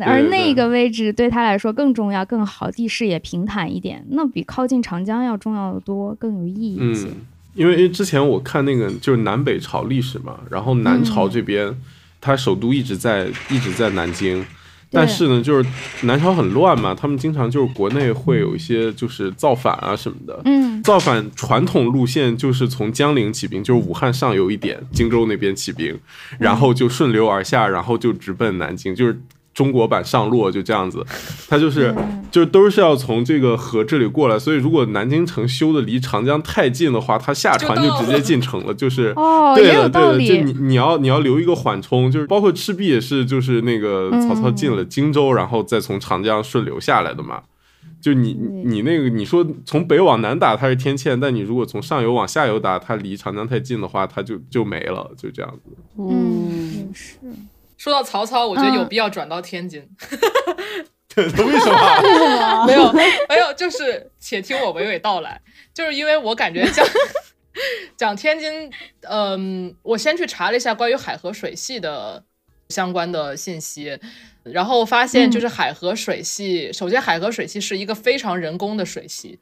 [0.00, 7.06] 而那个位置对他来说更重要、更好，地势也平坦一点，那比靠近长江要重要的多，更有意义一些。
[7.08, 7.16] 嗯，
[7.54, 11.74] 因为之前我看那个就是南北朝历史嘛，然后南朝这边，
[12.20, 14.44] 它首都一直在一直在南京，
[14.90, 15.68] 但是呢，就是
[16.02, 20.40] 南朝很乱嘛，他们经常就是国内会有一些就是造反啊什么的。
[20.44, 25.98] 嗯造反传统路线就是从江陵起兵，就是武汉上游一点，荆州那边起兵，
[26.38, 29.20] 然后就顺流而下，然后就直奔南京，就是
[29.58, 31.04] 中国版上洛，就这样子。
[31.50, 31.92] 它就是
[32.30, 39.12] 就是都是要从这个河这里过来，所以如果南京城修的离长江太近的话，它下船就直接进城了，就是。
[39.16, 40.44] 哦，对的，对的，就。
[40.44, 47.42] 你你要你要留一个缓冲，就是包括赤壁也是，就是那个曹操进了荆州，然后再从长江顺流下来的嘛。
[48.00, 55.76] 就你你你那个你说从北往南打它是天堑，但你如果从上游往下游打，它离长江太近的话，它就就没了，就这样子。
[55.98, 57.16] 嗯，是。
[57.78, 58.88] 说到曹操，我觉得有嗯。
[58.88, 59.88] 必要转到天津。
[61.14, 62.66] 对， 为什么？
[62.66, 65.40] 没有，没有，就是且听我娓娓道来，
[65.72, 66.86] 就是因为我感觉讲
[67.96, 68.70] 讲天津，
[69.08, 72.22] 嗯，我先去查了一下关于海河水系的
[72.68, 73.98] 相关的信息，
[74.44, 79.40] 然后发现就是海河水系，首先海河水系是一个非常人工的水系，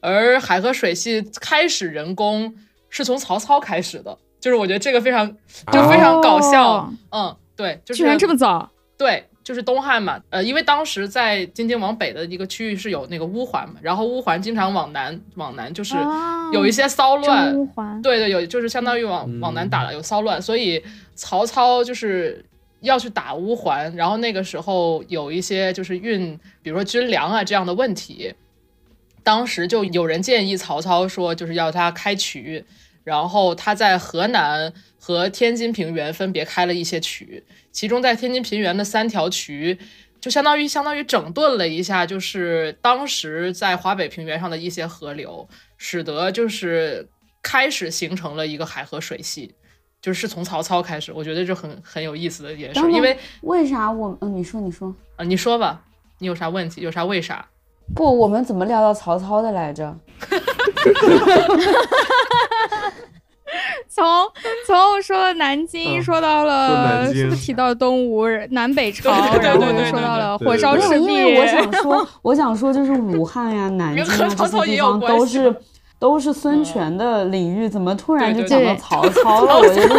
[0.00, 2.52] 而海河水系开始人工
[2.88, 5.30] 是从曹操开始的，就是我觉得这个非常
[5.70, 6.92] 就非常搞笑，哦。
[7.10, 8.68] 嗯，对，就是居然这么早？
[8.98, 18.02] 对，就是东汉嘛，呃，因为当时在京津往北的一个区域是有那个乌桓嘛，然后乌桓经常往南往南，就是哦有一些骚乱，征乌桓。
[18.02, 20.82] 对对，有就是相当于往往南打了，有骚乱，所以
[21.14, 22.44] 曹操就是
[22.80, 28.34] 要去打乌桓，然后那个时候有一些就是运，比如说军粮啊这样的问题，
[29.24, 32.64] 当时就有人建议曹操说，就是要他开渠，
[33.04, 39.78] 然后他在河南和天津平原分别开了一些渠，其中在天津平原的三条渠。
[40.20, 47.08] 就相当于相当于整顿了一下，就是当时在华北平原上的一些河流，使得就是
[47.42, 49.52] 开始形成了一个海河水系，
[50.00, 55.82] 就是从曹操开始，我觉得这很很有意思的一件事因为为啥我嗯，你说你说啊、你说吧，
[56.20, 56.82] 你有啥问题？
[56.82, 57.44] 有啥为啥？
[57.96, 59.92] 不，我们怎么聊到曹操的来着？
[63.86, 64.04] 从
[64.66, 71.04] 从说了南京，嗯说到说了南京是不是提到东吴、南北朝，对对然后又说到了火烧赤壁。
[71.04, 74.26] 因为我想说，我想说，就是武汉呀、 南京这些
[74.64, 75.54] 地方都是
[75.98, 79.58] 都是孙权的领域，怎么突然就讲到曹操了？
[79.58, 79.98] 我 就在想，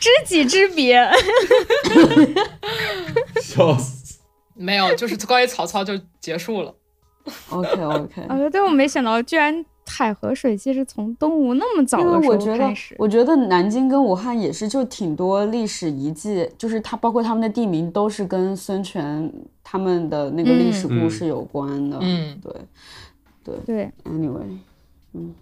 [0.00, 0.94] 知己知彼，
[3.42, 4.18] 笑死！
[4.54, 6.74] 没有，就是关于曹操就结束了。
[7.50, 12.94] OK OK，啊，对我没想到，居然海河水系是从东吴那么早的时候为我觉得开始，。
[12.98, 19.32] 我觉得南京跟武汉也是就挺多历史遗迹，就是它包括他们的地名都是跟孙权
[19.64, 21.98] 他们的那个历史故事有关的。
[22.00, 22.52] 嗯对
[23.44, 24.58] 对对，，Anyway，
[25.14, 25.34] 嗯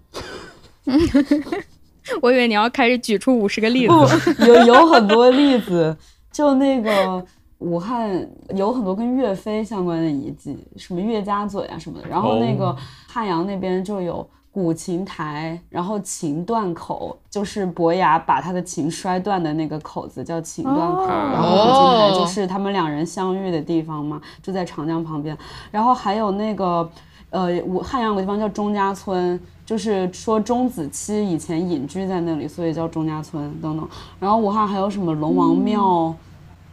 [2.22, 4.44] 我以为你要开始举出五十个例子。
[4.46, 5.96] 有有很多例子，
[6.30, 7.24] 就那个
[7.58, 12.08] 武汉有很多跟岳飞相关的遗迹，什么岳家嘴啊什么的。
[12.08, 12.76] 然后那个哦
[13.08, 21.02] 汉阳那边就有古琴台，然后琴断口，就是伯牙把他的琴摔断的那个口子叫琴断口。
[21.02, 25.36] 哦然后古琴台就是他们两人相遇的地方嘛，就在长江旁边。
[25.70, 26.88] 然后还有那个。
[27.28, 33.86] 呃，武汉阳有个地方叫钟家村，就是说钟子期以前隐居在那里，所以叫钟家村等等。
[34.20, 36.14] 然后武汉还有什么龙王庙，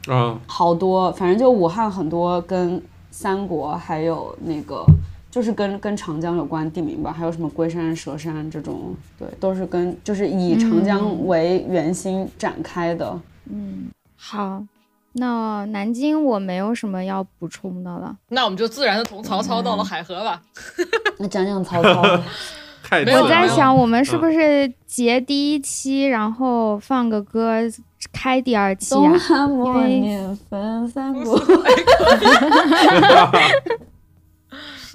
[0.08, 4.86] 啊，好多，反正就武汉很多跟三国还有那个
[5.32, 13.20] 就是跟跟长江有关地名吧，还有什么龟山、蛇山这种，对，都是跟就是以长江为圆心展开的。
[13.50, 14.64] 嗯好，
[15.14, 18.16] 那南京我没有什么要补充的了。
[18.30, 20.42] 那我们就自然的从曹操到了海河吧。
[21.20, 22.02] 那讲讲曹操，
[22.92, 27.60] 我在想，我们是不是截第一期，然后放个歌
[28.12, 29.18] 开第二期东啊？
[29.18, 31.40] 汉末因为年分三国。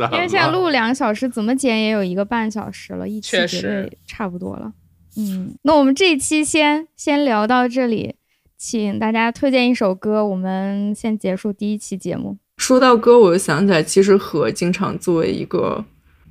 [0.01, 4.72] 因 因为现在录两个小时，怎么剪也有一个半小时了，一期确绝对差不多了。
[5.16, 8.14] 嗯，那我们这一期先先聊到这里，
[8.56, 12.39] 请大家推荐一首歌，我们先结束第一期节目。
[12.56, 15.85] 说到歌，我就想起来，其实和经常作为一个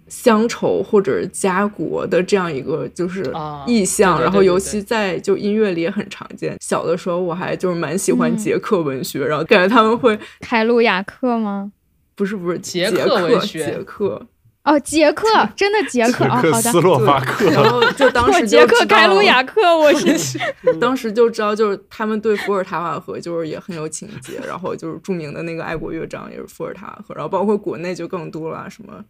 [0.08, 6.56] 乡愁或者家国的这样一个就是啊意象，对对对然后尤其在就音乐里也很常见。
[6.62, 11.72] 小的时候我还就是蛮喜欢嗯捷克文学，然后感觉他们会 凯鲁亚克吗？
[12.16, 14.26] 不是不是捷克克文学捷克，
[14.64, 16.82] 哦，捷克， 真的捷克哦，好的斯。
[16.82, 20.40] 洛伐克，然后就当时捷克凯鲁亚克，我是
[20.82, 29.04] 当时就知道，就是他们对伏尔塔瓦河就是也很有情节，然后就是著名的那个爱国乐章也是伏尔塔瓦河，然后包括国内就更多了，什么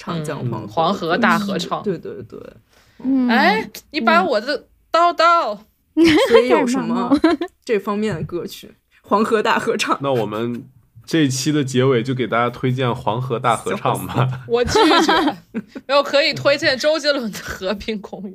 [0.00, 2.40] 长江、嗯黄河、黄河大合唱对对对，
[3.04, 5.54] 嗯，哎，你把我的叨叨，
[6.30, 7.14] 所以有什么
[7.62, 8.74] 这方面的歌曲？
[9.02, 9.98] 黄河大合唱。
[10.00, 10.64] 那我们
[11.04, 14.40] 这一期的结尾就给大家推荐黄河大合唱吧。
[14.48, 14.72] 我拒
[15.04, 15.36] 绝。
[15.86, 18.32] 没有可以推荐周杰伦的《和平公园》，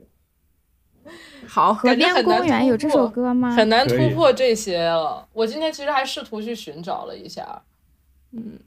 [1.48, 3.50] 好，河边感觉很难公园有这首歌吗？
[3.56, 5.28] 很难突破这些了。
[5.34, 7.60] 我今天其实还试图去寻找了一下，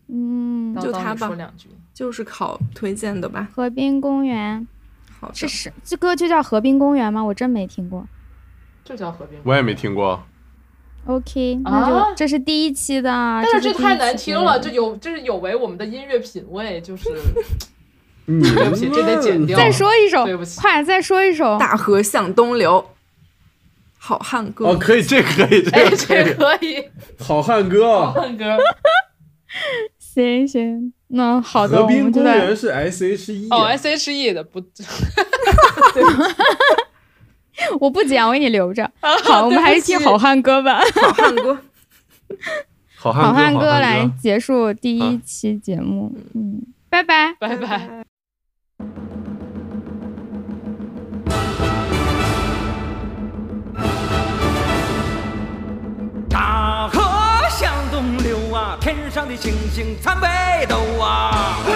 [0.09, 1.69] 嗯，当当就他吧说两句。
[1.99, 3.49] 就是考推荐的吧。
[3.53, 4.65] 河滨公园
[5.19, 7.25] 好的，是是这歌就叫河滨公园吗？
[7.25, 8.07] 我真没听过。
[8.85, 9.37] 就叫河滨。
[9.43, 10.23] 我也没听过
[11.07, 17.11] ，OK，那就、啊这是第一期的，但是这这太难听了，这有这是有违我们的音乐品味，就是
[18.27, 19.59] 你 对不起，这得剪掉。
[19.59, 21.59] 再说一首对不，起快再说一首。
[21.59, 22.91] 大河向东流，
[23.99, 24.69] 好汉歌。
[24.69, 25.62] 哦，可以，这可以，
[25.97, 26.89] 这可以
[27.19, 27.91] 好汉歌。
[27.91, 28.57] 好汉歌。
[29.99, 34.60] 行 行，那好的，河我们就在滨公园是 S H E，哦，S H E 的不
[37.80, 38.85] 我不剪，我给你留着。
[39.01, 40.80] 啊 好，我们还是听好汉歌吧。
[40.94, 41.59] 好汉歌。
[42.97, 46.12] 好汉好汉歌歌来结束第一期节目。
[46.35, 47.35] 嗯，拜拜。
[47.39, 47.98] 拜拜。
[58.81, 60.27] 天上的星星参北
[60.66, 61.59] 斗啊！
[61.65, 61.73] 嘿，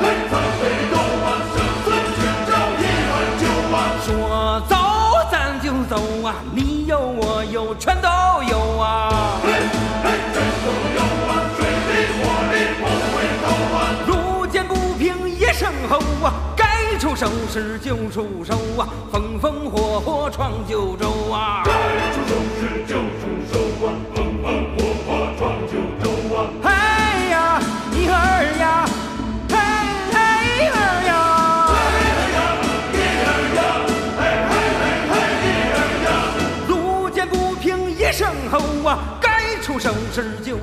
[0.00, 1.86] 嘿，参北斗啊，生死
[2.16, 3.42] 军叫一碗酒
[3.74, 3.76] 啊！
[4.04, 4.08] 说
[4.68, 4.72] 走
[5.30, 5.96] 咱就走
[6.26, 8.08] 啊，你有我有全都
[8.48, 9.38] 有啊！
[9.42, 9.52] 嘿，
[10.02, 10.66] 嘿，真都
[10.96, 12.20] 有啊，水里火
[12.52, 12.82] 里不
[13.12, 13.46] 回头
[13.76, 13.78] 啊！
[14.06, 21.62] 路见不平一声吼啊，该出手时就出手啊，风风火火闯九州啊！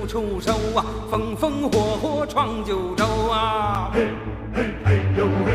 [0.10, 3.92] 出手啊，风风火火闯九州啊。
[3.94, 4.08] 嘿
[4.56, 5.54] 嘿嘿呦嘿，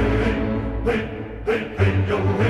[0.87, 1.09] 嘿
[1.45, 2.45] 嘿嘿呦嘿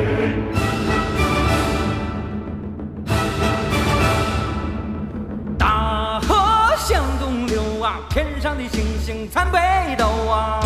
[5.59, 10.61] 大河向东流啊，天上的星星参北斗啊。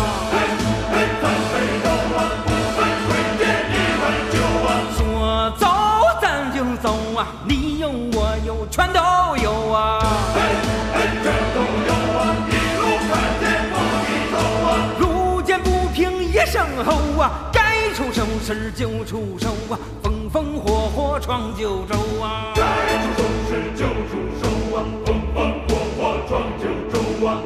[18.49, 21.93] 出手时就出手啊，风风火火闯九州
[22.25, 22.51] 啊。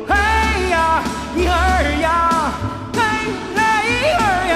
[0.07, 0.15] 嘿
[0.69, 1.03] 呀，
[1.35, 1.51] 一儿
[2.01, 2.53] 呀，
[2.93, 2.99] 嘿
[3.53, 3.59] 嘿
[4.13, 4.55] 儿呀，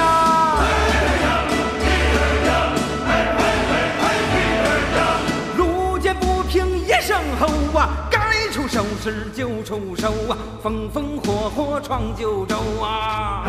[5.58, 7.48] 路见不平一声吼
[7.78, 13.44] 啊，该出手时就出手啊，风风火火闯九州啊。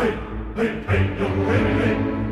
[0.57, 0.75] 路见
[1.17, 2.28] 不平一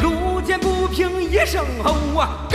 [0.00, 2.53] 路见不平一声吼啊，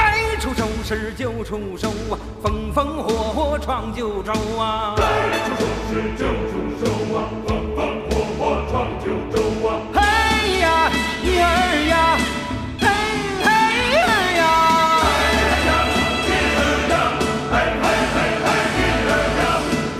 [0.89, 4.95] 该出手时就出手啊，风风火火闯九州啊。
[9.93, 9.99] 嘿
[10.59, 10.65] 呀，
[11.23, 11.45] 一儿
[11.89, 12.17] 呀，
[12.79, 12.83] 嘿
[13.43, 13.47] 嘿
[14.01, 14.03] 儿
[14.39, 14.41] 呀，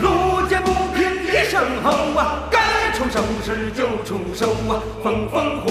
[0.01, 1.53] 路见不平一声
[1.83, 1.87] 吼
[2.19, 2.57] 啊，该
[2.93, 5.68] 出手时就出手啊，风风火